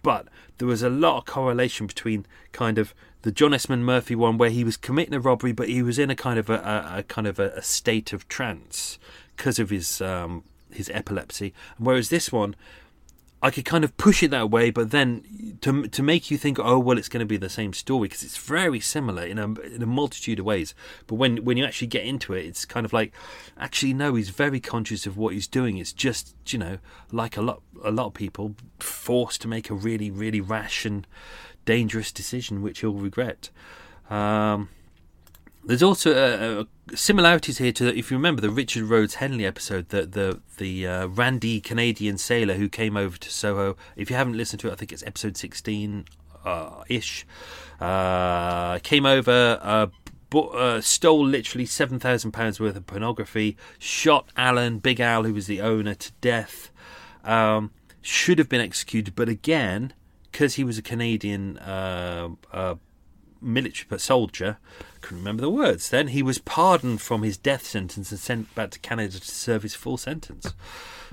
But 0.02 0.28
there 0.58 0.68
was 0.68 0.82
a 0.82 0.90
lot 0.90 1.18
of 1.18 1.24
correlation 1.26 1.86
between 1.86 2.26
kind 2.52 2.78
of 2.78 2.94
the 3.22 3.32
John 3.32 3.52
Esmond 3.52 3.84
Murphy 3.84 4.14
one, 4.14 4.38
where 4.38 4.50
he 4.50 4.64
was 4.64 4.76
committing 4.76 5.14
a 5.14 5.20
robbery, 5.20 5.52
but 5.52 5.68
he 5.68 5.82
was 5.82 5.98
in 5.98 6.10
a 6.10 6.14
kind 6.14 6.38
of 6.38 6.48
a, 6.48 6.54
a, 6.54 6.98
a 6.98 7.02
kind 7.02 7.26
of 7.26 7.38
a, 7.38 7.50
a, 7.50 7.62
state 7.62 8.12
of 8.12 8.28
trance 8.28 8.98
because 9.36 9.58
of 9.58 9.70
his 9.70 10.00
um, 10.00 10.44
his 10.70 10.90
epilepsy. 10.94 11.52
Whereas 11.78 12.10
this 12.10 12.30
one 12.30 12.54
I 13.40 13.50
could 13.50 13.64
kind 13.64 13.84
of 13.84 13.96
push 13.96 14.22
it 14.22 14.32
that 14.32 14.50
way, 14.50 14.70
but 14.70 14.90
then 14.90 15.58
to 15.60 15.86
to 15.86 16.02
make 16.02 16.30
you 16.30 16.36
think, 16.36 16.58
oh 16.58 16.78
well, 16.78 16.98
it's 16.98 17.08
going 17.08 17.20
to 17.20 17.26
be 17.26 17.36
the 17.36 17.48
same 17.48 17.72
story 17.72 18.08
because 18.08 18.24
it's 18.24 18.36
very 18.36 18.80
similar 18.80 19.24
in 19.24 19.38
a 19.38 19.52
in 19.60 19.80
a 19.80 19.86
multitude 19.86 20.40
of 20.40 20.44
ways. 20.44 20.74
But 21.06 21.16
when 21.16 21.44
when 21.44 21.56
you 21.56 21.64
actually 21.64 21.86
get 21.86 22.04
into 22.04 22.34
it, 22.34 22.46
it's 22.46 22.64
kind 22.64 22.84
of 22.84 22.92
like, 22.92 23.12
actually 23.56 23.94
no, 23.94 24.16
he's 24.16 24.30
very 24.30 24.58
conscious 24.58 25.06
of 25.06 25.16
what 25.16 25.34
he's 25.34 25.46
doing. 25.46 25.78
It's 25.78 25.92
just 25.92 26.34
you 26.46 26.58
know 26.58 26.78
like 27.12 27.36
a 27.36 27.42
lot 27.42 27.62
a 27.84 27.92
lot 27.92 28.06
of 28.06 28.14
people 28.14 28.56
forced 28.80 29.40
to 29.42 29.48
make 29.48 29.70
a 29.70 29.74
really 29.74 30.10
really 30.10 30.40
rash 30.40 30.84
and 30.84 31.06
dangerous 31.64 32.10
decision, 32.10 32.62
which 32.62 32.80
he'll 32.80 32.92
regret. 32.92 33.50
Um, 34.10 34.70
there's 35.68 35.82
also 35.82 36.12
uh, 36.12 36.62
uh, 36.62 36.96
similarities 36.96 37.58
here 37.58 37.72
to, 37.72 37.94
if 37.94 38.10
you 38.10 38.16
remember, 38.16 38.40
the 38.40 38.48
Richard 38.48 38.84
Rhodes 38.84 39.16
Henley 39.16 39.44
episode, 39.44 39.90
the 39.90 40.06
the 40.06 40.40
the 40.56 40.86
uh, 40.86 41.06
randy 41.08 41.60
Canadian 41.60 42.16
sailor 42.16 42.54
who 42.54 42.70
came 42.70 42.96
over 42.96 43.18
to 43.18 43.30
Soho. 43.30 43.76
If 43.94 44.08
you 44.08 44.16
haven't 44.16 44.38
listened 44.38 44.60
to 44.60 44.68
it, 44.68 44.72
I 44.72 44.76
think 44.76 44.92
it's 44.94 45.02
episode 45.02 45.36
sixteen 45.36 46.06
uh, 46.42 46.84
ish. 46.88 47.26
Uh, 47.78 48.78
came 48.78 49.04
over, 49.04 49.60
uh, 49.62 50.80
stole 50.80 51.26
literally 51.26 51.66
seven 51.66 51.98
thousand 51.98 52.32
pounds 52.32 52.58
worth 52.58 52.74
of 52.74 52.86
pornography, 52.86 53.58
shot 53.78 54.30
Alan 54.38 54.78
Big 54.78 55.00
Al, 55.00 55.24
who 55.24 55.34
was 55.34 55.46
the 55.46 55.60
owner, 55.60 55.94
to 55.94 56.12
death. 56.22 56.70
Um, 57.24 57.72
should 58.00 58.38
have 58.38 58.48
been 58.48 58.62
executed, 58.62 59.14
but 59.14 59.28
again, 59.28 59.92
because 60.32 60.54
he 60.54 60.64
was 60.64 60.78
a 60.78 60.82
Canadian 60.82 61.58
military 63.40 63.98
soldier, 63.98 64.58
couldn't 65.00 65.18
remember 65.18 65.42
the 65.42 65.50
words 65.50 65.90
then, 65.90 66.08
he 66.08 66.22
was 66.22 66.38
pardoned 66.38 67.00
from 67.00 67.22
his 67.22 67.36
death 67.36 67.66
sentence 67.66 68.10
and 68.10 68.20
sent 68.20 68.54
back 68.54 68.70
to 68.70 68.78
Canada 68.78 69.20
to 69.20 69.30
serve 69.30 69.62
his 69.62 69.74
full 69.74 69.96
sentence. 69.96 70.52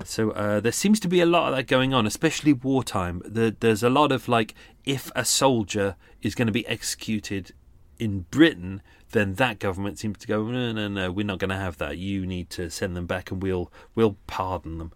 So 0.04 0.30
uh, 0.32 0.60
there 0.60 0.72
seems 0.72 1.00
to 1.00 1.08
be 1.08 1.20
a 1.20 1.26
lot 1.26 1.48
of 1.48 1.56
that 1.56 1.66
going 1.66 1.94
on, 1.94 2.06
especially 2.06 2.52
wartime. 2.52 3.22
there's 3.24 3.82
a 3.82 3.90
lot 3.90 4.12
of 4.12 4.28
like, 4.28 4.54
if 4.84 5.10
a 5.14 5.24
soldier 5.24 5.96
is 6.20 6.34
going 6.34 6.46
to 6.46 6.52
be 6.52 6.66
executed 6.66 7.52
in 7.98 8.26
Britain, 8.30 8.82
then 9.12 9.34
that 9.34 9.58
government 9.58 9.98
seems 9.98 10.18
to 10.18 10.26
go, 10.26 10.44
no, 10.44 10.72
no, 10.72 10.88
no, 10.88 11.10
we're 11.10 11.24
not 11.24 11.38
going 11.38 11.50
to 11.50 11.56
have 11.56 11.78
that. 11.78 11.98
You 11.98 12.26
need 12.26 12.50
to 12.50 12.70
send 12.70 12.96
them 12.96 13.06
back, 13.06 13.30
and 13.30 13.42
we'll 13.42 13.72
we'll 13.94 14.16
pardon 14.26 14.78
them. 14.78 14.92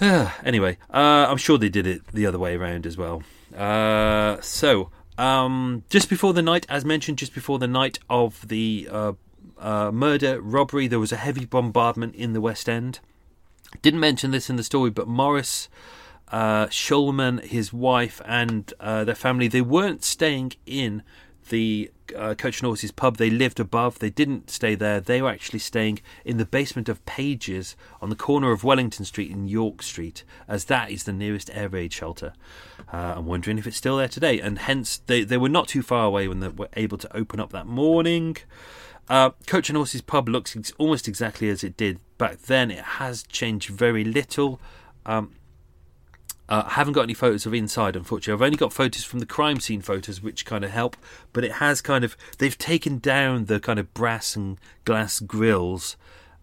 anyway, 0.44 0.78
uh, 0.90 1.26
I'm 1.28 1.36
sure 1.36 1.58
they 1.58 1.68
did 1.68 1.86
it 1.86 2.06
the 2.12 2.26
other 2.26 2.38
way 2.38 2.54
around 2.56 2.86
as 2.86 2.96
well. 2.96 3.22
Uh, 3.56 4.40
so 4.40 4.90
um, 5.20 5.84
just 5.90 6.08
before 6.08 6.32
the 6.32 6.40
night, 6.40 6.64
as 6.70 6.84
mentioned, 6.84 7.18
just 7.18 7.34
before 7.34 7.58
the 7.58 7.68
night 7.68 7.98
of 8.08 8.48
the 8.48 8.88
uh, 8.90 9.12
uh, 9.58 9.90
murder 9.92 10.40
robbery, 10.40 10.86
there 10.88 10.98
was 10.98 11.12
a 11.12 11.16
heavy 11.16 11.44
bombardment 11.44 12.14
in 12.14 12.32
the 12.32 12.40
West 12.40 12.70
End. 12.70 13.00
Didn't 13.82 14.00
mention 14.00 14.30
this 14.30 14.48
in 14.48 14.56
the 14.56 14.62
story, 14.62 14.88
but 14.88 15.06
Morris 15.06 15.68
uh, 16.28 16.68
Shulman, 16.68 17.44
his 17.44 17.70
wife, 17.70 18.22
and 18.24 18.72
uh, 18.80 19.04
their 19.04 19.14
family, 19.14 19.46
they 19.46 19.60
weren't 19.60 20.02
staying 20.04 20.52
in 20.64 21.02
the 21.50 21.90
uh, 22.16 22.34
Coach 22.34 22.60
and 22.60 22.66
Horses 22.66 22.90
pub. 22.90 23.18
They 23.18 23.30
lived 23.30 23.60
above. 23.60 23.98
They 23.98 24.10
didn't 24.10 24.50
stay 24.50 24.74
there. 24.74 25.00
They 25.00 25.22
were 25.22 25.30
actually 25.30 25.60
staying 25.60 26.00
in 26.24 26.38
the 26.38 26.44
basement 26.44 26.88
of 26.88 27.04
Pages 27.06 27.76
on 28.00 28.10
the 28.10 28.16
corner 28.16 28.50
of 28.50 28.64
Wellington 28.64 29.04
Street 29.04 29.30
and 29.30 29.48
York 29.48 29.82
Street, 29.82 30.24
as 30.48 30.64
that 30.66 30.90
is 30.90 31.04
the 31.04 31.12
nearest 31.12 31.50
air 31.52 31.68
raid 31.68 31.92
shelter. 31.92 32.32
Uh, 32.92 33.14
I'm 33.16 33.26
wondering 33.26 33.58
if 33.58 33.66
it's 33.66 33.76
still 33.76 33.98
there 33.98 34.08
today. 34.08 34.40
And 34.40 34.58
hence, 34.58 34.98
they, 35.06 35.22
they 35.22 35.36
were 35.36 35.48
not 35.48 35.68
too 35.68 35.82
far 35.82 36.06
away 36.06 36.26
when 36.26 36.40
they 36.40 36.48
were 36.48 36.68
able 36.74 36.98
to 36.98 37.16
open 37.16 37.38
up 37.38 37.52
that 37.52 37.66
morning. 37.66 38.36
Uh, 39.08 39.30
Coach 39.46 39.68
and 39.68 39.76
Horses 39.76 40.02
pub 40.02 40.28
looks 40.28 40.56
almost 40.78 41.08
exactly 41.08 41.48
as 41.48 41.62
it 41.64 41.76
did 41.76 42.00
back 42.16 42.38
then. 42.42 42.70
It 42.70 42.84
has 42.84 43.22
changed 43.24 43.68
very 43.70 44.04
little. 44.04 44.60
Um, 45.04 45.32
uh, 46.50 46.64
I 46.66 46.70
haven't 46.72 46.94
got 46.94 47.02
any 47.02 47.14
photos 47.14 47.46
of 47.46 47.54
inside, 47.54 47.94
unfortunately. 47.94 48.32
I've 48.32 48.44
only 48.44 48.56
got 48.56 48.72
photos 48.72 49.04
from 49.04 49.20
the 49.20 49.26
crime 49.26 49.60
scene 49.60 49.80
photos, 49.80 50.20
which 50.20 50.44
kind 50.44 50.64
of 50.64 50.72
help. 50.72 50.96
But 51.32 51.44
it 51.44 51.52
has 51.52 51.80
kind 51.80 52.04
of 52.04 52.16
they've 52.38 52.58
taken 52.58 52.98
down 52.98 53.44
the 53.44 53.60
kind 53.60 53.78
of 53.78 53.94
brass 53.94 54.34
and 54.34 54.58
glass 54.84 55.20
grills 55.20 55.96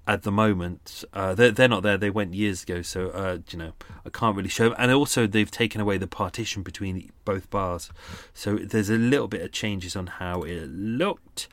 at 0.07 0.23
the 0.23 0.31
moment. 0.31 1.03
Uh, 1.11 1.35
they're, 1.35 1.51
they're 1.51 1.67
not 1.67 1.83
there. 1.83 1.97
They 1.97 2.09
went 2.09 2.33
years 2.33 2.63
ago, 2.63 2.81
so 2.81 3.09
uh, 3.09 3.39
you 3.49 3.59
know 3.59 3.73
I 4.05 4.09
can't 4.09 4.35
really 4.37 4.49
show. 4.49 4.69
Them. 4.69 4.77
And 4.79 4.91
also 4.93 5.27
they've 5.27 5.51
taken 5.51 5.81
away 5.81 5.97
the 5.97 6.07
partition 6.07 6.63
between 6.63 7.11
both 7.25 7.49
bars, 7.49 7.91
so 8.33 8.55
there's 8.55 8.89
a 8.89 8.97
little 8.97 9.27
bit 9.27 9.41
of 9.41 9.51
changes 9.51 9.97
on 9.97 10.07
how 10.07 10.43
it 10.43 10.69
looked. 10.69 11.49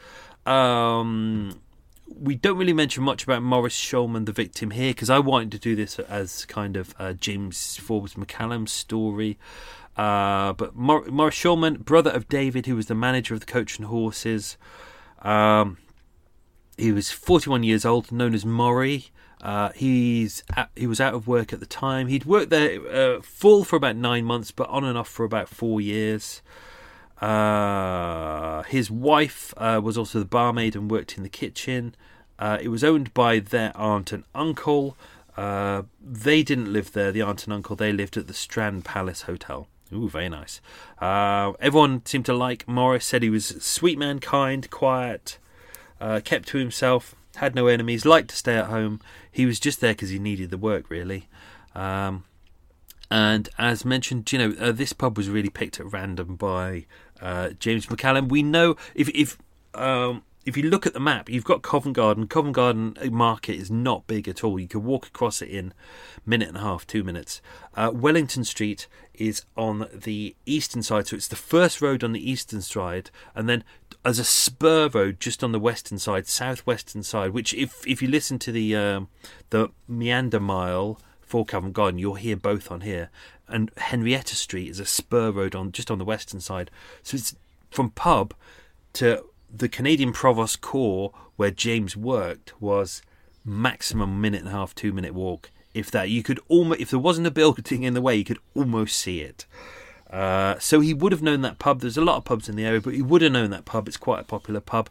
Um, 0.46 1.61
we 2.07 2.34
don't 2.34 2.59
really 2.59 2.72
mention 2.72 3.02
much 3.02 3.24
about 3.24 3.42
Morris 3.42 3.76
Shulman, 3.76 4.26
the 4.26 4.32
victim 4.32 4.70
here, 4.70 4.90
because 4.90 5.11
I 5.11 5.18
wanted 5.18 5.52
to 5.52 5.59
do 5.59 5.74
this 5.74 5.98
as 5.98 6.44
kind 6.44 6.76
of 6.76 6.94
uh, 6.98 7.14
James 7.14 7.76
Forbes 7.76 8.14
McCallum's 8.14 8.72
story. 8.72 9.38
Uh, 9.96 10.52
but 10.52 10.74
Mor- 10.74 11.07
Morris 11.07 11.36
Shulman, 11.36 11.78
brother 11.84 12.11
of 12.11 12.28
David, 12.28 12.66
who 12.66 12.76
was 12.76 12.86
the 12.86 12.94
manager 12.94 13.34
of 13.34 13.40
the 13.40 13.46
Coach 13.46 13.78
and 13.78 13.86
Horses, 13.86 14.57
um, 15.22 15.78
he 16.76 16.92
was 16.92 17.11
41 17.11 17.62
years 17.62 17.84
old, 17.84 18.11
known 18.11 18.34
as 18.34 18.44
Maury. 18.44 19.07
Uh, 19.40 19.70
he's 19.74 20.42
at, 20.57 20.70
he 20.74 20.86
was 20.86 21.00
out 21.00 21.14
of 21.14 21.26
work 21.26 21.52
at 21.52 21.61
the 21.61 21.66
time. 21.66 22.09
He'd 22.09 22.24
worked 22.24 22.50
there 22.50 22.80
uh, 22.88 23.20
full 23.22 23.64
for 23.64 23.76
about 23.76 23.96
nine 23.96 24.24
months, 24.24 24.50
but 24.50 24.68
on 24.68 24.84
and 24.84 24.98
off 24.98 25.09
for 25.09 25.24
about 25.24 25.48
four 25.48 25.80
years. 25.80 26.42
Uh, 27.24 28.62
his 28.64 28.90
wife 28.90 29.54
uh, 29.56 29.80
was 29.82 29.96
also 29.96 30.18
the 30.18 30.26
barmaid 30.26 30.76
and 30.76 30.90
worked 30.90 31.16
in 31.16 31.22
the 31.22 31.28
kitchen. 31.30 31.94
Uh, 32.38 32.58
it 32.60 32.68
was 32.68 32.84
owned 32.84 33.14
by 33.14 33.38
their 33.38 33.74
aunt 33.74 34.12
and 34.12 34.24
uncle. 34.34 34.94
Uh, 35.34 35.84
they 36.02 36.42
didn't 36.42 36.70
live 36.70 36.92
there, 36.92 37.10
the 37.10 37.22
aunt 37.22 37.44
and 37.44 37.52
uncle. 37.54 37.76
They 37.76 37.92
lived 37.92 38.18
at 38.18 38.26
the 38.26 38.34
Strand 38.34 38.84
Palace 38.84 39.22
Hotel. 39.22 39.68
Ooh, 39.90 40.06
very 40.06 40.28
nice. 40.28 40.60
Uh, 41.00 41.52
everyone 41.60 42.04
seemed 42.04 42.26
to 42.26 42.34
like 42.34 42.68
Morris, 42.68 43.06
said 43.06 43.22
he 43.22 43.30
was 43.30 43.46
sweet 43.64 43.98
man, 43.98 44.18
kind, 44.18 44.68
quiet, 44.68 45.38
uh, 46.02 46.20
kept 46.22 46.48
to 46.48 46.58
himself, 46.58 47.14
had 47.36 47.54
no 47.54 47.68
enemies, 47.68 48.04
liked 48.04 48.28
to 48.30 48.36
stay 48.36 48.56
at 48.56 48.66
home. 48.66 49.00
He 49.32 49.46
was 49.46 49.58
just 49.58 49.80
there 49.80 49.94
because 49.94 50.10
he 50.10 50.18
needed 50.18 50.50
the 50.50 50.58
work, 50.58 50.90
really. 50.90 51.28
Um, 51.74 52.24
and 53.10 53.48
as 53.56 53.86
mentioned, 53.86 54.30
you 54.30 54.38
know, 54.38 54.72
this 54.72 54.92
pub 54.92 55.16
was 55.16 55.30
really 55.30 55.48
picked 55.48 55.80
at 55.80 55.90
random 55.90 56.36
by 56.36 56.84
uh, 57.24 57.50
James 57.58 57.86
McCallum. 57.86 58.28
We 58.28 58.42
know 58.42 58.76
if 58.94 59.08
if 59.08 59.38
um, 59.74 60.22
if 60.44 60.56
you 60.56 60.64
look 60.64 60.86
at 60.86 60.92
the 60.92 61.00
map, 61.00 61.30
you've 61.30 61.44
got 61.44 61.62
Covent 61.62 61.96
Garden. 61.96 62.28
Covent 62.28 62.54
Garden 62.54 62.96
Market 63.10 63.54
is 63.54 63.70
not 63.70 64.06
big 64.06 64.28
at 64.28 64.44
all. 64.44 64.60
You 64.60 64.68
could 64.68 64.84
walk 64.84 65.06
across 65.06 65.40
it 65.40 65.48
in 65.48 65.72
a 66.18 66.28
minute 66.28 66.48
and 66.48 66.58
a 66.58 66.60
half, 66.60 66.86
two 66.86 67.02
minutes. 67.02 67.40
Uh, 67.74 67.90
Wellington 67.94 68.44
Street 68.44 68.86
is 69.14 69.44
on 69.56 69.88
the 69.92 70.36
eastern 70.44 70.82
side, 70.82 71.06
so 71.06 71.16
it's 71.16 71.28
the 71.28 71.36
first 71.36 71.80
road 71.80 72.04
on 72.04 72.12
the 72.12 72.30
eastern 72.30 72.60
side, 72.60 73.10
and 73.34 73.48
then 73.48 73.64
as 74.04 74.18
a 74.18 74.24
spur 74.24 74.88
road 74.88 75.18
just 75.18 75.42
on 75.42 75.52
the 75.52 75.58
western 75.58 75.98
side, 75.98 76.26
southwestern 76.26 77.02
side. 77.02 77.30
Which, 77.30 77.54
if 77.54 77.86
if 77.86 78.02
you 78.02 78.08
listen 78.08 78.38
to 78.40 78.52
the 78.52 78.76
um, 78.76 79.08
the 79.50 79.70
meander 79.88 80.40
mile 80.40 81.00
for 81.20 81.46
Covent 81.46 81.72
Garden, 81.72 81.98
you'll 81.98 82.14
hear 82.14 82.36
both 82.36 82.70
on 82.70 82.82
here. 82.82 83.10
And 83.49 83.70
Henrietta 83.76 84.36
Street 84.36 84.68
is 84.68 84.80
a 84.80 84.86
spur 84.86 85.30
road 85.30 85.55
on 85.55 85.72
just 85.72 85.90
on 85.90 85.99
the 85.99 86.05
western 86.05 86.40
side, 86.40 86.70
so 87.03 87.16
it's 87.16 87.36
from 87.70 87.90
pub 87.90 88.34
to 88.95 89.24
the 89.53 89.68
Canadian 89.68 90.12
Provost 90.12 90.61
Corps, 90.61 91.12
where 91.36 91.51
James 91.51 91.97
worked, 91.97 92.61
was 92.61 93.03
maximum 93.45 94.20
minute 94.20 94.40
and 94.40 94.49
a 94.49 94.53
half, 94.53 94.74
two 94.74 94.92
minute 94.92 95.14
walk. 95.14 95.51
If 95.74 95.90
that, 95.90 96.09
you 96.09 96.22
could 96.22 96.40
almost, 96.49 96.80
if 96.80 96.90
there 96.90 96.99
wasn't 96.99 97.26
a 97.26 97.32
building 97.32 97.82
in 97.82 97.95
the 97.95 98.01
way, 98.01 98.16
you 98.16 98.24
could 98.24 98.38
almost 98.55 98.97
see 98.99 99.20
it. 99.20 99.45
Uh, 100.11 100.57
so 100.61 100.80
he 100.80 100.95
would 100.95 101.11
have 101.11 101.22
known 101.22 101.40
that 101.42 101.59
pub. 101.59 101.80
There's 101.80 101.97
a 101.97 102.05
lot 102.05 102.16
of 102.16 102.24
pubs 102.24 102.49
in 102.49 102.55
the 102.55 102.64
area, 102.64 102.80
but 102.80 102.95
he 102.95 103.03
would 103.03 103.22
have 103.22 103.32
known 103.32 103.51
that 103.51 103.64
pub. 103.64 103.88
It's 103.88 103.97
quite 103.97 104.20
a 104.20 104.24
popular 104.24 104.61
pub. 104.61 104.88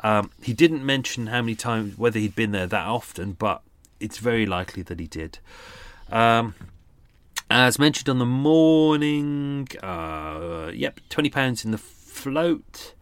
Um, 0.00 0.30
he 0.42 0.52
didn't 0.52 0.84
mention 0.84 1.28
how 1.28 1.40
many 1.40 1.54
times, 1.54 1.96
whether 1.96 2.18
he'd 2.18 2.36
been 2.36 2.52
there 2.52 2.66
that 2.66 2.86
often, 2.86 3.32
but 3.32 3.62
it's 3.98 4.18
very 4.18 4.44
likely 4.44 4.82
that 4.82 5.00
he 5.00 5.06
did. 5.06 5.38
Um, 6.12 6.54
as 7.50 7.78
mentioned 7.78 8.08
on 8.08 8.18
the 8.18 8.26
morning, 8.26 9.68
uh, 9.82 10.70
yep, 10.74 11.00
twenty 11.08 11.30
pounds 11.30 11.64
in 11.64 11.70
the 11.70 11.78
float 11.78 12.94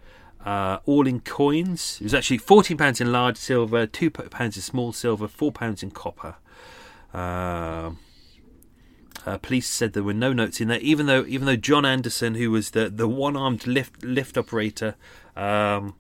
uh, 0.45 0.79
all 0.87 1.07
in 1.07 1.21
coins. 1.21 1.99
It 2.01 2.05
was 2.05 2.15
actually 2.15 2.39
fourteen 2.39 2.77
pounds 2.77 3.01
in 3.01 3.11
large 3.13 3.37
silver, 3.37 3.87
two 3.87 4.11
pounds 4.11 4.57
in 4.57 4.63
small 4.63 4.93
silver, 4.93 5.29
four 5.29 5.53
pounds 5.53 5.83
in 5.83 5.91
copper. 5.91 6.37
Uh, 7.13 7.93
uh, 9.27 9.39
police 9.39 9.69
said 9.69 9.95
there 9.95 10.03
were 10.03 10.13
no 10.13 10.33
notes 10.33 10.61
in 10.61 10.69
there, 10.69 10.81
even 10.81 11.07
though 11.07 11.25
even 11.27 11.47
though 11.47 11.57
John 11.57 11.85
Anderson, 11.85 12.35
who 12.35 12.51
was 12.51 12.71
the, 12.71 12.91
the 12.91 13.09
one 13.09 13.37
armed 13.37 13.67
lift 13.67 14.05
lift 14.05 14.37
operator, 14.37 14.97
um, 15.37 15.95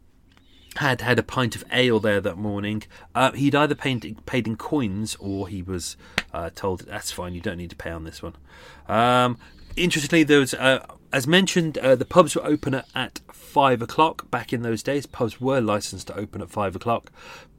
had 0.76 1.00
had 1.00 1.18
a 1.18 1.22
pint 1.22 1.56
of 1.56 1.64
ale 1.72 2.00
there 2.00 2.20
that 2.20 2.36
morning. 2.36 2.82
Uh, 3.14 3.32
he'd 3.32 3.54
either 3.54 3.74
paid, 3.74 4.18
paid 4.26 4.46
in 4.46 4.56
coins 4.56 5.16
or 5.20 5.48
he 5.48 5.62
was 5.62 5.96
uh, 6.32 6.50
told 6.54 6.80
that's 6.80 7.12
fine, 7.12 7.34
you 7.34 7.40
don't 7.40 7.58
need 7.58 7.70
to 7.70 7.76
pay 7.76 7.90
on 7.90 8.04
this 8.04 8.22
one. 8.22 8.34
Um, 8.88 9.38
interestingly, 9.76 10.24
there 10.24 10.40
was, 10.40 10.54
uh, 10.54 10.84
as 11.12 11.26
mentioned, 11.26 11.78
uh, 11.78 11.94
the 11.94 12.04
pubs 12.04 12.34
were 12.34 12.44
open 12.44 12.82
at 12.94 13.20
five 13.32 13.82
o'clock. 13.82 14.30
Back 14.30 14.52
in 14.52 14.62
those 14.62 14.82
days, 14.82 15.06
pubs 15.06 15.40
were 15.40 15.60
licensed 15.60 16.08
to 16.08 16.16
open 16.16 16.42
at 16.42 16.50
five 16.50 16.74
o'clock. 16.74 17.10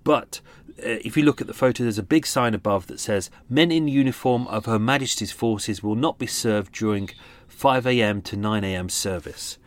But 0.03 0.41
uh, 0.79 0.99
if 1.03 1.15
you 1.15 1.23
look 1.23 1.41
at 1.41 1.47
the 1.47 1.53
photo, 1.53 1.83
there's 1.83 1.97
a 1.97 2.03
big 2.03 2.25
sign 2.27 2.53
above 2.53 2.87
that 2.87 2.99
says 2.99 3.29
Men 3.49 3.71
in 3.71 3.87
uniform 3.87 4.47
of 4.47 4.65
Her 4.65 4.79
Majesty's 4.79 5.31
forces 5.31 5.81
will 5.81 5.95
not 5.95 6.19
be 6.19 6.27
served 6.27 6.73
during 6.73 7.09
5 7.47 7.87
a.m. 7.87 8.21
to 8.23 8.35
9 8.35 8.63
a.m. 8.63 8.89
service. 8.89 9.57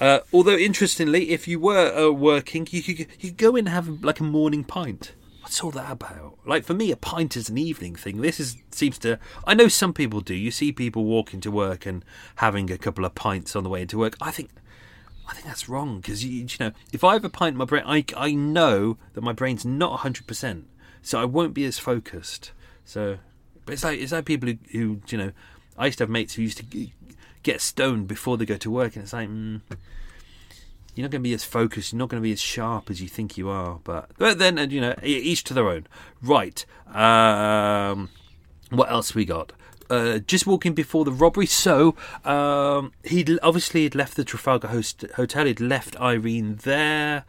Uh, 0.00 0.20
although, 0.32 0.56
interestingly, 0.56 1.30
if 1.30 1.48
you 1.48 1.58
were 1.58 1.94
uh, 1.94 2.10
working, 2.10 2.66
you 2.70 2.82
could, 2.82 2.98
you 2.98 3.06
could 3.30 3.36
go 3.36 3.56
in 3.56 3.66
and 3.66 3.68
have 3.70 4.04
like 4.04 4.20
a 4.20 4.24
morning 4.24 4.62
pint. 4.64 5.12
What's 5.40 5.62
all 5.62 5.70
that 5.70 5.92
about? 5.92 6.38
Like 6.44 6.64
for 6.64 6.74
me, 6.74 6.90
a 6.90 6.96
pint 6.96 7.36
is 7.36 7.48
an 7.48 7.56
evening 7.56 7.94
thing. 7.94 8.20
This 8.20 8.40
is 8.40 8.56
seems 8.72 8.98
to. 8.98 9.18
I 9.46 9.54
know 9.54 9.68
some 9.68 9.92
people 9.92 10.20
do. 10.20 10.34
You 10.34 10.50
see 10.50 10.72
people 10.72 11.04
walking 11.04 11.40
to 11.42 11.52
work 11.52 11.86
and 11.86 12.04
having 12.36 12.68
a 12.70 12.76
couple 12.76 13.04
of 13.04 13.14
pints 13.14 13.54
on 13.54 13.62
the 13.62 13.70
way 13.70 13.82
into 13.82 13.96
work. 13.96 14.16
I 14.20 14.32
think, 14.32 14.50
I 15.28 15.34
think 15.34 15.46
that's 15.46 15.68
wrong 15.68 16.00
because 16.00 16.24
you, 16.24 16.32
you 16.32 16.56
know, 16.58 16.72
if 16.92 17.04
I 17.04 17.12
have 17.12 17.24
a 17.24 17.30
pint 17.30 17.54
in 17.54 17.58
my 17.58 17.64
brain, 17.64 17.84
I 17.86 18.04
I 18.16 18.32
know 18.32 18.98
that 19.14 19.20
my 19.22 19.32
brain's 19.32 19.64
not 19.64 20.00
hundred 20.00 20.26
percent, 20.26 20.66
so 21.00 21.20
I 21.20 21.24
won't 21.24 21.54
be 21.54 21.64
as 21.64 21.78
focused. 21.78 22.50
So, 22.84 23.18
but 23.64 23.74
it's 23.74 23.84
like 23.84 24.00
it's 24.00 24.10
like 24.10 24.24
people 24.24 24.48
who, 24.48 24.58
who 24.72 25.00
you 25.08 25.18
know, 25.18 25.32
I 25.78 25.86
used 25.86 25.98
to 25.98 26.02
have 26.02 26.10
mates 26.10 26.34
who 26.34 26.42
used 26.42 26.58
to 26.58 26.88
get 27.46 27.60
stoned 27.60 28.08
before 28.08 28.36
they 28.36 28.44
go 28.44 28.56
to 28.56 28.70
work, 28.70 28.96
and 28.96 29.04
it's 29.04 29.12
like. 29.12 29.28
Mm, 29.28 29.60
you're 30.96 31.04
not 31.04 31.10
going 31.10 31.22
to 31.22 31.28
be 31.28 31.34
as 31.34 31.44
focused. 31.44 31.92
You're 31.92 31.98
not 31.98 32.08
going 32.08 32.22
to 32.22 32.26
be 32.26 32.32
as 32.32 32.40
sharp 32.40 32.88
as 32.88 33.02
you 33.02 33.08
think 33.08 33.36
you 33.36 33.50
are. 33.50 33.80
But, 33.84 34.12
but 34.16 34.38
then, 34.38 34.70
you 34.70 34.80
know, 34.80 34.94
each 35.02 35.44
to 35.44 35.52
their 35.52 35.68
own. 35.68 35.86
Right. 36.22 36.64
Um, 36.86 38.08
what 38.70 38.90
else 38.90 39.14
we 39.14 39.26
got? 39.26 39.52
Uh, 39.90 40.20
just 40.20 40.46
walking 40.46 40.72
before 40.72 41.04
the 41.04 41.12
robbery. 41.12 41.44
So 41.44 41.94
um, 42.24 42.92
he 43.04 43.38
obviously 43.42 43.84
had 43.84 43.94
left 43.94 44.16
the 44.16 44.24
Trafalgar 44.24 44.68
host- 44.68 45.04
Hotel. 45.16 45.44
He'd 45.44 45.60
left 45.60 46.00
Irene 46.00 46.60
there. 46.62 47.26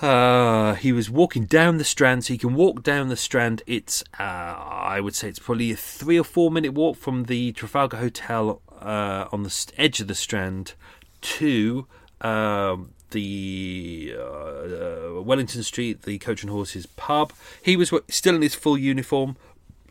Uh, 0.00 0.74
he 0.74 0.92
was 0.92 1.10
walking 1.10 1.44
down 1.44 1.76
the 1.76 1.84
Strand, 1.84 2.24
so 2.24 2.32
you 2.32 2.38
can 2.38 2.54
walk 2.54 2.82
down 2.82 3.08
the 3.08 3.16
Strand. 3.16 3.62
It's, 3.66 4.02
uh, 4.18 4.22
I 4.22 4.98
would 5.00 5.14
say, 5.14 5.28
it's 5.28 5.38
probably 5.38 5.72
a 5.72 5.76
three 5.76 6.18
or 6.18 6.24
four 6.24 6.50
minute 6.50 6.72
walk 6.72 6.96
from 6.96 7.24
the 7.24 7.52
Trafalgar 7.52 7.98
Hotel 7.98 8.62
uh, 8.80 9.28
on 9.32 9.42
the 9.42 9.72
edge 9.76 10.00
of 10.00 10.08
the 10.08 10.14
Strand 10.14 10.74
to 11.20 11.86
um, 12.20 12.92
the 13.10 14.14
uh, 14.16 14.20
uh, 14.20 15.22
Wellington 15.22 15.62
Street, 15.62 16.02
the 16.02 16.18
Coach 16.18 16.42
and 16.42 16.50
Horses 16.50 16.86
pub. 16.86 17.32
He 17.62 17.76
was 17.76 17.92
still 18.08 18.34
in 18.34 18.42
his 18.42 18.54
full 18.54 18.78
uniform. 18.78 19.36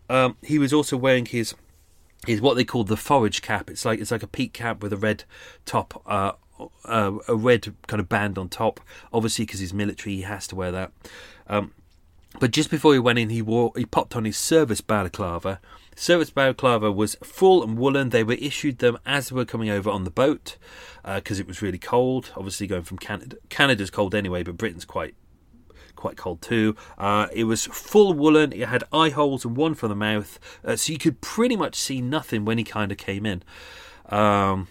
Um, 0.10 0.38
he 0.44 0.60
was 0.60 0.74
also 0.74 0.98
wearing 0.98 1.26
his 1.26 1.56
his 2.28 2.42
what 2.42 2.56
they 2.56 2.64
call 2.64 2.84
the 2.84 2.98
forage 2.98 3.42
cap. 3.42 3.70
It's 3.70 3.86
like 3.86 4.00
it's 4.00 4.12
like 4.12 4.24
a 4.24 4.28
peak 4.28 4.54
cap 4.54 4.82
with 4.82 4.94
a 4.94 4.98
red 4.98 5.24
top, 5.66 6.02
uh, 6.06 6.34
uh, 6.86 7.12
a 7.28 7.36
red 7.36 7.74
kind 7.88 8.00
of 8.00 8.10
band 8.10 8.38
on 8.38 8.50
top. 8.50 8.80
Obviously, 9.12 9.46
because 9.46 9.60
he's 9.60 9.74
military, 9.74 10.16
he 10.18 10.22
has 10.24 10.48
to 10.48 10.56
wear 10.56 10.72
that. 10.72 10.92
Um, 11.48 11.74
but 12.40 12.52
just 12.52 12.70
before 12.70 12.94
he 12.94 13.00
went 13.00 13.20
in, 13.20 13.30
he 13.30 13.42
wore 13.42 13.72
he 13.76 13.86
popped 13.86 14.16
on 14.16 14.26
his 14.26 14.38
service 14.38 14.82
balaclava. 14.82 15.60
Service 15.96 16.30
balaclava 16.30 16.92
was 16.92 17.16
full 17.24 17.64
and 17.64 17.78
woolen. 17.78 18.10
They 18.10 18.24
were 18.24 18.34
issued 18.34 18.80
them 18.80 18.98
as 19.06 19.30
they 19.30 19.36
were 19.36 19.46
coming 19.46 19.70
over 19.70 19.90
on 19.90 20.04
the 20.04 20.12
boat 20.12 20.58
because 21.04 21.40
uh, 21.40 21.42
it 21.42 21.48
was 21.48 21.62
really 21.62 21.78
cold. 21.78 22.32
Obviously, 22.36 22.68
going 22.68 22.84
from 22.84 22.98
Canada, 22.98 23.38
Canada's 23.50 23.90
cold 23.90 24.14
anyway, 24.14 24.44
but 24.44 24.58
Britain's 24.58 24.86
quite 24.86 25.16
quite 25.96 26.18
cold 26.18 26.42
too. 26.42 26.76
Uh, 26.98 27.28
it 27.34 27.46
was 27.46 27.66
full 27.66 28.14
woolen. 28.14 28.52
It 28.52 28.68
had 28.68 28.84
eye 28.92 29.10
holes 29.10 29.46
and 29.46 29.56
one 29.56 29.74
for 29.74 29.88
the 29.88 29.96
mouth, 29.96 30.38
uh, 30.64 30.76
so 30.76 30.92
you 30.92 31.00
could 31.00 31.22
pretty 31.22 31.56
much 31.56 31.76
see 31.76 32.02
nothing 32.02 32.44
when 32.44 32.58
he 32.58 32.64
kind 32.66 32.92
of 32.92 32.98
came 32.98 33.26
in. 33.26 33.42
Um, 34.10 34.68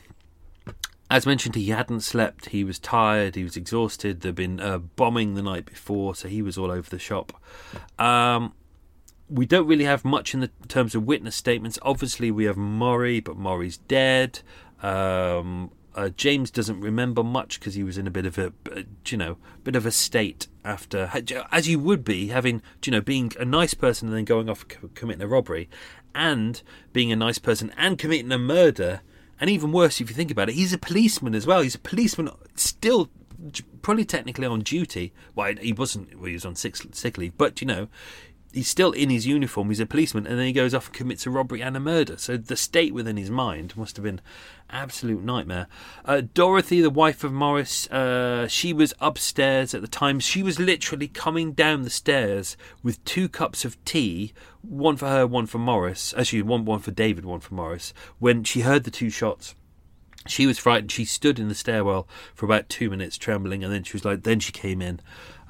as 1.10 1.26
mentioned, 1.26 1.54
he 1.54 1.70
hadn't 1.70 2.00
slept. 2.00 2.50
He 2.50 2.64
was 2.64 2.78
tired. 2.78 3.34
He 3.34 3.44
was 3.44 3.56
exhausted. 3.56 4.20
There'd 4.20 4.34
been 4.34 4.60
uh, 4.60 4.78
bombing 4.78 5.34
the 5.34 5.42
night 5.42 5.66
before, 5.66 6.14
so 6.14 6.28
he 6.28 6.42
was 6.42 6.58
all 6.58 6.70
over 6.70 6.88
the 6.88 6.98
shop. 6.98 7.32
Um, 7.98 8.52
we 9.28 9.46
don't 9.46 9.66
really 9.66 9.84
have 9.84 10.04
much 10.04 10.34
in 10.34 10.40
the 10.40 10.50
terms 10.68 10.94
of 10.94 11.04
witness 11.04 11.34
statements. 11.34 11.78
Obviously, 11.82 12.30
we 12.30 12.44
have 12.44 12.56
Murray, 12.56 13.20
but 13.20 13.36
Murray's 13.36 13.78
dead. 13.78 14.40
Um, 14.82 15.70
uh, 15.94 16.08
James 16.10 16.50
doesn't 16.50 16.80
remember 16.80 17.22
much 17.22 17.58
because 17.58 17.74
he 17.74 17.84
was 17.84 17.96
in 17.96 18.06
a 18.06 18.10
bit 18.10 18.26
of 18.26 18.36
a, 18.36 18.52
you 19.06 19.16
know, 19.16 19.36
bit 19.62 19.76
of 19.76 19.86
a 19.86 19.90
state 19.90 20.48
after, 20.64 21.10
as 21.52 21.68
you 21.68 21.78
would 21.78 22.04
be 22.04 22.28
having, 22.28 22.62
you 22.84 22.90
know, 22.90 23.00
being 23.00 23.32
a 23.38 23.44
nice 23.44 23.74
person 23.74 24.08
and 24.08 24.16
then 24.16 24.24
going 24.24 24.50
off 24.50 24.66
committing 24.94 25.22
a 25.22 25.28
robbery, 25.28 25.68
and 26.14 26.62
being 26.92 27.12
a 27.12 27.16
nice 27.16 27.38
person 27.38 27.72
and 27.76 27.98
committing 27.98 28.30
a 28.32 28.38
murder 28.38 29.00
and 29.40 29.50
even 29.50 29.72
worse, 29.72 30.00
if 30.00 30.08
you 30.08 30.14
think 30.14 30.30
about 30.30 30.48
it, 30.48 30.54
he's 30.54 30.72
a 30.72 30.78
policeman 30.78 31.34
as 31.34 31.46
well. 31.46 31.60
He's 31.60 31.74
a 31.74 31.80
policeman 31.80 32.30
still 32.54 33.10
probably 33.82 34.04
technically 34.04 34.46
on 34.46 34.60
duty. 34.60 35.12
Well, 35.34 35.54
he 35.60 35.72
wasn't. 35.72 36.14
Well, 36.16 36.26
he 36.26 36.34
was 36.34 36.44
on 36.44 36.54
sick, 36.54 36.76
sick 36.76 37.18
leave, 37.18 37.36
but 37.36 37.60
you 37.60 37.66
know, 37.66 37.88
he's 38.54 38.68
still 38.68 38.92
in 38.92 39.10
his 39.10 39.26
uniform. 39.26 39.68
He's 39.68 39.80
a 39.80 39.86
policeman, 39.86 40.26
and 40.26 40.38
then 40.38 40.46
he 40.46 40.52
goes 40.52 40.74
off 40.74 40.86
and 40.86 40.94
commits 40.94 41.26
a 41.26 41.30
robbery 41.30 41.62
and 41.62 41.76
a 41.76 41.80
murder. 41.80 42.16
So 42.16 42.36
the 42.36 42.56
state 42.56 42.94
within 42.94 43.16
his 43.16 43.30
mind 43.30 43.76
must 43.76 43.96
have 43.96 44.04
been 44.04 44.20
absolute 44.70 45.22
nightmare. 45.22 45.66
Uh, 46.04 46.22
Dorothy, 46.32 46.80
the 46.80 46.90
wife 46.90 47.24
of 47.24 47.32
Morris, 47.32 47.88
uh, 47.90 48.48
she 48.48 48.72
was 48.72 48.94
upstairs 49.00 49.74
at 49.74 49.82
the 49.82 49.88
time. 49.88 50.20
She 50.20 50.42
was 50.42 50.58
literally 50.58 51.08
coming 51.08 51.52
down 51.52 51.82
the 51.82 51.90
stairs 51.90 52.56
with 52.82 53.04
two 53.04 53.28
cups 53.28 53.64
of 53.64 53.82
tea, 53.84 54.32
one 54.62 54.96
for 54.96 55.08
her, 55.08 55.26
one 55.26 55.46
for 55.46 55.58
Morris. 55.58 56.14
Actually, 56.16 56.42
one 56.42 56.64
one 56.64 56.80
for 56.80 56.90
David, 56.90 57.24
one 57.24 57.40
for 57.40 57.54
Morris. 57.54 57.92
When 58.18 58.44
she 58.44 58.60
heard 58.60 58.84
the 58.84 58.90
two 58.90 59.10
shots. 59.10 59.54
She 60.26 60.46
was 60.46 60.58
frightened. 60.58 60.90
She 60.90 61.04
stood 61.04 61.38
in 61.38 61.48
the 61.48 61.54
stairwell 61.54 62.08
for 62.34 62.46
about 62.46 62.70
two 62.70 62.88
minutes, 62.88 63.18
trembling, 63.18 63.62
and 63.62 63.70
then 63.70 63.84
she 63.84 63.92
was 63.92 64.06
like. 64.06 64.22
Then 64.22 64.40
she 64.40 64.52
came 64.52 64.80
in 64.80 65.00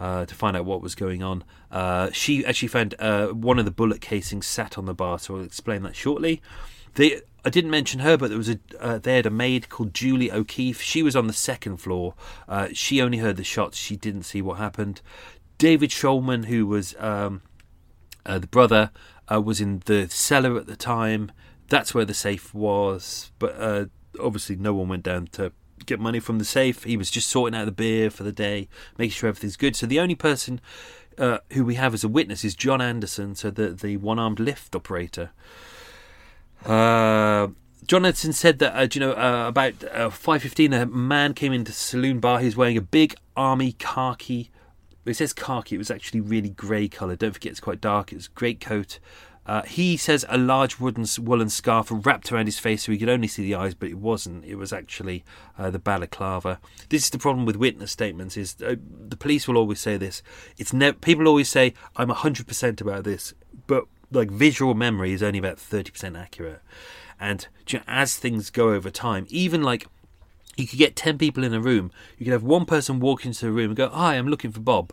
uh, 0.00 0.26
to 0.26 0.34
find 0.34 0.56
out 0.56 0.64
what 0.64 0.80
was 0.82 0.94
going 0.94 1.22
on. 1.22 1.44
Uh, 1.70 2.10
she 2.12 2.44
actually 2.44 2.68
found 2.68 2.94
uh, 2.98 3.28
one 3.28 3.58
of 3.58 3.64
the 3.64 3.70
bullet 3.70 4.00
casings 4.00 4.46
sat 4.46 4.76
on 4.78 4.86
the 4.86 4.94
bar, 4.94 5.18
so 5.18 5.36
I'll 5.36 5.42
explain 5.44 5.82
that 5.82 5.96
shortly. 5.96 6.42
They, 6.94 7.20
I 7.44 7.50
didn't 7.50 7.70
mention 7.70 8.00
her, 8.00 8.16
but 8.16 8.28
there 8.28 8.38
was 8.38 8.48
a 8.48 8.58
uh, 8.80 8.98
they 8.98 9.16
had 9.16 9.26
a 9.26 9.30
maid 9.30 9.68
called 9.68 9.94
Julie 9.94 10.30
O'Keefe. 10.30 10.80
She 10.80 11.02
was 11.02 11.16
on 11.16 11.26
the 11.26 11.32
second 11.32 11.78
floor. 11.78 12.14
Uh, 12.48 12.68
she 12.72 13.00
only 13.00 13.18
heard 13.18 13.36
the 13.36 13.44
shots. 13.44 13.76
She 13.76 13.96
didn't 13.96 14.22
see 14.22 14.40
what 14.40 14.58
happened. 14.58 15.00
David 15.58 15.90
Shulman, 15.90 16.46
who 16.46 16.66
was 16.66 16.94
um, 16.98 17.42
uh, 18.26 18.38
the 18.38 18.46
brother, 18.46 18.90
was 19.30 19.60
in 19.60 19.82
the 19.86 20.08
cellar 20.08 20.56
at 20.56 20.66
the 20.66 20.76
time. 20.76 21.32
That's 21.68 21.94
where 21.94 22.04
the 22.04 22.14
safe 22.14 22.52
was, 22.54 23.32
but 23.38 23.88
obviously 24.20 24.56
no 24.56 24.74
one 24.74 24.88
went 24.88 25.02
down 25.02 25.28
to 25.32 25.52
get 25.86 26.00
money 26.00 26.20
from 26.20 26.38
the 26.38 26.44
safe. 26.44 26.84
He 26.84 26.96
was 26.96 27.10
just 27.10 27.28
sorting 27.28 27.58
out 27.58 27.66
the 27.66 27.72
beer 27.72 28.10
for 28.10 28.22
the 28.22 28.32
day, 28.32 28.68
making 28.98 29.12
sure 29.12 29.28
everything's 29.28 29.56
good. 29.56 29.76
So 29.76 29.86
the 29.86 30.00
only 30.00 30.14
person 30.14 30.60
uh, 31.18 31.38
who 31.52 31.64
we 31.64 31.74
have 31.76 31.94
as 31.94 32.04
a 32.04 32.08
witness 32.08 32.44
is 32.44 32.54
John 32.54 32.80
Anderson, 32.80 33.34
so 33.34 33.50
the 33.50 33.70
the 33.70 33.96
one 33.96 34.18
armed 34.18 34.40
lift 34.40 34.74
operator. 34.74 35.30
Uh, 36.64 37.48
John 37.86 38.06
Anderson 38.06 38.32
said 38.32 38.58
that 38.60 38.74
uh, 38.76 38.88
you 38.92 39.00
know 39.00 39.12
uh, 39.12 39.46
about 39.48 39.84
uh, 39.84 40.10
five 40.10 40.42
fifteen, 40.42 40.72
a 40.72 40.86
man 40.86 41.34
came 41.34 41.52
into 41.52 41.72
the 41.72 41.76
saloon 41.76 42.20
bar. 42.20 42.40
He 42.40 42.46
was 42.46 42.56
wearing 42.56 42.76
a 42.76 42.82
big 42.82 43.14
army 43.36 43.72
khaki. 43.72 44.50
It 45.04 45.14
says 45.14 45.34
khaki. 45.34 45.74
It 45.74 45.78
was 45.78 45.90
actually 45.90 46.20
really 46.20 46.48
grey 46.48 46.88
colour. 46.88 47.14
Don't 47.14 47.32
forget, 47.32 47.50
it's 47.50 47.60
quite 47.60 47.80
dark. 47.80 48.10
It 48.10 48.16
was 48.16 48.28
great 48.28 48.60
coat. 48.60 48.98
Uh, 49.46 49.62
he 49.62 49.96
says 49.96 50.24
a 50.28 50.38
large 50.38 50.80
wooden 50.80 51.04
woolen 51.20 51.50
scarf 51.50 51.88
wrapped 51.90 52.32
around 52.32 52.46
his 52.46 52.58
face 52.58 52.84
so 52.84 52.92
he 52.92 52.98
could 52.98 53.08
only 53.10 53.28
see 53.28 53.42
the 53.42 53.54
eyes, 53.54 53.74
but 53.74 53.90
it 53.90 53.98
wasn't. 53.98 54.44
It 54.44 54.56
was 54.56 54.72
actually 54.72 55.22
uh, 55.58 55.70
the 55.70 55.78
balaclava. 55.78 56.60
This 56.88 57.04
is 57.04 57.10
the 57.10 57.18
problem 57.18 57.44
with 57.44 57.56
witness 57.56 57.92
statements: 57.92 58.36
is 58.36 58.56
uh, 58.64 58.76
the 59.08 59.16
police 59.16 59.46
will 59.46 59.58
always 59.58 59.80
say 59.80 59.96
this. 59.96 60.22
It's 60.56 60.72
ne- 60.72 60.92
people 60.92 61.28
always 61.28 61.48
say 61.48 61.74
I'm 61.96 62.08
hundred 62.08 62.46
percent 62.46 62.80
about 62.80 63.04
this, 63.04 63.34
but 63.66 63.84
like 64.10 64.30
visual 64.30 64.74
memory 64.74 65.12
is 65.12 65.22
only 65.22 65.40
about 65.40 65.58
thirty 65.58 65.90
percent 65.90 66.16
accurate. 66.16 66.62
And 67.20 67.46
you 67.68 67.78
know, 67.78 67.84
as 67.86 68.16
things 68.16 68.50
go 68.50 68.70
over 68.70 68.90
time, 68.90 69.26
even 69.28 69.62
like 69.62 69.86
you 70.56 70.66
could 70.66 70.78
get 70.78 70.96
10 70.96 71.18
people 71.18 71.42
in 71.42 71.52
a 71.52 71.60
room, 71.60 71.90
you 72.18 72.24
could 72.24 72.32
have 72.32 72.42
one 72.42 72.64
person 72.64 73.00
walk 73.00 73.26
into 73.26 73.44
the 73.44 73.52
room 73.52 73.70
and 73.70 73.76
go, 73.76 73.88
Hi, 73.88 74.14
I'm 74.14 74.28
looking 74.28 74.52
for 74.52 74.60
Bob. 74.60 74.92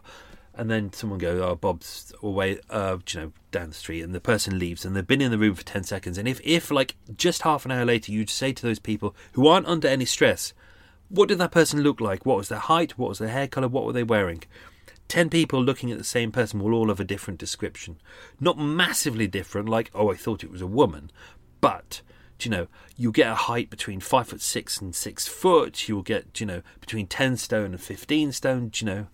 And 0.53 0.69
then 0.69 0.91
someone 0.91 1.19
goes, 1.19 1.41
Oh, 1.41 1.55
Bob's 1.55 2.11
away, 2.21 2.59
uh, 2.69 2.97
you 3.07 3.19
know, 3.19 3.31
down 3.51 3.69
the 3.69 3.75
street. 3.75 4.01
And 4.01 4.13
the 4.13 4.19
person 4.19 4.59
leaves 4.59 4.83
and 4.83 4.95
they've 4.95 5.07
been 5.07 5.21
in 5.21 5.31
the 5.31 5.37
room 5.37 5.55
for 5.55 5.63
10 5.63 5.83
seconds. 5.83 6.17
And 6.17 6.27
if, 6.27 6.41
if 6.43 6.71
like, 6.71 6.95
just 7.15 7.43
half 7.43 7.65
an 7.65 7.71
hour 7.71 7.85
later, 7.85 8.11
you'd 8.11 8.29
say 8.29 8.51
to 8.53 8.61
those 8.61 8.79
people 8.79 9.15
who 9.33 9.47
aren't 9.47 9.67
under 9.67 9.87
any 9.87 10.05
stress, 10.05 10.53
What 11.09 11.29
did 11.29 11.37
that 11.37 11.51
person 11.51 11.81
look 11.81 12.01
like? 12.01 12.25
What 12.25 12.37
was 12.37 12.49
their 12.49 12.59
height? 12.59 12.97
What 12.97 13.09
was 13.09 13.19
their 13.19 13.29
hair 13.29 13.47
colour? 13.47 13.67
What 13.67 13.85
were 13.85 13.93
they 13.93 14.03
wearing? 14.03 14.43
10 15.07 15.29
people 15.29 15.61
looking 15.61 15.91
at 15.91 15.97
the 15.97 16.03
same 16.03 16.31
person 16.31 16.59
will 16.59 16.73
all 16.73 16.87
have 16.87 16.99
a 16.99 17.05
different 17.05 17.39
description. 17.39 17.97
Not 18.39 18.57
massively 18.57 19.27
different, 19.27 19.67
like, 19.69 19.91
Oh, 19.93 20.11
I 20.11 20.15
thought 20.15 20.43
it 20.43 20.51
was 20.51 20.61
a 20.61 20.67
woman, 20.67 21.11
but 21.59 22.01
you 22.45 22.51
know, 22.51 22.67
you'll 22.97 23.11
get 23.11 23.31
a 23.31 23.35
height 23.35 23.69
between 23.69 23.99
five 23.99 24.27
foot 24.27 24.41
six 24.41 24.79
and 24.81 24.95
six 24.95 25.27
foot. 25.27 25.87
You'll 25.87 26.01
get, 26.01 26.39
you 26.39 26.45
know, 26.45 26.61
between 26.79 27.07
ten 27.07 27.37
stone 27.37 27.71
and 27.71 27.81
fifteen 27.81 28.31
stone. 28.31 28.71
You 28.75 28.85
know, 28.85 29.07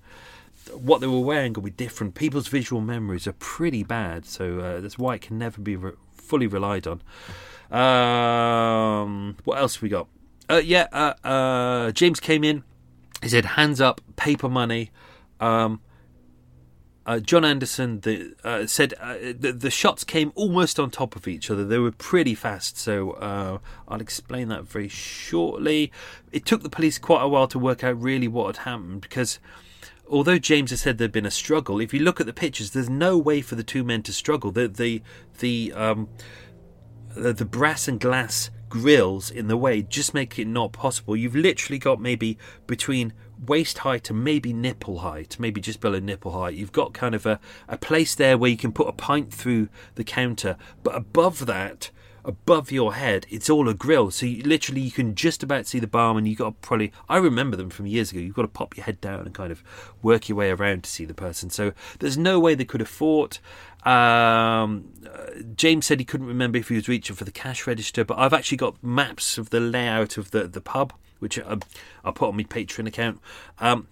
what 0.69 1.01
they 1.01 1.07
were 1.07 1.19
wearing 1.19 1.53
will 1.53 1.61
be 1.61 1.71
different. 1.71 2.15
People's 2.15 2.47
visual 2.47 2.81
memories 2.81 3.27
are 3.27 3.33
pretty 3.33 3.83
bad, 3.83 4.25
so 4.25 4.59
uh, 4.59 4.81
that's 4.81 4.97
why 4.97 5.15
it 5.15 5.21
can 5.21 5.37
never 5.37 5.61
be 5.61 5.75
re- 5.75 5.93
fully 6.13 6.47
relied 6.47 6.87
on. 6.87 7.01
Um, 7.71 9.37
what 9.43 9.57
else 9.57 9.81
we 9.81 9.89
got? 9.89 10.07
Uh, 10.49 10.61
yeah, 10.63 10.87
uh, 10.91 11.13
uh, 11.27 11.91
James 11.91 12.19
came 12.19 12.43
in. 12.43 12.63
He 13.21 13.29
said, 13.29 13.45
"Hands 13.45 13.79
up, 13.81 14.01
paper 14.15 14.47
money." 14.47 14.91
Um, 15.39 15.81
uh, 17.05 17.19
John 17.19 17.45
Anderson 17.45 18.01
the, 18.01 18.35
uh, 18.43 18.65
said 18.65 18.93
uh, 18.99 19.15
the, 19.37 19.53
the, 19.53 19.69
shots 19.69 20.03
came 20.03 20.33
almost 20.35 20.77
on 20.77 20.91
top 20.91 21.15
of 21.15 21.27
each 21.27 21.49
other. 21.49 21.63
They 21.63 21.77
were 21.77 21.91
pretty 21.91 22.35
fast, 22.35 22.77
so 22.77 23.13
I'll 23.87 24.01
explain 24.01 24.49
that 24.49 24.65
very 24.65 24.89
shortly. 24.89 25.91
It 26.31 26.45
took 26.45 26.63
the 26.63 26.69
police 26.69 26.97
quite 26.97 27.23
a 27.23 27.27
while 27.27 27.47
to 27.47 27.59
work 27.59 27.83
out 27.83 28.01
really 28.01 28.27
what 28.27 28.47
had 28.47 28.65
happened 28.65 29.01
because 29.01 29.39
although 30.09 30.39
James 30.39 30.71
has 30.71 30.81
said 30.81 30.97
there'd 30.97 31.11
been 31.11 31.25
a 31.25 31.31
struggle, 31.31 31.79
if 31.79 31.93
you 31.93 31.99
look 31.99 32.19
at 32.19 32.25
the 32.25 32.33
pictures, 32.33 32.71
there's 32.71 32.89
no 32.89 33.17
way 33.17 33.41
for 33.41 33.55
the 33.55 33.63
two 33.63 33.83
men 33.83 34.03
to 34.03 34.13
struggle. 34.13 34.51
The 34.51 34.67
the 34.67 35.01
the 35.39 35.73
um, 35.73 36.09
the, 37.15 37.33
the 37.33 37.45
brass 37.45 37.87
and 37.87 37.99
glass 37.99 38.49
grills 38.69 39.31
in 39.31 39.47
the 39.47 39.57
way 39.57 39.81
just 39.81 40.13
make 40.13 40.37
it 40.37 40.47
not 40.47 40.71
possible. 40.73 41.15
You've 41.15 41.35
literally 41.35 41.79
got 41.79 42.01
maybe 42.01 42.37
between 42.65 43.13
waist 43.45 43.79
height 43.79 44.03
to 44.05 44.13
maybe 44.13 44.53
nipple 44.53 44.99
height, 44.99 45.37
maybe 45.39 45.61
just 45.61 45.79
below 45.79 45.99
nipple 45.99 46.31
height. 46.31 46.55
You've 46.55 46.71
got 46.71 46.93
kind 46.93 47.15
of 47.15 47.25
a, 47.25 47.39
a 47.67 47.77
place 47.77 48.15
there 48.15 48.37
where 48.37 48.49
you 48.49 48.57
can 48.57 48.71
put 48.71 48.87
a 48.87 48.93
pint 48.93 49.33
through 49.33 49.69
the 49.95 50.03
counter, 50.03 50.57
but 50.83 50.95
above 50.95 51.45
that, 51.45 51.91
above 52.27 52.71
your 52.71 52.93
head, 52.93 53.25
it's 53.29 53.49
all 53.49 53.67
a 53.67 53.73
grill. 53.73 54.11
So 54.11 54.25
you, 54.25 54.43
literally, 54.43 54.81
you 54.81 54.91
can 54.91 55.15
just 55.15 55.41
about 55.41 55.65
see 55.65 55.79
the 55.79 55.87
barman. 55.87 56.25
you've 56.25 56.37
got 56.37 56.61
to 56.61 56.67
probably, 56.67 56.91
I 57.09 57.17
remember 57.17 57.57
them 57.57 57.69
from 57.69 57.87
years 57.87 58.11
ago. 58.11 58.19
You've 58.19 58.35
got 58.35 58.43
to 58.43 58.47
pop 58.49 58.77
your 58.77 58.83
head 58.83 59.01
down 59.01 59.21
and 59.21 59.33
kind 59.33 59.51
of 59.51 59.63
work 60.03 60.29
your 60.29 60.35
way 60.35 60.51
around 60.51 60.83
to 60.83 60.89
see 60.89 61.05
the 61.05 61.13
person. 61.13 61.49
So 61.49 61.71
there's 61.99 62.17
no 62.17 62.39
way 62.39 62.53
they 62.53 62.65
could 62.65 62.81
have 62.81 62.89
fought. 62.89 63.39
Um, 63.83 64.91
uh, 65.09 65.27
James 65.55 65.85
said 65.85 65.99
he 65.99 66.05
couldn't 66.05 66.27
remember 66.27 66.57
if 66.59 66.67
he 66.67 66.75
was 66.75 66.89
reaching 66.89 67.15
for 67.15 67.23
the 67.23 67.31
cash 67.31 67.65
register, 67.65 68.03
but 68.03 68.19
I've 68.19 68.33
actually 68.33 68.57
got 68.57 68.83
maps 68.83 69.37
of 69.37 69.49
the 69.49 69.61
layout 69.61 70.17
of 70.17 70.31
the 70.31 70.47
the 70.47 70.61
pub 70.61 70.93
which 71.19 71.39
I, 71.39 71.57
will 72.03 72.11
put 72.13 72.29
on 72.29 72.37
my 72.37 72.43
Patreon 72.43 72.87
account. 72.87 73.19
Um, 73.59 73.87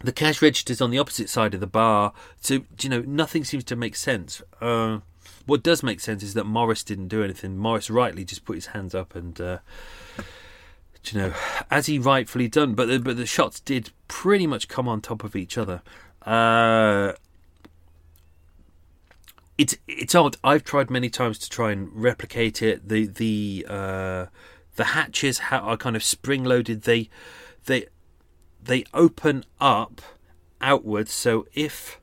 the 0.00 0.12
cash 0.12 0.42
register's 0.42 0.80
on 0.80 0.90
the 0.90 0.98
opposite 0.98 1.30
side 1.30 1.54
of 1.54 1.60
the 1.60 1.66
bar, 1.66 2.12
so 2.40 2.64
you 2.80 2.88
know 2.88 3.00
nothing 3.06 3.44
seems 3.44 3.64
to 3.64 3.76
make 3.76 3.96
sense. 3.96 4.42
Uh, 4.60 4.98
what 5.46 5.62
does 5.62 5.82
make 5.82 6.00
sense 6.00 6.22
is 6.22 6.34
that 6.34 6.44
Morris 6.44 6.84
didn't 6.84 7.08
do 7.08 7.22
anything. 7.22 7.56
Morris 7.56 7.88
rightly 7.88 8.24
just 8.24 8.44
put 8.44 8.56
his 8.56 8.66
hands 8.66 8.94
up 8.94 9.14
and. 9.14 9.40
Uh, 9.40 9.58
you 11.12 11.20
know, 11.20 11.32
as 11.70 11.86
he 11.86 11.98
rightfully 11.98 12.48
done, 12.48 12.74
but 12.74 12.86
the, 12.86 12.98
but 12.98 13.16
the 13.16 13.26
shots 13.26 13.60
did 13.60 13.90
pretty 14.08 14.46
much 14.46 14.66
come 14.66 14.88
on 14.88 15.00
top 15.00 15.22
of 15.22 15.36
each 15.36 15.56
other. 15.56 15.82
Uh, 16.22 17.12
it's 19.58 19.76
it's 19.86 20.14
odd. 20.14 20.36
I've 20.42 20.64
tried 20.64 20.90
many 20.90 21.08
times 21.08 21.38
to 21.38 21.48
try 21.48 21.72
and 21.72 21.90
replicate 21.92 22.60
it. 22.60 22.88
The 22.88 23.06
the 23.06 23.66
uh, 23.68 24.26
the 24.74 24.84
hatches 24.84 25.40
are 25.50 25.76
kind 25.76 25.96
of 25.96 26.04
spring 26.04 26.44
loaded. 26.44 26.82
They 26.82 27.08
they 27.64 27.86
they 28.62 28.84
open 28.92 29.44
up 29.60 30.02
outwards. 30.60 31.12
So 31.12 31.46
if 31.54 32.00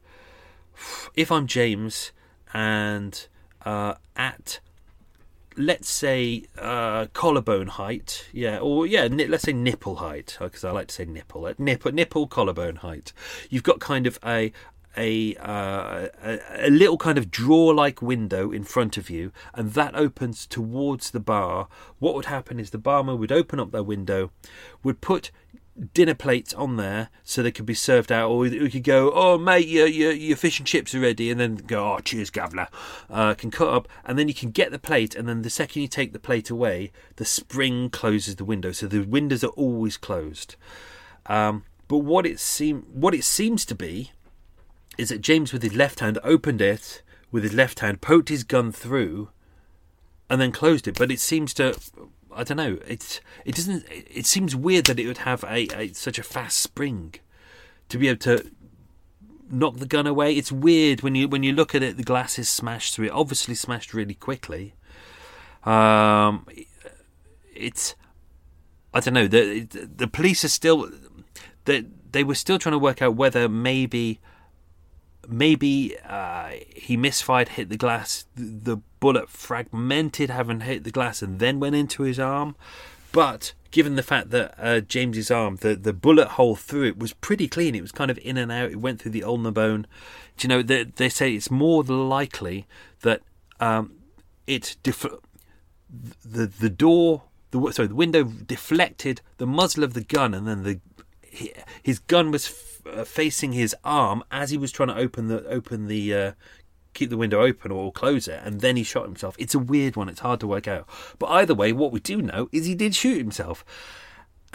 if 1.13 1.31
I'm 1.31 1.45
James 1.45 2.11
and 2.53 3.27
uh, 3.65 3.95
at 4.15 4.59
let's 5.55 5.89
say 5.89 6.43
uh, 6.57 7.05
collarbone 7.13 7.67
height, 7.67 8.27
yeah, 8.33 8.57
or 8.57 8.87
yeah, 8.87 9.07
let's 9.11 9.43
say 9.43 9.53
nipple 9.53 9.97
height, 9.97 10.37
because 10.39 10.63
I 10.63 10.71
like 10.71 10.87
to 10.87 10.95
say 10.95 11.05
nipple, 11.05 11.53
nipple, 11.57 11.91
nipple 11.91 12.27
collarbone 12.27 12.77
height. 12.77 13.13
You've 13.49 13.63
got 13.63 13.79
kind 13.79 14.07
of 14.07 14.17
a 14.25 14.51
a, 14.95 15.35
uh, 15.37 16.07
a, 16.23 16.67
a 16.67 16.69
little 16.69 16.97
kind 16.97 17.17
of 17.17 17.31
drawer-like 17.31 18.01
window 18.01 18.51
in 18.51 18.63
front 18.63 18.95
of 18.97 19.09
you, 19.09 19.31
and 19.53 19.73
that 19.73 19.95
opens 19.95 20.45
towards 20.45 21.11
the 21.11 21.19
bar. 21.19 21.67
What 21.99 22.13
would 22.13 22.25
happen 22.25 22.59
is 22.59 22.69
the 22.69 22.77
barman 22.77 23.17
would 23.17 23.31
open 23.31 23.59
up 23.59 23.71
their 23.71 23.83
window, 23.83 24.31
would 24.83 25.01
put 25.01 25.31
dinner 25.93 26.13
plates 26.13 26.53
on 26.53 26.77
there 26.77 27.09
so 27.23 27.41
they 27.41 27.51
could 27.51 27.65
be 27.65 27.73
served 27.73 28.11
out, 28.11 28.29
or 28.29 28.39
we 28.39 28.69
could 28.69 28.83
go, 28.83 29.11
"Oh, 29.13 29.37
mate, 29.37 29.67
your, 29.67 29.87
your 29.87 30.11
your 30.11 30.37
fish 30.37 30.59
and 30.59 30.67
chips 30.67 30.93
are 30.93 30.99
ready," 30.99 31.31
and 31.31 31.39
then 31.39 31.55
go, 31.55 31.93
"Oh, 31.93 31.99
cheers, 31.99 32.29
Gavler." 32.29 32.67
Uh, 33.09 33.33
can 33.33 33.51
cut 33.51 33.73
up, 33.73 33.87
and 34.05 34.17
then 34.17 34.27
you 34.27 34.33
can 34.33 34.51
get 34.51 34.71
the 34.71 34.79
plate, 34.79 35.15
and 35.15 35.27
then 35.27 35.41
the 35.41 35.49
second 35.49 35.81
you 35.81 35.87
take 35.87 36.13
the 36.13 36.19
plate 36.19 36.49
away, 36.49 36.91
the 37.15 37.25
spring 37.25 37.89
closes 37.89 38.35
the 38.35 38.45
window, 38.45 38.71
so 38.71 38.87
the 38.87 39.01
windows 39.01 39.43
are 39.43 39.47
always 39.47 39.97
closed. 39.97 40.55
Um, 41.25 41.63
but 41.87 41.99
what 41.99 42.25
it 42.25 42.39
seem 42.39 42.83
what 42.93 43.13
it 43.13 43.23
seems 43.23 43.65
to 43.65 43.75
be 43.75 44.11
is 44.97 45.09
that 45.09 45.21
James, 45.21 45.51
with 45.51 45.63
his 45.63 45.73
left 45.73 45.99
hand, 45.99 46.19
opened 46.23 46.61
it 46.61 47.01
with 47.31 47.43
his 47.43 47.53
left 47.53 47.79
hand, 47.79 48.01
poked 48.01 48.29
his 48.29 48.43
gun 48.43 48.71
through, 48.71 49.29
and 50.29 50.39
then 50.39 50.51
closed 50.51 50.87
it. 50.87 50.97
But 50.97 51.11
it 51.11 51.19
seems 51.19 51.53
to, 51.55 51.75
I 52.35 52.43
don't 52.43 52.57
know, 52.57 52.77
It 52.87 53.21
it 53.45 53.55
doesn't. 53.55 53.85
It 53.89 54.25
seems 54.25 54.55
weird 54.55 54.85
that 54.85 54.99
it 54.99 55.07
would 55.07 55.19
have 55.19 55.43
a, 55.43 55.67
a 55.75 55.93
such 55.93 56.19
a 56.19 56.23
fast 56.23 56.57
spring 56.57 57.15
to 57.89 57.97
be 57.97 58.07
able 58.07 58.19
to 58.19 58.51
knock 59.49 59.77
the 59.77 59.85
gun 59.85 60.07
away. 60.07 60.35
It's 60.35 60.51
weird 60.51 61.01
when 61.01 61.15
you 61.15 61.27
when 61.27 61.43
you 61.43 61.53
look 61.53 61.75
at 61.75 61.83
it. 61.83 61.97
The 61.97 62.03
glass 62.03 62.39
is 62.39 62.49
smashed 62.49 62.95
through. 62.95 63.07
It 63.07 63.11
obviously 63.11 63.55
smashed 63.55 63.93
really 63.93 64.15
quickly. 64.15 64.73
Um, 65.63 66.45
it's 67.55 67.95
I 68.93 68.99
don't 68.99 69.13
know. 69.13 69.27
The 69.27 69.61
the 69.61 70.07
police 70.07 70.43
are 70.43 70.49
still 70.49 70.89
they 71.65 71.85
they 72.11 72.23
were 72.23 72.35
still 72.35 72.59
trying 72.59 72.73
to 72.73 72.79
work 72.79 73.01
out 73.01 73.15
whether 73.15 73.49
maybe 73.49 74.19
maybe 75.27 75.95
uh, 76.07 76.51
he 76.75 76.97
misfired, 76.97 77.49
hit 77.49 77.69
the 77.69 77.77
glass, 77.77 78.25
the 78.35 78.77
bullet 78.99 79.29
fragmented, 79.29 80.29
having 80.29 80.61
hit 80.61 80.83
the 80.83 80.91
glass, 80.91 81.21
and 81.21 81.39
then 81.39 81.59
went 81.59 81.75
into 81.75 82.03
his 82.03 82.19
arm. 82.19 82.55
but 83.11 83.53
given 83.73 83.95
the 83.95 84.03
fact 84.03 84.29
that 84.29 84.53
uh, 84.59 84.79
James's 84.81 85.31
arm, 85.31 85.57
the, 85.57 85.75
the 85.75 85.93
bullet 85.93 86.29
hole 86.29 86.55
through 86.55 86.83
it 86.85 86.99
was 86.99 87.13
pretty 87.13 87.47
clean. 87.47 87.73
It 87.73 87.81
was 87.81 87.91
kind 87.91 88.11
of 88.11 88.19
in 88.19 88.37
and 88.37 88.51
out. 88.51 88.69
It 88.69 88.79
went 88.79 89.01
through 89.01 89.11
the 89.11 89.23
ulnar 89.23 89.51
bone. 89.51 89.87
Do 90.37 90.45
you 90.45 90.49
know, 90.49 90.61
they, 90.61 90.83
they 90.83 91.09
say 91.09 91.33
it's 91.33 91.49
more 91.49 91.83
likely 91.83 92.67
that 93.01 93.21
um, 93.59 93.95
it 94.45 94.77
def- 94.83 95.05
the 96.23 96.47
the 96.47 96.69
door, 96.69 97.23
the 97.51 97.71
sorry, 97.71 97.87
the 97.87 97.95
window 97.95 98.23
deflected 98.23 99.21
the 99.37 99.47
muzzle 99.47 99.83
of 99.83 99.93
the 99.93 100.03
gun, 100.03 100.33
and 100.33 100.47
then 100.47 100.63
the 100.63 100.79
his 101.81 101.99
gun 101.99 102.31
was 102.31 102.47
uh, 102.85 103.03
facing 103.03 103.53
his 103.53 103.75
arm 103.83 104.23
as 104.31 104.49
he 104.49 104.57
was 104.57 104.71
trying 104.71 104.89
to 104.89 104.95
open 104.95 105.27
the 105.27 105.45
open 105.47 105.87
the 105.87 106.13
uh, 106.13 106.31
keep 106.93 107.09
the 107.09 107.17
window 107.17 107.41
open 107.41 107.71
or 107.71 107.91
close 107.91 108.27
it, 108.27 108.41
and 108.43 108.61
then 108.61 108.75
he 108.75 108.83
shot 108.83 109.05
himself. 109.05 109.35
It's 109.39 109.55
a 109.55 109.59
weird 109.59 109.95
one. 109.95 110.09
It's 110.09 110.19
hard 110.19 110.39
to 110.41 110.47
work 110.47 110.67
out. 110.67 110.87
But 111.19 111.27
either 111.27 111.55
way, 111.55 111.73
what 111.73 111.91
we 111.91 111.99
do 111.99 112.21
know 112.21 112.49
is 112.51 112.65
he 112.65 112.75
did 112.75 112.95
shoot 112.95 113.17
himself. 113.17 113.65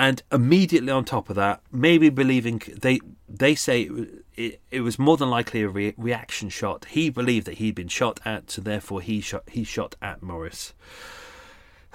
And 0.00 0.22
immediately 0.30 0.92
on 0.92 1.04
top 1.04 1.28
of 1.28 1.34
that, 1.34 1.60
maybe 1.72 2.08
believing 2.08 2.62
they 2.80 3.00
they 3.28 3.56
say 3.56 3.82
it, 3.82 4.24
it, 4.36 4.60
it 4.70 4.80
was 4.82 4.96
more 4.96 5.16
than 5.16 5.28
likely 5.28 5.62
a 5.62 5.68
re- 5.68 5.94
reaction 5.96 6.50
shot. 6.50 6.84
He 6.90 7.10
believed 7.10 7.46
that 7.48 7.58
he'd 7.58 7.74
been 7.74 7.88
shot 7.88 8.20
at, 8.24 8.48
so 8.52 8.62
therefore 8.62 9.00
he 9.00 9.20
shot 9.20 9.42
he 9.48 9.64
shot 9.64 9.96
at 10.00 10.22
Morris. 10.22 10.72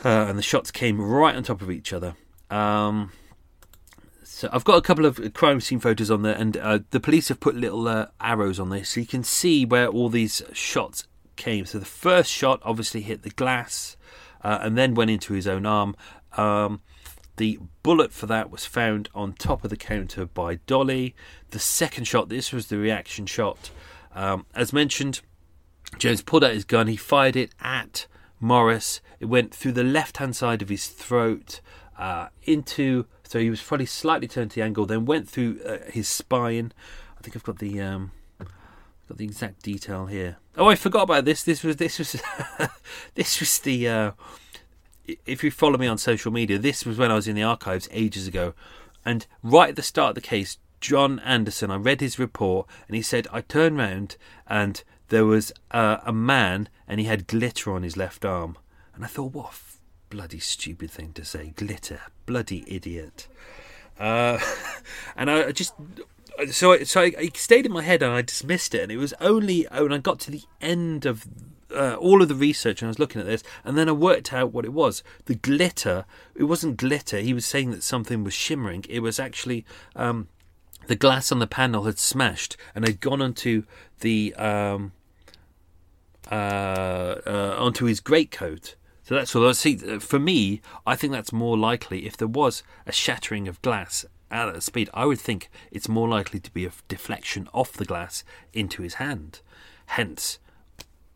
Uh, 0.04 0.26
and 0.28 0.38
the 0.38 0.44
shots 0.44 0.70
came 0.70 1.00
right 1.00 1.36
on 1.36 1.44
top 1.44 1.62
of 1.62 1.72
each 1.72 1.94
other. 1.94 2.16
Um, 2.50 3.12
so 4.34 4.50
I've 4.52 4.64
got 4.64 4.78
a 4.78 4.82
couple 4.82 5.06
of 5.06 5.32
crime 5.36 5.62
scene 5.62 5.80
photos 5.80 6.10
on 6.10 6.24
there, 6.24 6.34
and 6.34 6.58
uh, 6.58 6.80
the 6.90 7.00
police 7.00 7.28
have 7.28 7.40
put 7.40 7.56
little 7.56 7.88
uh, 7.88 8.08
arrows 8.20 8.60
on 8.60 8.72
there, 8.72 8.84
so 8.84 9.00
you 9.00 9.06
can 9.06 9.24
see 9.24 9.64
where 9.64 9.88
all 9.88 10.10
these 10.10 10.42
shots 10.54 11.08
came. 11.36 11.68
So 11.68 11.78
the 11.78 11.86
first 11.86 12.32
shot 12.32 12.60
obviously 12.64 13.02
hit 13.02 13.22
the 13.22 13.30
glass, 13.30 13.96
uh, 14.44 14.58
and 14.60 14.76
then 14.76 14.96
went 14.96 15.12
into 15.12 15.34
his 15.34 15.46
own 15.46 15.68
arm. 15.68 15.96
Um, 16.36 16.82
the 17.38 17.60
bullet 17.84 18.12
for 18.12 18.26
that 18.26 18.50
was 18.50 18.66
found 18.66 19.08
on 19.14 19.34
top 19.34 19.64
of 19.64 19.70
the 19.70 19.78
counter 19.78 20.26
by 20.26 20.56
Dolly. 20.66 21.14
The 21.52 21.60
second 21.60 22.06
shot, 22.06 22.30
this 22.30 22.52
was 22.52 22.68
the 22.68 22.80
reaction 22.80 23.28
shot. 23.28 23.70
Um, 24.16 24.48
as 24.56 24.74
mentioned, 24.74 25.22
James 26.00 26.24
pulled 26.24 26.44
out 26.44 26.54
his 26.54 26.66
gun. 26.66 26.88
He 26.88 26.96
fired 26.96 27.36
it 27.36 27.54
at 27.62 28.08
Morris. 28.40 29.00
It 29.20 29.26
went 29.26 29.54
through 29.54 29.74
the 29.74 29.84
left 29.84 30.18
hand 30.18 30.36
side 30.36 30.64
of 30.64 30.70
his 30.70 30.88
throat 30.88 31.62
uh, 32.00 32.30
into 32.42 33.06
so 33.34 33.40
he 33.40 33.50
was 33.50 33.64
probably 33.64 33.88
slightly 33.88 34.28
turned 34.28 34.52
to 34.52 34.58
the 34.58 34.62
angle, 34.62 34.86
then 34.86 35.06
went 35.06 35.28
through 35.28 35.60
uh, 35.66 35.90
his 35.90 36.08
spine. 36.08 36.72
I 37.18 37.22
think 37.24 37.36
I've 37.36 37.42
got 37.42 37.58
the 37.58 37.82
um, 37.82 38.12
got 38.38 39.18
the 39.18 39.26
exact 39.26 39.64
detail 39.64 40.06
here. 40.06 40.38
Oh, 40.56 40.70
I 40.70 40.76
forgot 40.76 41.02
about 41.02 41.26
this. 41.26 41.42
This 41.42 41.64
was 41.64 41.78
this 41.78 41.98
was 41.98 42.22
this 43.16 43.40
was 43.40 43.58
the. 43.58 43.90
Uh, 43.90 44.12
if 45.26 45.44
you 45.44 45.50
follow 45.50 45.80
me 45.80 45.88
on 45.88 45.98
social 45.98 46.32
media, 46.32 46.60
this 46.60 46.86
was 46.86 47.00
when 47.00 47.10
I 47.10 47.16
was 47.16 47.28
in 47.28 47.36
the 47.36 47.42
archives 47.42 47.90
ages 47.92 48.28
ago, 48.28 48.54
and 49.04 49.26
right 49.42 49.70
at 49.70 49.78
the 49.78 49.82
start 49.82 50.10
of 50.10 50.16
the 50.16 50.22
case, 50.22 50.60
John 50.80 51.18
Anderson. 51.22 51.72
I 51.72 51.78
read 51.78 52.02
his 52.02 52.20
report, 52.20 52.68
and 52.88 52.96
he 52.96 53.02
said 53.02 53.28
I 53.34 53.42
turned 53.42 53.80
round 53.80 54.16
and 54.46 54.84
there 55.10 55.26
was 55.26 55.52
uh, 55.72 55.98
a 56.06 56.14
man, 56.14 56.70
and 56.88 57.00
he 57.00 57.08
had 57.08 57.26
glitter 57.26 57.74
on 57.74 57.82
his 57.82 57.98
left 57.98 58.26
arm, 58.26 58.60
and 58.94 59.04
I 59.04 59.08
thought, 59.08 59.34
what 59.34 59.54
bloody 60.14 60.38
stupid 60.38 60.92
thing 60.92 61.12
to 61.12 61.26
say. 61.26 61.54
Glitter, 61.56 62.00
bloody 62.28 62.64
idiot. 62.68 63.28
Uh, 64.00 64.38
and 65.16 65.32
I 65.32 65.52
just 65.52 65.74
so 66.52 66.74
I, 66.74 66.84
so 66.84 67.02
I, 67.02 67.32
stayed 67.34 67.66
in 67.66 67.72
my 67.72 67.82
head 67.82 68.04
and 68.04 68.14
I 68.14 68.22
dismissed 68.22 68.76
it. 68.76 68.84
And 68.84 68.92
it 68.92 68.98
was 68.98 69.16
only 69.20 69.66
when 69.72 69.92
I 69.92 69.98
got 69.98 70.20
to 70.22 70.32
the 70.32 70.44
end 70.62 71.08
of 71.08 71.26
uh, 71.76 71.96
all 71.96 72.22
of 72.22 72.28
the 72.28 72.36
research 72.36 72.82
and 72.82 72.88
I 72.88 72.92
was 72.92 73.00
looking 73.00 73.22
at 73.22 73.26
this, 73.26 73.42
and 73.66 73.76
then 73.76 73.90
I 73.90 73.94
worked 73.94 74.32
out 74.32 74.54
what 74.54 74.66
it 74.66 74.74
was. 74.74 75.02
The 75.26 75.34
glitter. 75.34 76.06
It 76.36 76.44
wasn't 76.44 76.78
glitter. 76.78 77.18
He 77.18 77.34
was 77.34 77.48
saying 77.48 77.72
that 77.72 77.82
something 77.82 78.24
was 78.24 78.36
shimmering. 78.36 78.86
It 78.88 79.00
was 79.00 79.20
actually. 79.20 79.66
Um, 79.96 80.28
the 80.86 80.98
glass 80.98 81.32
on 81.32 81.40
the 81.40 81.48
panel 81.48 81.86
had 81.86 81.98
smashed 81.98 82.58
and 82.76 82.86
had 82.86 83.00
gone 83.00 83.22
onto 83.22 83.64
the 84.02 84.36
um, 84.36 84.92
uh, 86.30 87.16
uh, 87.26 87.56
onto 87.58 87.86
his 87.86 88.02
greatcoat, 88.02 88.76
so 89.04 89.16
that's 89.16 89.36
what 89.36 89.46
I 89.46 89.52
see. 89.52 89.76
For 90.00 90.20
me, 90.20 90.62
I 90.88 90.96
think 90.96 91.12
that's 91.12 91.34
more 91.34 91.58
likely. 91.58 92.06
If 92.06 92.16
there 92.16 92.28
was 92.28 92.64
a 92.88 92.92
shattering 92.92 93.48
of 93.48 93.62
glass 93.62 94.06
at 94.32 94.52
that 94.52 94.64
speed, 94.64 94.90
I 94.94 95.06
would 95.06 95.20
think 95.20 95.50
it's 95.72 95.90
more 95.90 96.08
likely 96.08 96.40
to 96.40 96.52
be 96.52 96.66
a 96.66 96.72
deflection 96.88 97.50
off 97.54 97.74
the 97.74 97.86
glass 97.86 98.24
into 98.54 98.82
his 98.82 98.96
hand. 98.96 99.42
Hence, 99.88 100.40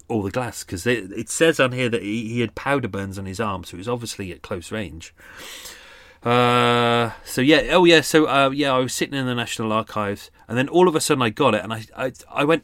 all 0.10 0.22
the 0.22 0.32
glass 0.32 0.64
because 0.64 0.86
it, 0.86 1.12
it, 1.12 1.30
says 1.30 1.60
on 1.60 1.72
here 1.72 1.90
that 1.90 2.02
he, 2.02 2.28
he, 2.28 2.42
had 2.42 2.56
powder 2.56 2.88
burns 2.88 3.18
on 3.18 3.26
his 3.26 3.40
arm, 3.40 3.64
so 3.64 3.76
it 3.76 3.80
was 3.80 3.90
obviously 3.90 4.32
at 4.32 4.42
close 4.42 4.72
range. 4.72 5.14
Uh, 6.24 7.12
so 7.24 7.42
yeah, 7.42 7.62
oh 7.72 7.86
yeah, 7.86 8.02
so 8.02 8.26
uh, 8.26 8.50
yeah, 8.50 8.74
I 8.74 8.80
was 8.80 8.94
sitting 8.94 9.18
in 9.18 9.26
the 9.26 9.36
National 9.36 9.72
Archives, 9.72 10.30
and 10.48 10.58
then 10.58 10.68
all 10.68 10.88
of 10.88 10.96
a 10.96 11.02
sudden 11.02 11.22
I 11.22 11.30
got 11.30 11.56
it, 11.56 11.64
and 11.64 11.74
I 11.74 11.84
I, 11.96 12.12
I 12.30 12.44
went 12.44 12.64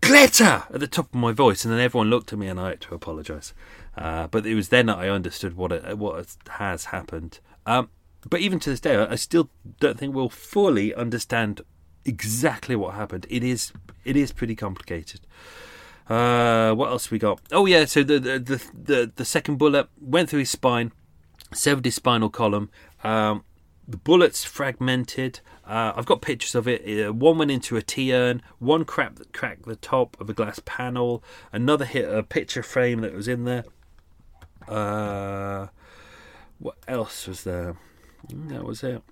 glitter 0.00 0.64
at 0.68 0.80
the 0.80 0.88
top 0.88 1.06
of 1.06 1.14
my 1.14 1.32
voice, 1.32 1.64
and 1.64 1.72
then 1.72 1.80
everyone 1.80 2.10
looked 2.10 2.32
at 2.32 2.38
me, 2.38 2.48
and 2.48 2.58
I 2.58 2.70
had 2.70 2.80
to 2.82 2.94
apologise. 2.94 3.54
Uh, 3.96 4.26
but 4.28 4.46
it 4.46 4.54
was 4.54 4.70
then 4.70 4.86
that 4.86 4.98
I 4.98 5.08
understood 5.08 5.56
what 5.56 5.72
it, 5.72 5.98
what 5.98 6.36
has 6.48 6.86
happened. 6.86 7.40
Um, 7.66 7.90
but 8.28 8.40
even 8.40 8.58
to 8.60 8.70
this 8.70 8.80
day, 8.80 8.96
I 8.96 9.16
still 9.16 9.50
don't 9.80 9.98
think 9.98 10.14
we'll 10.14 10.28
fully 10.28 10.94
understand 10.94 11.60
exactly 12.04 12.76
what 12.76 12.94
happened. 12.94 13.26
It 13.28 13.44
is 13.44 13.72
it 14.04 14.16
is 14.16 14.32
pretty 14.32 14.54
complicated. 14.54 15.20
Uh, 16.08 16.74
what 16.74 16.90
else 16.90 17.10
we 17.10 17.18
got? 17.18 17.40
Oh 17.52 17.66
yeah, 17.66 17.84
so 17.84 18.02
the 18.02 18.18
the 18.18 18.38
the 18.38 18.62
the, 18.74 19.12
the 19.16 19.24
second 19.24 19.56
bullet 19.56 19.88
went 20.00 20.30
through 20.30 20.40
his 20.40 20.50
spine, 20.50 20.92
severed 21.52 21.84
his 21.84 21.94
spinal 21.94 22.30
column. 22.30 22.70
Um, 23.04 23.44
the 23.86 23.96
bullets 23.96 24.44
fragmented. 24.44 25.40
Uh, 25.66 25.92
I've 25.94 26.06
got 26.06 26.22
pictures 26.22 26.54
of 26.54 26.66
it. 26.66 27.06
Uh, 27.06 27.12
one 27.12 27.38
went 27.38 27.50
into 27.50 27.76
a 27.76 27.82
tea 27.82 28.12
urn. 28.12 28.42
One 28.58 28.84
cracked, 28.84 29.32
cracked 29.32 29.64
the 29.64 29.76
top 29.76 30.20
of 30.20 30.28
a 30.28 30.34
glass 30.34 30.60
panel. 30.64 31.22
Another 31.52 31.84
hit 31.84 32.12
a 32.12 32.22
picture 32.22 32.62
frame 32.62 33.00
that 33.00 33.14
was 33.14 33.28
in 33.28 33.44
there. 33.44 33.64
Uh, 34.68 35.68
what 36.58 36.76
else 36.86 37.26
was 37.26 37.44
there? 37.44 37.76
That 38.48 38.64
was 38.64 38.82
it. 38.82 39.02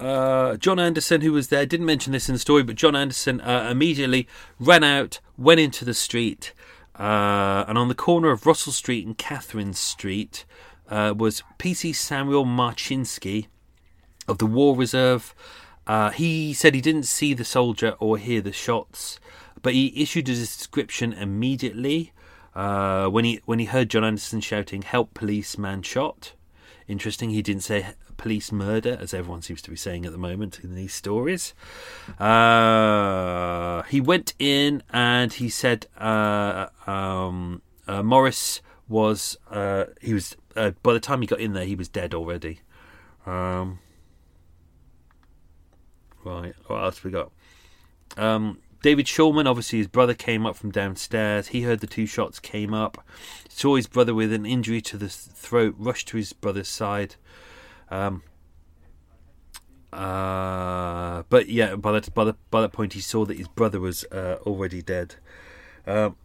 Uh, 0.00 0.56
John 0.56 0.78
Anderson, 0.78 1.22
who 1.22 1.32
was 1.32 1.48
there, 1.48 1.66
didn't 1.66 1.86
mention 1.86 2.12
this 2.12 2.28
in 2.28 2.34
the 2.34 2.38
story, 2.38 2.62
but 2.62 2.76
John 2.76 2.94
Anderson 2.94 3.40
uh, 3.40 3.68
immediately 3.70 4.28
ran 4.60 4.84
out, 4.84 5.20
went 5.36 5.60
into 5.60 5.84
the 5.84 5.94
street, 5.94 6.52
uh, 6.98 7.64
and 7.66 7.76
on 7.76 7.88
the 7.88 7.94
corner 7.94 8.30
of 8.30 8.46
Russell 8.46 8.72
Street 8.72 9.06
and 9.06 9.18
Catherine 9.18 9.72
Street 9.72 10.44
uh, 10.88 11.14
was 11.16 11.42
PC 11.58 11.94
Samuel 11.94 12.44
Marchinsky 12.44 13.48
of 14.28 14.38
the 14.38 14.46
War 14.46 14.76
Reserve. 14.76 15.34
Uh, 15.86 16.10
he 16.10 16.52
said 16.52 16.74
he 16.74 16.80
didn't 16.80 17.04
see 17.04 17.34
the 17.34 17.44
soldier 17.44 17.96
or 17.98 18.18
hear 18.18 18.40
the 18.40 18.52
shots, 18.52 19.18
but 19.62 19.74
he 19.74 19.92
issued 20.00 20.28
a 20.28 20.34
description 20.34 21.12
immediately. 21.12 22.12
Uh, 22.58 23.08
when 23.08 23.24
he 23.24 23.40
when 23.44 23.60
he 23.60 23.66
heard 23.66 23.88
John 23.88 24.02
Anderson 24.02 24.40
shouting 24.40 24.82
"Help! 24.82 25.14
Policeman 25.14 25.82
shot!" 25.82 26.32
Interesting, 26.88 27.30
he 27.30 27.40
didn't 27.40 27.62
say 27.62 27.94
police 28.16 28.50
murder, 28.50 28.98
as 29.00 29.14
everyone 29.14 29.42
seems 29.42 29.62
to 29.62 29.70
be 29.70 29.76
saying 29.76 30.04
at 30.04 30.10
the 30.10 30.18
moment 30.18 30.58
in 30.64 30.74
these 30.74 30.92
stories. 30.92 31.54
Uh, 32.18 33.82
he 33.84 34.00
went 34.00 34.34
in 34.40 34.82
and 34.92 35.34
he 35.34 35.48
said 35.48 35.86
uh, 35.98 36.66
um, 36.88 37.62
uh, 37.86 38.02
Morris 38.02 38.60
was 38.88 39.36
uh, 39.52 39.84
he 40.00 40.12
was 40.12 40.36
uh, 40.56 40.72
by 40.82 40.92
the 40.92 40.98
time 40.98 41.20
he 41.20 41.28
got 41.28 41.38
in 41.38 41.52
there 41.52 41.64
he 41.64 41.76
was 41.76 41.88
dead 41.88 42.12
already. 42.12 42.58
Um, 43.24 43.78
right, 46.24 46.54
what 46.66 46.82
else 46.82 47.04
we 47.04 47.12
got? 47.12 47.30
Um, 48.16 48.58
David 48.80 49.06
Shulman, 49.06 49.46
obviously 49.46 49.78
his 49.78 49.88
brother 49.88 50.14
came 50.14 50.46
up 50.46 50.56
from 50.56 50.70
downstairs. 50.70 51.48
He 51.48 51.62
heard 51.62 51.80
the 51.80 51.86
two 51.86 52.06
shots, 52.06 52.38
came 52.38 52.72
up, 52.72 53.04
saw 53.48 53.74
his 53.76 53.86
brother 53.86 54.14
with 54.14 54.32
an 54.32 54.46
injury 54.46 54.80
to 54.82 54.96
the 54.96 55.08
throat, 55.08 55.74
rushed 55.78 56.08
to 56.08 56.16
his 56.16 56.32
brother's 56.32 56.68
side. 56.68 57.16
Um, 57.90 58.22
uh, 59.92 61.22
but 61.28 61.48
yeah, 61.48 61.74
by 61.74 61.92
that 61.92 62.14
by, 62.14 62.24
the, 62.24 62.36
by 62.50 62.60
that 62.60 62.72
point, 62.72 62.92
he 62.92 63.00
saw 63.00 63.24
that 63.24 63.36
his 63.36 63.48
brother 63.48 63.80
was 63.80 64.04
uh, 64.12 64.36
already 64.42 64.82
dead. 64.82 65.16
Um, 65.86 66.16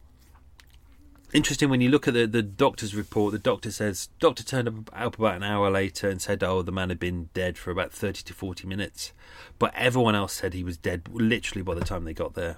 interesting 1.34 1.69
when 1.69 1.81
you 1.81 1.89
look 1.89 2.07
at 2.07 2.13
the, 2.13 2.25
the 2.25 2.41
doctor's 2.41 2.95
report. 2.95 3.31
The 3.31 3.39
doctor 3.39 3.71
says 3.71 4.09
doctor 4.19 4.43
turned 4.43 4.67
up, 4.67 5.17
about 5.17 5.36
an 5.36 5.43
hour 5.43 5.69
later 5.69 6.09
and 6.09 6.21
said, 6.21 6.43
"Oh, 6.43 6.61
the 6.61 6.71
man 6.71 6.89
had 6.89 6.99
been 6.99 7.29
dead 7.34 7.57
for 7.57 7.71
about 7.71 7.91
thirty 7.91 8.23
to 8.23 8.34
forty 8.34 8.67
minutes," 8.67 9.13
but 9.59 9.73
everyone 9.75 10.15
else 10.15 10.34
said 10.34 10.53
he 10.53 10.63
was 10.63 10.77
dead 10.77 11.09
literally 11.11 11.63
by 11.63 11.75
the 11.75 11.84
time 11.86 12.03
they 12.03 12.13
got 12.13 12.34
there. 12.34 12.57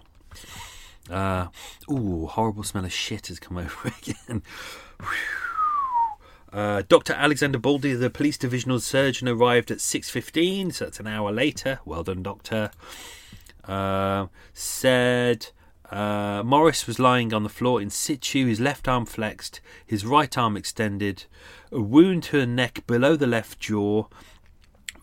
Uh, 1.09 1.47
ooh, 1.91 2.25
horrible 2.25 2.63
smell 2.63 2.85
of 2.85 2.93
shit 2.93 3.27
has 3.27 3.39
come 3.39 3.57
over 3.57 3.93
again. 3.99 4.43
Uh, 6.51 6.83
Dr. 6.87 7.13
Alexander 7.13 7.59
Baldy, 7.59 7.93
the 7.93 8.09
police 8.09 8.37
divisional 8.37 8.79
surgeon, 8.79 9.27
arrived 9.27 9.71
at 9.71 9.79
6.15, 9.79 10.73
so 10.73 10.85
that's 10.85 11.01
an 11.01 11.07
hour 11.07 11.29
later. 11.29 11.79
Well 11.83 12.03
done, 12.03 12.23
doctor. 12.23 12.71
Uh, 13.65 14.27
said 14.53 15.47
Uh, 15.91 16.41
Morris 16.43 16.87
was 16.87 16.99
lying 16.99 17.33
on 17.33 17.43
the 17.43 17.49
floor 17.49 17.81
in 17.81 17.89
situ, 17.89 18.47
his 18.47 18.59
left 18.59 18.87
arm 18.87 19.05
flexed, 19.05 19.61
his 19.85 20.05
right 20.05 20.37
arm 20.37 20.57
extended, 20.57 21.25
a 21.71 21.81
wound 21.81 22.23
to 22.23 22.39
the 22.39 22.47
neck 22.47 22.85
below 22.87 23.15
the 23.15 23.27
left 23.27 23.59
jaw, 23.59 24.05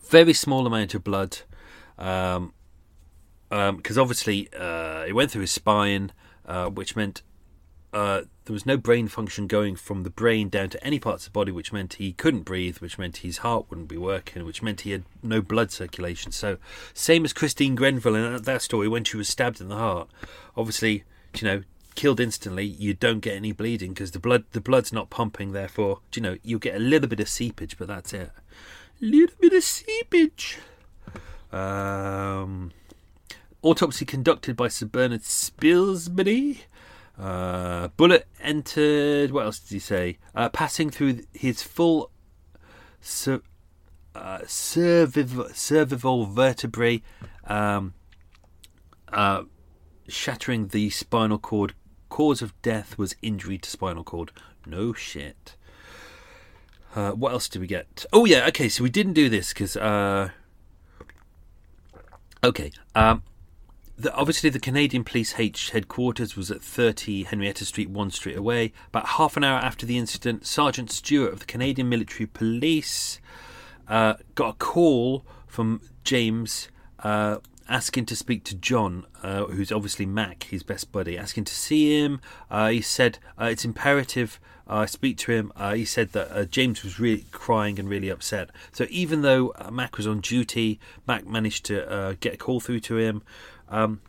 very 0.09 0.33
small 0.33 0.67
amount 0.67 0.93
of 0.93 1.03
blood. 1.03 1.39
Um, 1.97 2.53
because 3.49 3.97
obviously 3.99 4.49
uh, 4.53 5.03
it 5.07 5.13
went 5.13 5.31
through 5.31 5.41
his 5.41 5.51
spine, 5.51 6.11
uh, 6.45 6.69
which 6.69 6.95
meant 6.95 7.21
uh, 7.93 8.23
there 8.45 8.53
was 8.53 8.65
no 8.65 8.75
brain 8.75 9.07
function 9.07 9.47
going 9.47 9.75
from 9.75 10.03
the 10.03 10.09
brain 10.09 10.49
down 10.49 10.69
to 10.69 10.83
any 10.83 10.99
parts 10.99 11.27
of 11.27 11.31
the 11.31 11.37
body, 11.37 11.51
which 11.51 11.71
meant 11.71 11.93
he 11.93 12.11
couldn't 12.11 12.41
breathe, 12.41 12.79
which 12.79 12.97
meant 12.97 13.17
his 13.17 13.39
heart 13.39 13.67
wouldn't 13.69 13.87
be 13.87 13.97
working, 13.97 14.43
which 14.45 14.63
meant 14.63 14.81
he 14.81 14.91
had 14.91 15.03
no 15.21 15.41
blood 15.41 15.71
circulation. 15.71 16.31
So, 16.31 16.57
same 16.93 17.23
as 17.23 17.33
Christine 17.33 17.75
Granville 17.75 18.15
in 18.15 18.41
that 18.41 18.61
story 18.61 18.87
when 18.87 19.03
she 19.03 19.15
was 19.15 19.29
stabbed 19.29 19.61
in 19.61 19.69
the 19.69 19.77
heart. 19.77 20.09
Obviously, 20.57 21.03
you 21.35 21.47
know, 21.47 21.63
killed 21.95 22.19
instantly, 22.19 22.65
you 22.65 22.95
don't 22.95 23.19
get 23.19 23.35
any 23.35 23.51
bleeding 23.51 23.93
because 23.93 24.11
the 24.11 24.19
blood 24.19 24.45
the 24.51 24.61
blood's 24.61 24.91
not 24.91 25.09
pumping. 25.09 25.51
Therefore, 25.51 25.99
you 26.15 26.21
know, 26.21 26.37
you'll 26.43 26.59
get 26.59 26.75
a 26.75 26.79
little 26.79 27.07
bit 27.07 27.19
of 27.19 27.29
seepage, 27.29 27.77
but 27.77 27.87
that's 27.87 28.11
it. 28.11 28.31
A 29.01 29.05
little 29.05 29.35
bit 29.39 29.53
of 29.53 29.63
seepage. 29.63 30.57
Um, 31.51 32.71
autopsy 33.61 34.05
conducted 34.05 34.55
by 34.55 34.67
Sir 34.67 34.87
Bernard 34.87 35.21
Spilsbury. 35.21 36.61
Uh, 37.17 37.89
bullet 37.89 38.27
entered. 38.41 39.31
What 39.31 39.45
else 39.45 39.59
did 39.59 39.73
he 39.73 39.79
say? 39.79 40.17
Uh, 40.35 40.49
passing 40.49 40.89
through 40.89 41.19
his 41.33 41.61
full 41.61 42.09
cer- 43.01 43.41
uh, 44.15 44.39
cerviv- 44.45 45.55
cervical 45.55 46.25
vertebrae, 46.25 47.01
um, 47.45 47.93
uh, 49.11 49.43
shattering 50.07 50.69
the 50.69 50.89
spinal 50.89 51.37
cord. 51.37 51.73
Cause 52.09 52.43
of 52.43 52.59
death 52.61 52.97
was 52.97 53.15
injury 53.23 53.57
to 53.57 53.69
spinal 53.69 54.03
cord. 54.03 54.31
No 54.67 54.93
shit. 54.93 55.55
Uh, 56.95 57.11
what 57.11 57.31
else 57.31 57.49
did 57.49 57.59
we 57.59 57.67
get? 57.67 58.05
Oh 58.13 58.25
yeah, 58.25 58.45
okay. 58.47 58.69
So 58.69 58.83
we 58.83 58.89
didn't 58.89 59.13
do 59.13 59.29
this 59.29 59.49
because. 59.49 59.75
Uh, 59.75 60.29
okay. 62.43 62.71
Um, 62.93 63.23
the, 63.97 64.13
obviously, 64.13 64.49
the 64.49 64.59
Canadian 64.59 65.03
Police 65.03 65.35
H 65.37 65.69
headquarters 65.69 66.35
was 66.35 66.49
at 66.49 66.63
30 66.63 67.23
Henrietta 67.23 67.65
Street, 67.65 67.89
one 67.89 68.09
street 68.09 68.35
away. 68.35 68.73
About 68.87 69.05
half 69.05 69.37
an 69.37 69.43
hour 69.43 69.59
after 69.59 69.85
the 69.85 69.97
incident, 69.97 70.47
Sergeant 70.47 70.91
Stewart 70.91 71.31
of 71.31 71.39
the 71.39 71.45
Canadian 71.45 71.89
Military 71.89 72.25
Police 72.25 73.19
uh, 73.87 74.15
got 74.35 74.49
a 74.49 74.53
call 74.53 75.25
from 75.45 75.81
James 76.03 76.69
uh, 76.99 77.37
asking 77.69 78.05
to 78.07 78.15
speak 78.15 78.43
to 78.45 78.55
John, 78.55 79.05
uh, 79.21 79.45
who's 79.45 79.71
obviously 79.71 80.05
Mac, 80.07 80.43
his 80.43 80.63
best 80.63 80.91
buddy, 80.91 81.17
asking 81.17 81.43
to 81.45 81.53
see 81.53 82.01
him. 82.01 82.19
Uh, 82.49 82.69
he 82.69 82.81
said 82.81 83.19
uh, 83.39 83.45
it's 83.45 83.65
imperative 83.65 84.39
I 84.65 84.85
speak 84.85 85.17
to 85.17 85.31
him. 85.33 85.51
Uh, 85.57 85.73
he 85.73 85.83
said 85.83 86.13
that 86.13 86.49
James 86.49 86.83
was 86.83 86.97
really 86.97 87.25
crying 87.31 87.79
and 87.79 87.89
really 87.89 88.07
upset. 88.07 88.49
So 88.71 88.87
even 88.89 89.21
though 89.21 89.53
Mac 89.69 89.97
was 89.97 90.07
on 90.07 90.21
duty, 90.21 90.79
Mac 91.05 91.27
managed 91.27 91.65
to 91.65 92.15
get 92.21 92.35
a 92.35 92.37
call 92.37 92.61
through 92.61 92.79
to 92.81 92.97
him. 92.97 93.23
Um, 93.69 94.01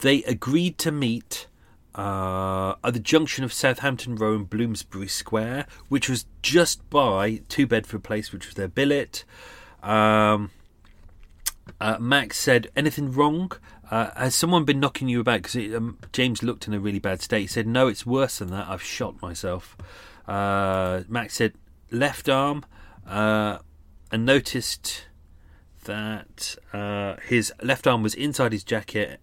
they 0.00 0.22
agreed 0.24 0.78
to 0.78 0.92
meet 0.92 1.46
uh, 1.94 2.74
at 2.82 2.92
the 2.92 3.00
junction 3.00 3.44
of 3.44 3.52
Southampton 3.52 4.16
Row 4.16 4.34
and 4.34 4.50
Bloomsbury 4.50 5.08
Square, 5.08 5.66
which 5.88 6.08
was 6.08 6.26
just 6.42 6.88
by 6.90 7.42
Two 7.48 7.66
Bedford 7.66 8.02
Place, 8.02 8.32
which 8.32 8.46
was 8.46 8.54
their 8.54 8.68
billet. 8.68 9.24
Um, 9.82 10.50
uh, 11.80 11.98
Max 11.98 12.38
said, 12.38 12.68
"Anything 12.74 13.12
wrong? 13.12 13.52
Uh, 13.90 14.10
has 14.16 14.34
someone 14.34 14.64
been 14.64 14.80
knocking 14.80 15.08
you 15.08 15.20
about?" 15.20 15.42
Because 15.42 15.74
um, 15.74 15.98
James 16.12 16.42
looked 16.42 16.66
in 16.66 16.74
a 16.74 16.80
really 16.80 16.98
bad 16.98 17.22
state. 17.22 17.42
He 17.42 17.46
said, 17.46 17.66
"No, 17.66 17.86
it's 17.88 18.04
worse 18.04 18.38
than 18.38 18.50
that. 18.50 18.68
I've 18.68 18.82
shot 18.82 19.20
myself." 19.22 19.76
Uh, 20.26 21.02
Max 21.08 21.34
said, 21.34 21.54
"Left 21.90 22.28
arm," 22.28 22.64
uh, 23.06 23.58
and 24.10 24.26
noticed 24.26 25.06
that 25.84 26.56
uh, 26.72 27.16
his 27.26 27.52
left 27.62 27.86
arm 27.86 28.02
was 28.02 28.14
inside 28.14 28.52
his 28.52 28.64
jacket. 28.64 29.20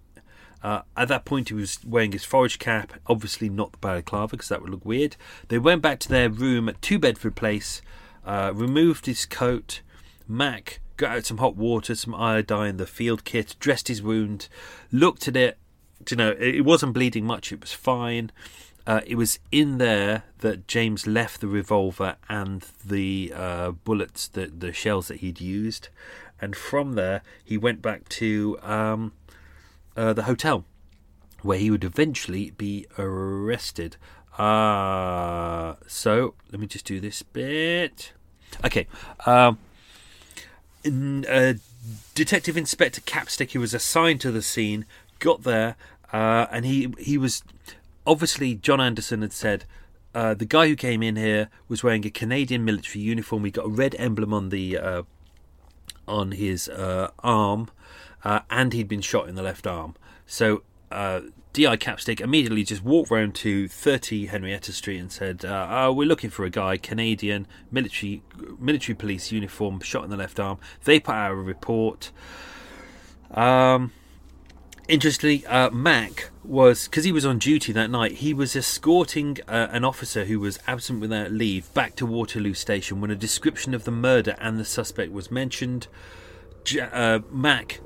Uh, 0.64 0.82
at 0.96 1.08
that 1.08 1.26
point, 1.26 1.50
he 1.50 1.56
was 1.56 1.80
wearing 1.86 2.12
his 2.12 2.24
forage 2.24 2.60
cap, 2.60 2.94
obviously 3.08 3.50
not 3.50 3.72
the 3.72 3.78
balaclava 3.80 4.32
because 4.32 4.50
that 4.50 4.62
would 4.62 4.70
look 4.70 4.86
weird. 4.86 5.16
They 5.48 5.58
went 5.58 5.82
back 5.82 6.00
to 6.02 6.10
their 6.10 6.30
room 6.30 6.70
at 6.70 6.82
Two 6.82 7.00
Bedford 7.00 7.36
Place, 7.36 7.82
uh, 8.26 8.52
removed 8.54 9.08
his 9.08 9.26
coat. 9.26 9.82
Mac 10.28 10.80
got 10.98 11.18
out 11.18 11.26
some 11.26 11.40
hot 11.40 11.56
water, 11.56 11.96
some 11.96 12.14
iodine, 12.14 12.78
the 12.78 12.86
field 12.86 13.26
kit, 13.26 13.56
dressed 13.60 13.88
his 13.88 14.04
wound, 14.04 14.48
looked 14.92 15.28
at 15.28 15.36
it. 15.36 15.58
You 16.10 16.18
know, 16.18 16.36
it 16.40 16.62
wasn't 16.62 16.94
bleeding 16.94 17.26
much, 17.26 17.52
it 17.52 17.62
was 17.62 17.74
fine. 17.74 18.32
Uh, 18.88 19.02
it 19.06 19.16
was 19.16 19.40
in 19.52 19.78
there 19.78 20.24
that 20.40 20.68
James 20.68 21.06
left 21.06 21.42
the 21.42 21.48
revolver 21.48 22.16
and 22.28 22.66
the 22.84 23.32
uh, 23.36 23.72
bullets, 23.72 24.28
the, 24.28 24.48
the 24.48 24.74
shells 24.74 25.08
that 25.08 25.18
he'd 25.18 25.40
used 25.40 25.90
and 26.42 26.56
from 26.56 26.94
there 26.94 27.22
he 27.44 27.58
went 27.58 27.82
back 27.82 28.10
to 28.10 28.58
um, 28.64 29.14
uh, 29.96 30.14
the 30.14 30.24
hotel 30.24 30.66
where 31.42 31.58
he 31.58 31.72
would 31.72 31.84
eventually 31.84 32.52
be 32.52 32.86
arrested. 32.98 33.98
Uh, 34.38 35.76
so 35.88 36.34
let 36.52 36.60
me 36.60 36.68
just 36.68 36.86
do 36.86 37.00
this 37.00 37.22
bit. 37.24 38.14
Okay. 38.64 38.88
Um, 39.26 39.58
in, 40.84 41.26
uh, 41.26 41.54
Detective 42.16 42.58
Inspector 42.58 43.02
Capstick, 43.02 43.52
who 43.52 43.60
was 43.60 43.74
assigned 43.74 44.22
to 44.22 44.32
the 44.32 44.42
scene, 44.42 44.86
got 45.20 45.44
there, 45.44 45.76
uh, 46.14 46.48
and 46.52 46.66
he 46.66 46.94
he 47.00 47.18
was 47.18 47.44
obviously 48.06 48.56
John 48.56 48.80
Anderson 48.80 49.22
had 49.22 49.34
said 49.34 49.66
uh, 50.14 50.34
the 50.34 50.46
guy 50.46 50.68
who 50.68 50.76
came 50.76 51.02
in 51.02 51.16
here 51.16 51.50
was 51.68 51.84
wearing 51.84 52.06
a 52.06 52.10
Canadian 52.10 52.66
military 52.66 53.04
uniform. 53.04 53.46
He 53.46 53.52
got 53.52 53.66
a 53.66 53.70
red 53.70 53.96
emblem 53.98 54.34
on 54.34 54.50
the 54.50 54.78
uh, 54.78 55.04
on 56.12 56.34
his 56.34 56.68
uh, 56.70 57.10
arm, 57.24 57.70
uh, 58.24 58.42
and 58.50 58.74
he'd 58.74 58.88
been 58.88 59.02
shot 59.02 59.30
in 59.30 59.36
the 59.36 59.42
left 59.42 59.66
arm. 59.66 59.96
So 60.26 60.64
uh, 60.92 61.22
DI 61.54 61.78
Capstick 61.78 62.22
immediately 62.22 62.64
just 62.64 62.84
walked 62.84 63.12
round 63.12 63.36
to 63.36 63.68
30 63.68 64.28
Henrietta 64.28 64.72
Street 64.74 65.00
and 65.00 65.12
said, 65.12 65.46
uh, 65.46 65.68
oh, 65.70 65.94
"We're 65.94 66.08
looking 66.08 66.30
for 66.30 66.46
a 66.46 66.50
guy, 66.50 66.78
Canadian 66.78 67.48
military 67.72 68.22
military 68.60 68.96
police 68.96 69.32
uniform, 69.32 69.80
shot 69.80 70.04
in 70.04 70.10
the 70.10 70.18
left 70.18 70.40
arm." 70.40 70.60
They 70.84 71.00
put 71.00 71.16
out 71.16 71.32
a 71.32 71.36
report. 71.36 72.12
Um, 73.32 73.92
interestingly, 74.88 75.46
uh, 75.46 75.70
Mac 75.72 76.31
was 76.44 76.88
because 76.88 77.04
he 77.04 77.12
was 77.12 77.26
on 77.26 77.38
duty 77.38 77.72
that 77.72 77.90
night. 77.90 78.14
He 78.14 78.34
was 78.34 78.56
escorting 78.56 79.38
uh, 79.48 79.68
an 79.72 79.86
officer 79.86 80.26
who 80.26 80.40
was 80.40 80.60
absent 80.68 81.00
without 81.00 81.32
leave 81.32 81.72
back 81.74 81.96
to 81.98 82.06
Waterloo 82.06 82.54
Station 82.54 83.00
when 83.00 83.12
a 83.12 83.16
description 83.16 83.74
of 83.74 83.84
the 83.84 83.92
murder 83.92 84.36
and 84.40 84.60
the 84.60 84.66
suspect 84.66 85.12
was 85.12 85.30
mentioned. 85.30 85.88
J- 86.64 86.82
uh, 86.82 87.20
Mac 87.32 87.80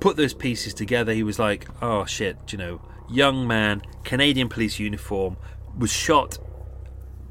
put 0.00 0.16
those 0.16 0.34
pieces 0.34 0.74
together. 0.74 1.12
He 1.12 1.22
was 1.22 1.38
like, 1.38 1.66
"Oh 1.80 2.04
shit!" 2.04 2.36
You 2.50 2.58
know, 2.58 2.80
young 3.08 3.46
man, 3.46 3.82
Canadian 4.04 4.48
police 4.48 4.78
uniform, 4.78 5.36
was 5.76 5.92
shot 5.92 6.38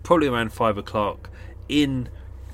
probably 0.03 0.27
around 0.27 0.51
five 0.51 0.77
o'clock 0.77 1.29
in 1.69 2.09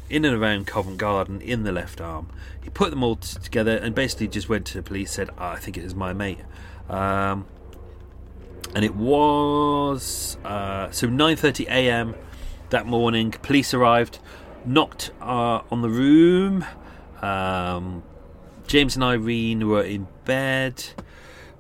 in 0.10 0.26
and 0.26 0.36
around 0.36 0.68
Covent 0.68 0.98
Garden 0.98 1.42
in 1.42 1.64
the 1.64 1.72
left 1.72 2.02
arm. 2.02 2.30
He 2.62 2.70
put 2.70 2.90
them 2.90 3.04
all 3.04 3.18
t- 3.18 3.40
together 3.40 3.76
and 3.78 3.94
basically 3.94 4.28
just 4.28 4.50
went 4.50 4.66
to 4.68 4.74
the 4.74 4.84
police, 4.84 5.12
said, 5.12 5.30
oh, 5.38 5.48
"I 5.48 5.56
think 5.58 5.78
it 5.78 5.84
is 5.84 5.96
my 5.96 6.14
mate." 6.14 6.40
Um, 6.90 7.46
and 8.76 8.84
it 8.84 8.96
was 8.96 10.38
uh, 10.44 10.92
so 10.92 11.08
9:30 11.08 11.68
a.m. 11.68 12.16
that 12.70 12.86
morning. 12.86 13.32
Police 13.32 13.74
arrived, 13.74 14.20
knocked 14.66 15.12
uh, 15.22 15.62
on 15.72 15.82
the 15.82 15.90
room. 15.90 16.66
Um, 17.22 18.04
James 18.68 18.96
and 18.96 19.04
Irene 19.04 19.68
were 19.68 19.84
in 19.84 20.08
bed. 20.26 20.84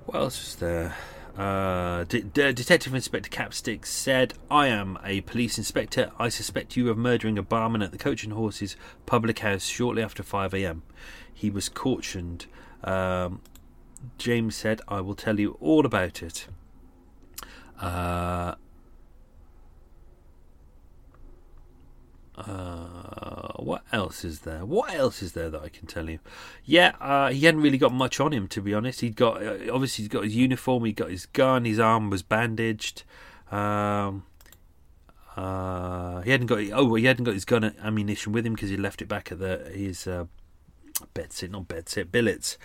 What 0.05 0.19
else 0.19 0.39
was 0.39 0.55
there? 0.55 0.95
Uh, 1.37 2.03
De- 2.05 2.21
De- 2.21 2.51
Detective 2.51 2.95
Inspector 2.95 3.29
Capstick 3.29 3.85
said, 3.85 4.33
I 4.49 4.67
am 4.67 4.97
a 5.03 5.21
police 5.21 5.57
inspector. 5.57 6.11
I 6.17 6.29
suspect 6.29 6.75
you 6.75 6.89
of 6.89 6.97
murdering 6.97 7.37
a 7.37 7.43
barman 7.43 7.83
at 7.83 7.91
the 7.91 7.97
Coach 7.97 8.23
and 8.23 8.33
Horses 8.33 8.75
public 9.05 9.39
house 9.39 9.65
shortly 9.67 10.01
after 10.01 10.23
5am. 10.23 10.81
He 11.31 11.51
was 11.51 11.69
cautioned. 11.69 12.47
Um, 12.83 13.41
James 14.17 14.55
said, 14.55 14.81
I 14.87 15.01
will 15.01 15.13
tell 15.13 15.39
you 15.39 15.57
all 15.61 15.85
about 15.85 16.23
it. 16.23 16.47
Uh, 17.79 18.55
uh, 22.37 23.53
what 23.57 23.83
else 23.91 24.23
is 24.23 24.41
there? 24.41 24.65
What 24.65 24.93
else 24.93 25.21
is 25.21 25.33
there 25.33 25.49
that 25.49 25.61
I 25.61 25.69
can 25.69 25.87
tell 25.87 26.09
you? 26.09 26.19
Yeah, 26.63 26.95
uh, 26.99 27.29
he 27.29 27.45
hadn't 27.45 27.61
really 27.61 27.77
got 27.77 27.93
much 27.93 28.19
on 28.19 28.31
him, 28.31 28.47
to 28.49 28.61
be 28.61 28.73
honest. 28.73 29.01
He'd 29.01 29.15
got 29.15 29.43
uh, 29.43 29.73
obviously 29.73 30.03
he's 30.03 30.09
got 30.09 30.23
his 30.23 30.35
uniform, 30.35 30.85
he 30.85 30.93
got 30.93 31.09
his 31.09 31.25
gun, 31.25 31.65
his 31.65 31.79
arm 31.79 32.09
was 32.09 32.23
bandaged. 32.23 33.03
Um, 33.51 34.25
uh, 35.35 36.21
he 36.21 36.31
hadn't 36.31 36.47
got 36.47 36.59
oh 36.73 36.95
he 36.95 37.05
hadn't 37.05 37.25
got 37.25 37.33
his 37.33 37.45
gun 37.45 37.75
ammunition 37.83 38.33
with 38.33 38.45
him 38.45 38.53
because 38.53 38.69
he 38.69 38.77
left 38.77 39.01
it 39.01 39.07
back 39.07 39.31
at 39.31 39.39
the 39.39 39.71
his 39.73 40.07
uh, 40.07 40.25
bed 41.13 41.33
sit, 41.33 41.51
not 41.51 41.67
bed 41.67 41.89
sit, 41.89 42.11
billets. 42.11 42.57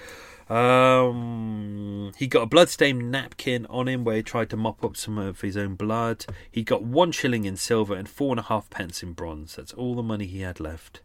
Um, 0.49 2.13
he 2.17 2.27
got 2.27 2.43
a 2.43 2.47
blood-stained 2.47 3.11
napkin 3.11 3.67
on 3.67 3.89
him 3.89 4.05
where 4.05 4.17
he 4.17 4.23
tried 4.23 4.51
to 4.51 4.57
mop 4.57 4.85
up 4.85 4.97
some 4.97 5.19
of 5.19 5.41
his 5.41 5.57
own 5.57 5.75
blood. 5.75 6.27
He 6.51 6.63
got 6.63 6.83
one 6.83 7.13
shilling 7.13 7.45
in 7.45 7.57
silver 7.57 7.95
and 7.95 8.09
four 8.09 8.33
and 8.33 8.41
a 8.41 8.45
half 8.45 8.69
pence 8.71 9.03
in 9.03 9.13
bronze. 9.13 9.57
That's 9.57 9.73
all 9.73 9.95
the 9.95 10.03
money 10.03 10.27
he 10.27 10.41
had 10.41 10.61
left. 10.61 11.01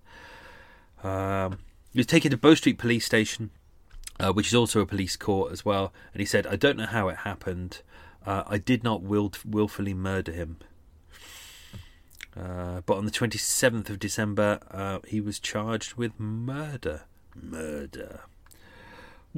Um, 1.04 1.60
he 1.94 2.00
was 2.00 2.08
taken 2.08 2.32
to 2.32 2.38
Bow 2.38 2.56
Street 2.56 2.78
Police 2.78 3.06
Station, 3.06 3.52
uh, 4.20 4.34
which 4.34 4.48
is 4.48 4.56
also 4.56 4.82
a 4.82 4.86
police 4.86 5.16
court 5.16 5.52
as 5.52 5.64
well. 5.64 5.94
And 6.14 6.20
he 6.20 6.26
said, 6.26 6.48
"I 6.48 6.56
don't 6.56 6.78
know 6.78 6.86
how 6.86 7.08
it 7.10 7.18
happened. 7.18 7.82
Uh, 8.26 8.44
I 8.48 8.58
did 8.58 8.84
not 8.84 9.02
will- 9.02 9.34
willfully 9.46 9.94
murder 9.94 10.32
him." 10.32 10.58
Uh, 12.36 12.82
but 12.86 12.98
on 12.98 13.06
the 13.06 13.12
27th 13.12 13.90
of 13.90 14.00
December, 14.00 14.60
uh, 14.70 15.00
he 15.08 15.22
was 15.22 15.40
charged 15.40 15.96
with 15.96 16.20
murder. 16.20 17.04
Murder. 17.36 18.22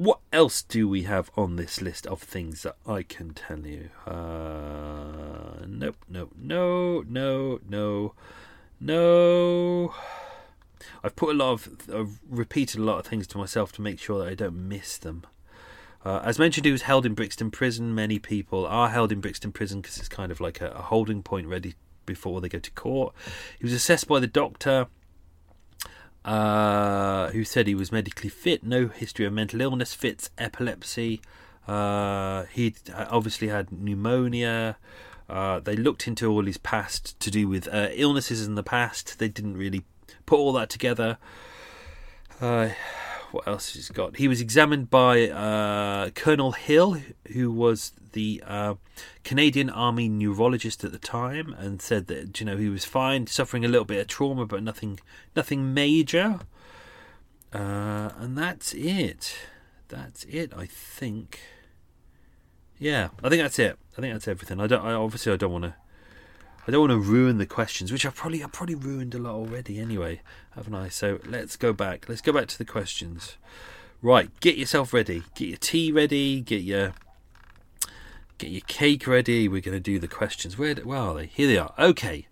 What 0.00 0.20
else 0.32 0.62
do 0.62 0.88
we 0.88 1.02
have 1.02 1.30
on 1.36 1.56
this 1.56 1.82
list 1.82 2.06
of 2.06 2.22
things 2.22 2.62
that 2.62 2.76
I 2.86 3.02
can 3.02 3.34
tell 3.34 3.66
you? 3.66 3.90
Uh, 4.06 5.66
nope, 5.66 5.98
nope, 6.08 6.32
no, 6.40 7.04
no, 7.06 7.60
no, 7.68 8.14
no. 8.80 9.94
I've 11.04 11.16
put 11.16 11.34
a 11.34 11.38
lot 11.38 11.52
of, 11.52 11.90
I've 11.94 12.18
repeated 12.30 12.80
a 12.80 12.82
lot 12.82 12.98
of 12.98 13.04
things 13.04 13.26
to 13.26 13.36
myself 13.36 13.72
to 13.72 13.82
make 13.82 13.98
sure 13.98 14.18
that 14.20 14.28
I 14.28 14.34
don't 14.34 14.66
miss 14.66 14.96
them. 14.96 15.26
Uh, 16.02 16.20
as 16.24 16.38
mentioned, 16.38 16.64
he 16.64 16.72
was 16.72 16.80
held 16.80 17.04
in 17.04 17.12
Brixton 17.12 17.50
Prison. 17.50 17.94
Many 17.94 18.18
people 18.18 18.66
are 18.66 18.88
held 18.88 19.12
in 19.12 19.20
Brixton 19.20 19.52
Prison 19.52 19.82
because 19.82 19.98
it's 19.98 20.08
kind 20.08 20.32
of 20.32 20.40
like 20.40 20.62
a, 20.62 20.70
a 20.70 20.80
holding 20.80 21.22
point 21.22 21.46
ready 21.46 21.74
before 22.06 22.40
they 22.40 22.48
go 22.48 22.58
to 22.58 22.70
court. 22.70 23.14
He 23.58 23.66
was 23.66 23.74
assessed 23.74 24.08
by 24.08 24.18
the 24.18 24.26
doctor 24.26 24.86
uh, 26.24 27.28
who 27.30 27.44
said 27.44 27.66
he 27.66 27.74
was 27.74 27.92
medically 27.92 28.28
fit, 28.28 28.64
no 28.64 28.88
history 28.88 29.24
of 29.24 29.32
mental 29.32 29.60
illness, 29.60 29.94
fits, 29.94 30.30
epilepsy. 30.38 31.20
Uh, 31.66 32.44
he 32.52 32.74
obviously 32.94 33.48
had 33.48 33.70
pneumonia. 33.72 34.76
Uh, 35.28 35.60
they 35.60 35.76
looked 35.76 36.08
into 36.08 36.30
all 36.30 36.44
his 36.44 36.58
past 36.58 37.18
to 37.20 37.30
do 37.30 37.46
with 37.46 37.68
uh, 37.68 37.88
illnesses 37.92 38.46
in 38.46 38.56
the 38.56 38.62
past. 38.62 39.18
They 39.18 39.28
didn't 39.28 39.56
really 39.56 39.84
put 40.26 40.38
all 40.38 40.52
that 40.54 40.68
together. 40.70 41.18
What 43.32 43.46
else 43.46 43.74
he's 43.74 43.88
he 43.88 43.94
got? 43.94 44.16
He 44.16 44.26
was 44.26 44.40
examined 44.40 44.90
by 44.90 45.28
uh, 45.28 46.10
Colonel 46.10 46.52
Hill, 46.52 47.00
who 47.32 47.52
was 47.52 47.92
the 48.12 48.42
uh, 48.44 48.74
Canadian 49.22 49.70
Army 49.70 50.08
neurologist 50.08 50.82
at 50.82 50.90
the 50.90 50.98
time, 50.98 51.54
and 51.58 51.80
said 51.80 52.08
that 52.08 52.40
you 52.40 52.46
know 52.46 52.56
he 52.56 52.68
was 52.68 52.84
fine, 52.84 53.26
suffering 53.26 53.64
a 53.64 53.68
little 53.68 53.84
bit 53.84 54.00
of 54.00 54.08
trauma, 54.08 54.46
but 54.46 54.62
nothing, 54.62 54.98
nothing 55.36 55.72
major. 55.72 56.40
Uh, 57.52 58.10
and 58.18 58.36
that's 58.36 58.74
it. 58.74 59.36
That's 59.88 60.24
it. 60.24 60.52
I 60.56 60.66
think. 60.66 61.40
Yeah, 62.78 63.08
I 63.22 63.28
think 63.28 63.42
that's 63.42 63.58
it. 63.58 63.78
I 63.96 64.00
think 64.00 64.14
that's 64.14 64.28
everything. 64.28 64.60
I 64.60 64.66
don't. 64.66 64.84
I, 64.84 64.92
obviously, 64.92 65.32
I 65.32 65.36
don't 65.36 65.52
want 65.52 65.64
to. 65.64 65.74
I 66.70 66.72
don't 66.72 66.88
want 66.88 66.92
to 66.92 67.10
ruin 67.10 67.38
the 67.38 67.46
questions, 67.46 67.90
which 67.90 68.06
I've 68.06 68.14
probably 68.14 68.44
I've 68.44 68.52
probably 68.52 68.76
ruined 68.76 69.12
a 69.16 69.18
lot 69.18 69.34
already 69.34 69.80
anyway, 69.80 70.20
haven't 70.52 70.76
I? 70.76 70.88
So 70.88 71.18
let's 71.26 71.56
go 71.56 71.72
back. 71.72 72.08
Let's 72.08 72.20
go 72.20 72.32
back 72.32 72.46
to 72.46 72.56
the 72.56 72.64
questions. 72.64 73.38
Right, 74.00 74.30
get 74.38 74.56
yourself 74.56 74.94
ready. 74.94 75.24
Get 75.34 75.48
your 75.48 75.56
tea 75.56 75.90
ready. 75.90 76.40
Get 76.40 76.62
your 76.62 76.92
get 78.38 78.50
your 78.50 78.60
cake 78.68 79.08
ready. 79.08 79.48
We're 79.48 79.60
going 79.60 79.76
to 79.76 79.80
do 79.80 79.98
the 79.98 80.06
questions. 80.06 80.56
Where 80.56 80.76
where 80.76 80.96
are 80.96 81.14
they? 81.14 81.26
Here 81.26 81.48
they 81.48 81.58
are. 81.58 81.74
Okay. 81.76 82.28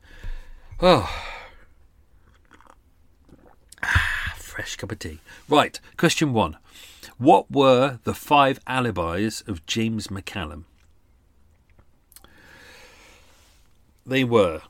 Oh. 0.79 1.13
Ah, 3.83 4.35
fresh 4.37 4.77
cup 4.77 4.93
of 4.93 5.01
tea. 5.01 5.19
Right, 5.49 5.81
question 5.97 6.33
one. 6.33 6.59
What 7.17 7.51
were 7.51 7.99
the 8.05 8.15
five 8.15 8.61
alibis 8.69 9.43
of 9.49 9.67
James 9.67 10.07
McCallum? 10.07 10.63
They 14.09 14.25
were 14.25 14.63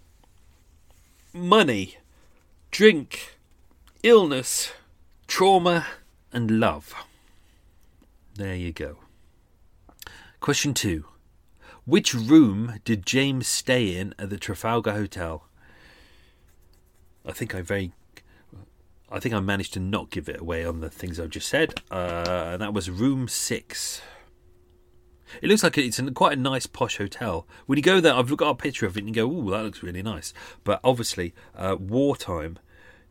money, 1.32 1.98
drink, 2.73 3.39
illness, 4.02 4.73
trauma, 5.28 5.86
and 6.32 6.59
love. 6.59 6.93
There 8.35 8.56
you 8.56 8.73
go. 8.73 8.97
Question 10.40 10.74
two. 10.74 11.05
Which 11.85 12.15
room 12.15 12.81
did 12.85 13.06
James 13.06 13.47
stay 13.47 13.97
in 13.97 14.12
at 14.19 14.28
the 14.28 14.39
Trafalgar 14.39 14.94
Hotel? 14.94 15.44
I 17.24 17.31
think 17.31 17.55
I 17.55 17.60
very 17.60 17.93
I 19.09 19.20
think 19.20 19.36
I 19.36 19.40
managed 19.40 19.73
to 19.74 19.81
not 19.81 20.10
give 20.10 20.28
it 20.28 20.40
away 20.40 20.65
on 20.65 20.81
the 20.81 20.90
things 20.90 21.20
I've 21.20 21.31
just 21.31 21.48
said. 21.48 21.81
Uh, 21.93 22.56
that 22.56 22.74
was 22.74 22.90
room 22.90 23.28
six. 23.28 24.02
It 25.42 25.48
looks 25.48 25.62
like 25.62 25.78
it's 25.78 26.00
quite 26.14 26.38
a 26.38 26.40
nice 26.40 26.66
posh 26.66 26.98
hotel. 26.98 27.46
When 27.66 27.76
you 27.76 27.82
go 27.82 28.00
there, 28.00 28.14
I've 28.14 28.34
got 28.36 28.50
a 28.50 28.55
picture 28.55 28.86
of 28.86 28.96
it 28.96 29.00
and 29.00 29.09
you 29.09 29.14
go, 29.14 29.30
"Ooh, 29.30 29.50
that 29.50 29.62
looks 29.62 29.82
really 29.82 30.02
nice." 30.02 30.32
But 30.64 30.80
obviously, 30.82 31.34
uh, 31.56 31.76
wartime, 31.78 32.59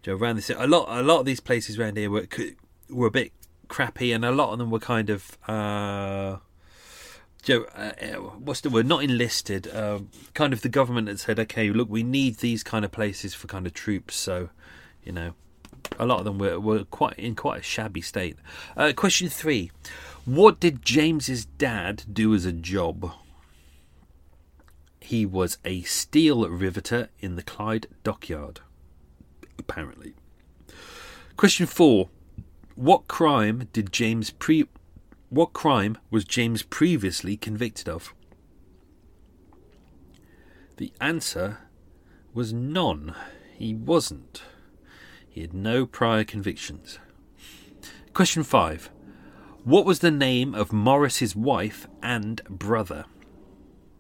around 0.08 0.38
this, 0.38 0.50
a 0.50 0.68
lot, 0.68 0.88
a 0.90 1.04
lot 1.04 1.20
of 1.20 1.26
these 1.26 1.40
places 1.40 1.78
around 1.78 1.98
here 1.98 2.10
were 2.10 2.28
were 2.90 3.08
a 3.08 3.12
bit 3.12 3.34
crappy, 3.68 4.12
and 4.12 4.24
a 4.24 4.32
lot 4.32 4.54
of 4.54 4.60
them 4.60 4.72
were 4.72 4.80
kind 4.80 5.10
of, 5.10 5.38
uh, 5.48 6.38
know, 7.48 7.64
uh, 7.76 8.16
what's 8.38 8.62
the 8.62 8.70
word? 8.70 8.88
Not 8.88 9.04
enlisted. 9.04 9.68
Uh, 9.68 10.00
kind 10.34 10.54
of 10.54 10.62
the 10.62 10.70
government 10.70 11.08
had 11.08 11.20
said, 11.20 11.40
"Okay, 11.40 11.70
look, 11.72 11.90
we 11.90 12.04
need 12.04 12.38
these 12.38 12.64
kind 12.64 12.86
of 12.86 12.92
places 12.92 13.34
for 13.34 13.48
kind 13.48 13.66
of 13.68 13.74
troops." 13.74 14.16
So, 14.16 14.50
you 15.04 15.12
know, 15.12 15.34
a 16.00 16.06
lot 16.06 16.20
of 16.20 16.26
them 16.26 16.38
were, 16.38 16.60
were 16.60 16.84
quite 16.86 17.18
in 17.18 17.36
quite 17.36 17.60
a 17.60 17.64
shabby 17.64 18.02
state. 18.02 18.38
Uh, 18.76 18.94
question 18.96 19.30
three: 19.30 19.72
What 20.28 20.60
did 20.60 20.84
James's 20.84 21.46
dad 21.46 22.04
do 22.12 22.36
as 22.36 22.44
a 22.44 22.52
job? 22.52 23.14
He 25.00 25.26
was 25.26 25.58
a 25.64 25.84
steel 25.84 26.50
riveter 26.50 27.08
in 27.22 27.38
the 27.38 27.44
Clyde 27.44 27.88
dockyard, 28.04 28.60
apparently. 29.58 30.16
Question 31.38 31.66
four: 31.66 32.10
What 32.76 33.08
crime 33.08 33.70
did 33.72 33.94
James 33.94 34.32
pre? 34.32 34.68
What 35.30 35.54
crime 35.54 35.98
was 36.12 36.26
James 36.26 36.62
previously 36.62 37.38
convicted 37.38 37.88
of? 37.88 38.14
The 40.76 40.92
answer 41.00 41.60
was 42.34 42.52
none. 42.52 43.16
He 43.56 43.74
wasn't. 43.74 44.42
He 45.30 45.40
had 45.40 45.54
no 45.54 45.86
prior 45.86 46.26
convictions. 46.26 47.00
Question 48.14 48.44
5. 48.44 48.90
What 49.68 49.86
was 49.86 50.00
the 50.00 50.12
name 50.12 50.56
of 50.56 50.72
Morris's 50.72 51.36
wife 51.36 51.90
and 52.02 52.42
brother? 52.46 53.04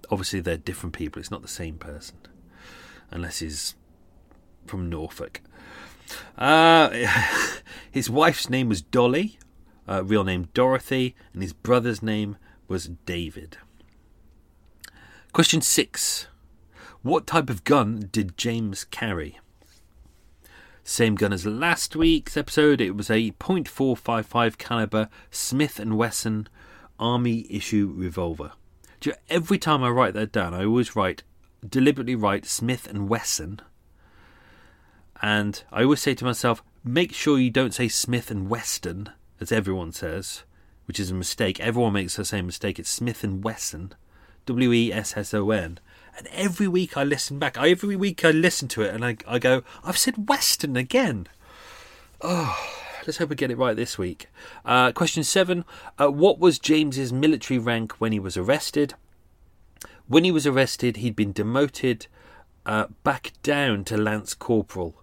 Obviously, 0.09 0.39
they're 0.39 0.55
different 0.55 0.95
people. 0.95 1.19
It's 1.19 1.29
not 1.29 1.41
the 1.41 1.49
same 1.49 1.77
person. 1.77 2.15
Unless 3.11 3.39
he's 3.39 3.75
from 4.65 4.89
Norfolk. 4.89 5.41
Uh, 6.37 7.05
his 7.91 8.09
wife's 8.09 8.49
name 8.49 8.69
was 8.69 8.81
Dolly, 8.81 9.39
uh, 9.89 10.05
real 10.05 10.23
name 10.23 10.47
Dorothy, 10.53 11.17
and 11.33 11.41
his 11.41 11.51
brother's 11.51 12.01
name 12.01 12.37
was 12.69 12.87
David. 13.05 13.57
Question 15.33 15.59
6. 15.59 16.27
What 17.01 17.27
type 17.27 17.49
of 17.49 17.65
gun 17.65 18.07
did 18.09 18.37
James 18.37 18.85
carry? 18.85 19.37
Same 20.87 21.15
gun 21.15 21.33
as 21.33 21.45
last 21.45 21.97
week's 21.97 22.37
episode. 22.37 22.79
It 22.79 22.95
was 22.95 23.09
a 23.09 23.31
.455 23.31 24.57
caliber 24.57 25.09
Smith 25.29 25.79
and 25.81 25.97
Wesson 25.97 26.47
Army 26.97 27.45
issue 27.49 27.91
revolver. 27.93 28.53
You 29.03 29.11
every 29.29 29.57
time 29.57 29.83
I 29.83 29.89
write 29.89 30.13
that 30.13 30.31
down, 30.31 30.53
I 30.53 30.63
always 30.63 30.95
write 30.95 31.23
deliberately 31.67 32.15
write 32.15 32.45
Smith 32.45 32.87
and 32.87 33.09
Wesson, 33.09 33.59
and 35.21 35.61
I 35.73 35.83
always 35.83 36.01
say 36.01 36.13
to 36.15 36.23
myself, 36.23 36.63
make 36.85 37.13
sure 37.13 37.37
you 37.37 37.51
don't 37.51 37.73
say 37.73 37.89
Smith 37.89 38.31
and 38.31 38.49
Weston, 38.49 39.09
as 39.41 39.51
everyone 39.51 39.91
says, 39.91 40.43
which 40.85 41.01
is 41.01 41.11
a 41.11 41.15
mistake. 41.15 41.59
Everyone 41.59 41.91
makes 41.91 42.15
the 42.15 42.23
same 42.23 42.45
mistake. 42.45 42.79
It's 42.79 42.89
Smith 42.89 43.25
and 43.25 43.43
Wesson, 43.43 43.93
W 44.45 44.71
E 44.71 44.93
S 44.93 45.17
S 45.17 45.33
O 45.33 45.51
N. 45.51 45.79
And 46.17 46.27
every 46.31 46.67
week 46.67 46.97
I 46.97 47.03
listen 47.03 47.37
back. 47.37 47.57
Every 47.57 47.95
week 47.95 48.25
I 48.25 48.31
listen 48.31 48.67
to 48.69 48.81
it 48.81 48.93
and 48.93 49.05
I, 49.05 49.17
I 49.27 49.37
go, 49.37 49.61
I've 49.83 49.97
said 49.97 50.27
Western 50.27 50.75
again. 50.75 51.27
Oh, 52.21 52.57
let's 53.05 53.19
hope 53.19 53.29
we 53.29 53.35
get 53.35 53.51
it 53.51 53.57
right 53.57 53.75
this 53.75 53.99
week. 53.99 54.27
Uh, 54.65 54.91
question 54.91 55.23
seven 55.23 55.63
uh, 55.99 56.09
What 56.09 56.39
was 56.39 56.57
James's 56.57 57.13
military 57.13 57.59
rank 57.59 57.93
when 57.93 58.11
he 58.11 58.19
was 58.19 58.35
arrested? 58.35 58.95
When 60.07 60.23
he 60.23 60.31
was 60.31 60.47
arrested, 60.47 60.97
he'd 60.97 61.15
been 61.15 61.33
demoted 61.33 62.07
uh, 62.65 62.87
back 63.03 63.33
down 63.43 63.83
to 63.85 63.97
Lance 63.97 64.33
Corporal, 64.33 64.95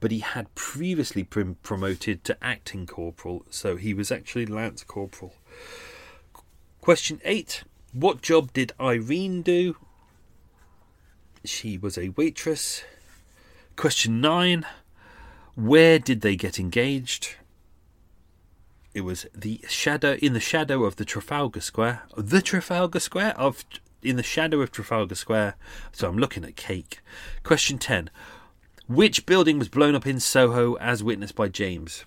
but 0.00 0.10
he 0.10 0.18
had 0.18 0.54
previously 0.54 1.22
been 1.22 1.54
promoted 1.56 2.24
to 2.24 2.36
acting 2.44 2.86
corporal, 2.86 3.46
so 3.50 3.76
he 3.76 3.94
was 3.94 4.12
actually 4.12 4.46
Lance 4.46 4.84
Corporal. 4.84 5.32
Question 6.80 7.20
eight 7.24 7.64
What 7.92 8.20
job 8.20 8.52
did 8.52 8.72
Irene 8.78 9.42
do? 9.42 9.76
She 11.48 11.78
was 11.78 11.96
a 11.96 12.10
waitress. 12.10 12.84
Question 13.74 14.20
nine 14.20 14.66
Where 15.54 15.98
did 15.98 16.20
they 16.20 16.36
get 16.36 16.60
engaged? 16.60 17.36
It 18.92 19.00
was 19.00 19.24
the 19.34 19.64
shadow 19.66 20.18
in 20.20 20.34
the 20.34 20.40
shadow 20.40 20.84
of 20.84 20.96
the 20.96 21.06
Trafalgar 21.06 21.62
Square, 21.62 22.02
the 22.16 22.42
Trafalgar 22.42 23.00
Square 23.00 23.34
of 23.38 23.64
in 24.02 24.16
the 24.16 24.22
shadow 24.22 24.60
of 24.60 24.70
Trafalgar 24.70 25.14
Square. 25.14 25.54
So 25.90 26.06
I'm 26.06 26.18
looking 26.18 26.44
at 26.44 26.54
cake. 26.54 27.00
Question 27.44 27.78
ten: 27.78 28.10
Which 28.86 29.24
building 29.24 29.58
was 29.58 29.70
blown 29.70 29.94
up 29.94 30.06
in 30.06 30.20
Soho, 30.20 30.74
as 30.74 31.02
witnessed 31.02 31.34
by 31.34 31.48
James? 31.48 32.04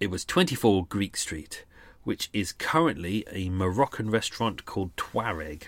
It 0.00 0.10
was 0.10 0.24
24 0.24 0.86
Greek 0.86 1.16
Street, 1.16 1.64
which 2.02 2.30
is 2.32 2.50
currently 2.50 3.24
a 3.30 3.48
Moroccan 3.48 4.10
restaurant 4.10 4.64
called 4.64 4.96
Tuareg. 4.96 5.62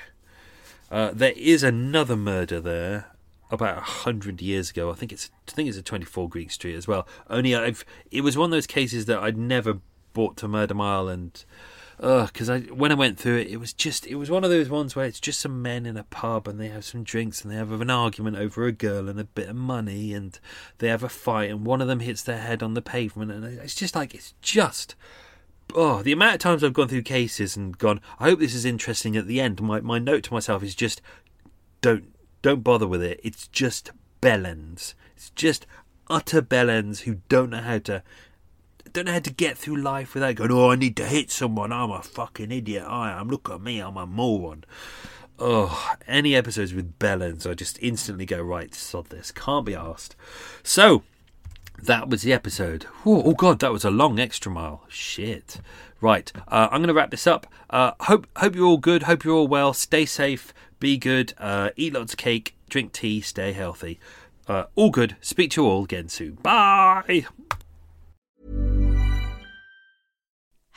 Uh, 0.91 1.11
there 1.13 1.35
is 1.37 1.63
another 1.63 2.17
murder 2.17 2.61
there 2.61 3.07
about 3.51 3.79
a 3.79 3.83
hundred 3.83 4.43
years 4.43 4.71
ago. 4.71 4.91
I 4.91 4.95
think 4.95 5.13
it's 5.13 5.31
I 5.49 5.53
think 5.53 5.69
it's 5.69 5.79
a 5.79 5.83
24 5.83 6.29
Greek 6.29 6.51
Street 6.51 6.75
as 6.75 6.89
well. 6.89 7.07
Only 7.29 7.55
I've 7.55 7.85
it 8.11 8.23
was 8.23 8.37
one 8.37 8.47
of 8.47 8.51
those 8.51 8.67
cases 8.67 9.07
that 9.07 9.19
I'd 9.19 9.37
never 9.37 9.81
brought 10.13 10.37
to 10.39 10.49
Murder 10.49 10.75
Mile 10.75 11.09
and 11.09 11.45
because 12.01 12.49
I 12.49 12.61
when 12.61 12.91
I 12.91 12.95
went 12.95 13.19
through 13.19 13.37
it, 13.39 13.49
it 13.49 13.59
was 13.59 13.75
just 13.75 14.07
it 14.07 14.15
was 14.15 14.31
one 14.31 14.43
of 14.43 14.51
those 14.51 14.71
ones 14.71 14.97
where 14.97 15.05
it's 15.05 15.21
just 15.21 15.41
some 15.41 15.61
men 15.61 15.85
in 15.85 15.99
a 15.99 16.05
pub 16.05 16.49
and 16.49 16.59
they 16.59 16.69
have 16.69 16.85
some 16.85 17.05
drinks 17.05 17.43
and 17.43 17.53
they 17.53 17.57
have 17.57 17.79
an 17.79 17.91
argument 17.91 18.39
over 18.39 18.67
a 18.67 18.73
girl 18.73 19.09
and 19.09 19.21
a 19.21 19.25
bit 19.25 19.51
of 19.51 19.57
money 19.57 20.15
and 20.15 20.41
they 20.79 20.89
have 20.89 21.03
a 21.03 21.11
fight 21.11 21.51
and 21.51 21.67
one 21.67 21.83
of 21.83 21.89
them 21.89 22.01
hits 22.01 22.23
their 22.23 22.39
head 22.39 22.63
on 22.63 22.73
the 22.73 22.81
pavement 22.81 23.31
and 23.31 23.45
it's 23.45 23.75
just 23.75 23.95
like 23.95 24.15
it's 24.15 24.33
just 24.41 24.95
oh 25.75 26.03
the 26.03 26.13
amount 26.13 26.35
of 26.35 26.41
times 26.41 26.63
I've 26.63 26.73
gone 26.73 26.89
through 26.89 27.03
cases 27.03 27.57
and 27.57 27.77
gone 27.77 28.01
I 28.19 28.25
hope 28.25 28.39
this 28.39 28.55
is 28.55 28.65
interesting 28.65 29.17
at 29.17 29.27
the 29.27 29.41
end. 29.41 29.61
My 29.61 29.81
my 29.81 29.99
note 29.99 30.25
to 30.25 30.35
myself 30.35 30.63
is 30.63 30.75
just 30.75 31.01
don't 31.81 32.13
don't 32.43 32.65
bother 32.65 32.87
with 32.87 33.03
it. 33.03 33.21
It's 33.23 33.49
just 33.49 33.91
bellends. 34.21 34.95
It's 35.17 35.31
just 35.31 35.67
utter 36.09 36.43
bellends 36.43 37.01
who 37.01 37.17
don't 37.29 37.51
know 37.51 37.61
how 37.61 37.79
to 37.79 38.03
don't 38.93 39.07
know 39.07 39.13
how 39.13 39.21
to 39.21 39.33
get 39.33 39.57
through 39.57 39.77
life 39.77 40.15
without 40.15 40.35
going, 40.35 40.51
oh, 40.51 40.71
I 40.71 40.77
need 40.77 40.97
to 40.97 41.07
hit 41.07 41.31
someone. 41.31 41.73
I'm 41.73 41.91
a 41.91 42.03
fucking 42.03 42.51
idiot. 42.51 42.85
I 42.87 43.13
am. 43.13 43.29
Look 43.29 43.49
at 43.49 43.61
me. 43.61 43.81
I'm 43.81 43.97
a 43.97 44.07
moron. 44.07 44.65
Oh, 45.39 45.95
any 46.07 46.35
episodes 46.35 46.75
with 46.75 46.99
bellends, 46.99 47.49
I 47.49 47.55
just 47.55 47.79
instantly 47.81 48.27
go, 48.27 48.43
right, 48.43 48.75
sod 48.75 49.07
this. 49.07 49.33
Can't 49.33 49.65
be 49.65 49.75
asked. 49.75 50.15
So, 50.63 51.03
that 51.85 52.09
was 52.09 52.23
the 52.23 52.33
episode. 52.33 52.87
Oh, 53.05 53.33
God, 53.35 53.61
that 53.61 53.73
was 53.73 53.85
a 53.85 53.91
long 53.91 54.19
extra 54.19 54.51
mile. 54.51 54.85
Shit. 54.89 55.61
Right, 56.01 56.33
uh, 56.49 56.69
I'm 56.71 56.81
going 56.81 56.89
to 56.89 56.95
wrap 56.95 57.11
this 57.11 57.27
up. 57.27 57.47
Uh, 57.69 57.93
hope 58.01 58.27
hope 58.37 58.55
you're 58.55 58.67
all 58.67 58.79
good. 58.79 59.03
Hope 59.03 59.23
you're 59.25 59.35
all 59.37 59.49
well. 59.49 59.75
Stay 59.75 60.07
safe. 60.07 60.55
Be 60.79 60.97
good. 60.97 61.35
Uh, 61.39 61.71
eat 61.77 61.93
lots 61.93 62.15
of 62.15 62.19
cake. 62.19 62.55
Drink 62.71 62.93
tea. 62.93 63.21
Stay 63.21 63.53
healthy. 63.53 64.01
Uh, 64.49 64.65
all 64.77 64.91
good. 64.91 65.17
Speak 65.21 65.51
to 65.53 65.63
you 65.63 65.69
all 65.69 65.85
again 65.85 66.09
soon. 66.09 66.39
Bye. 66.43 67.27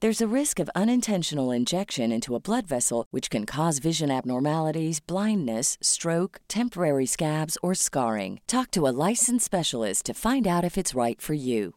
There's 0.00 0.20
a 0.20 0.28
risk 0.28 0.60
of 0.60 0.68
unintentional 0.74 1.50
injection 1.50 2.12
into 2.12 2.34
a 2.34 2.40
blood 2.40 2.66
vessel, 2.66 3.06
which 3.12 3.30
can 3.30 3.46
cause 3.46 3.78
vision 3.78 4.10
abnormalities, 4.10 5.00
blindness, 5.00 5.78
stroke, 5.80 6.42
temporary 6.48 7.06
scabs, 7.06 7.56
or 7.62 7.74
scarring. 7.74 8.40
Talk 8.46 8.70
to 8.72 8.86
a 8.86 8.92
licensed 9.08 9.46
specialist 9.46 10.04
to 10.04 10.12
find 10.12 10.46
out 10.46 10.64
if 10.64 10.76
it's 10.76 10.94
right 10.94 11.18
for 11.18 11.32
you. 11.32 11.75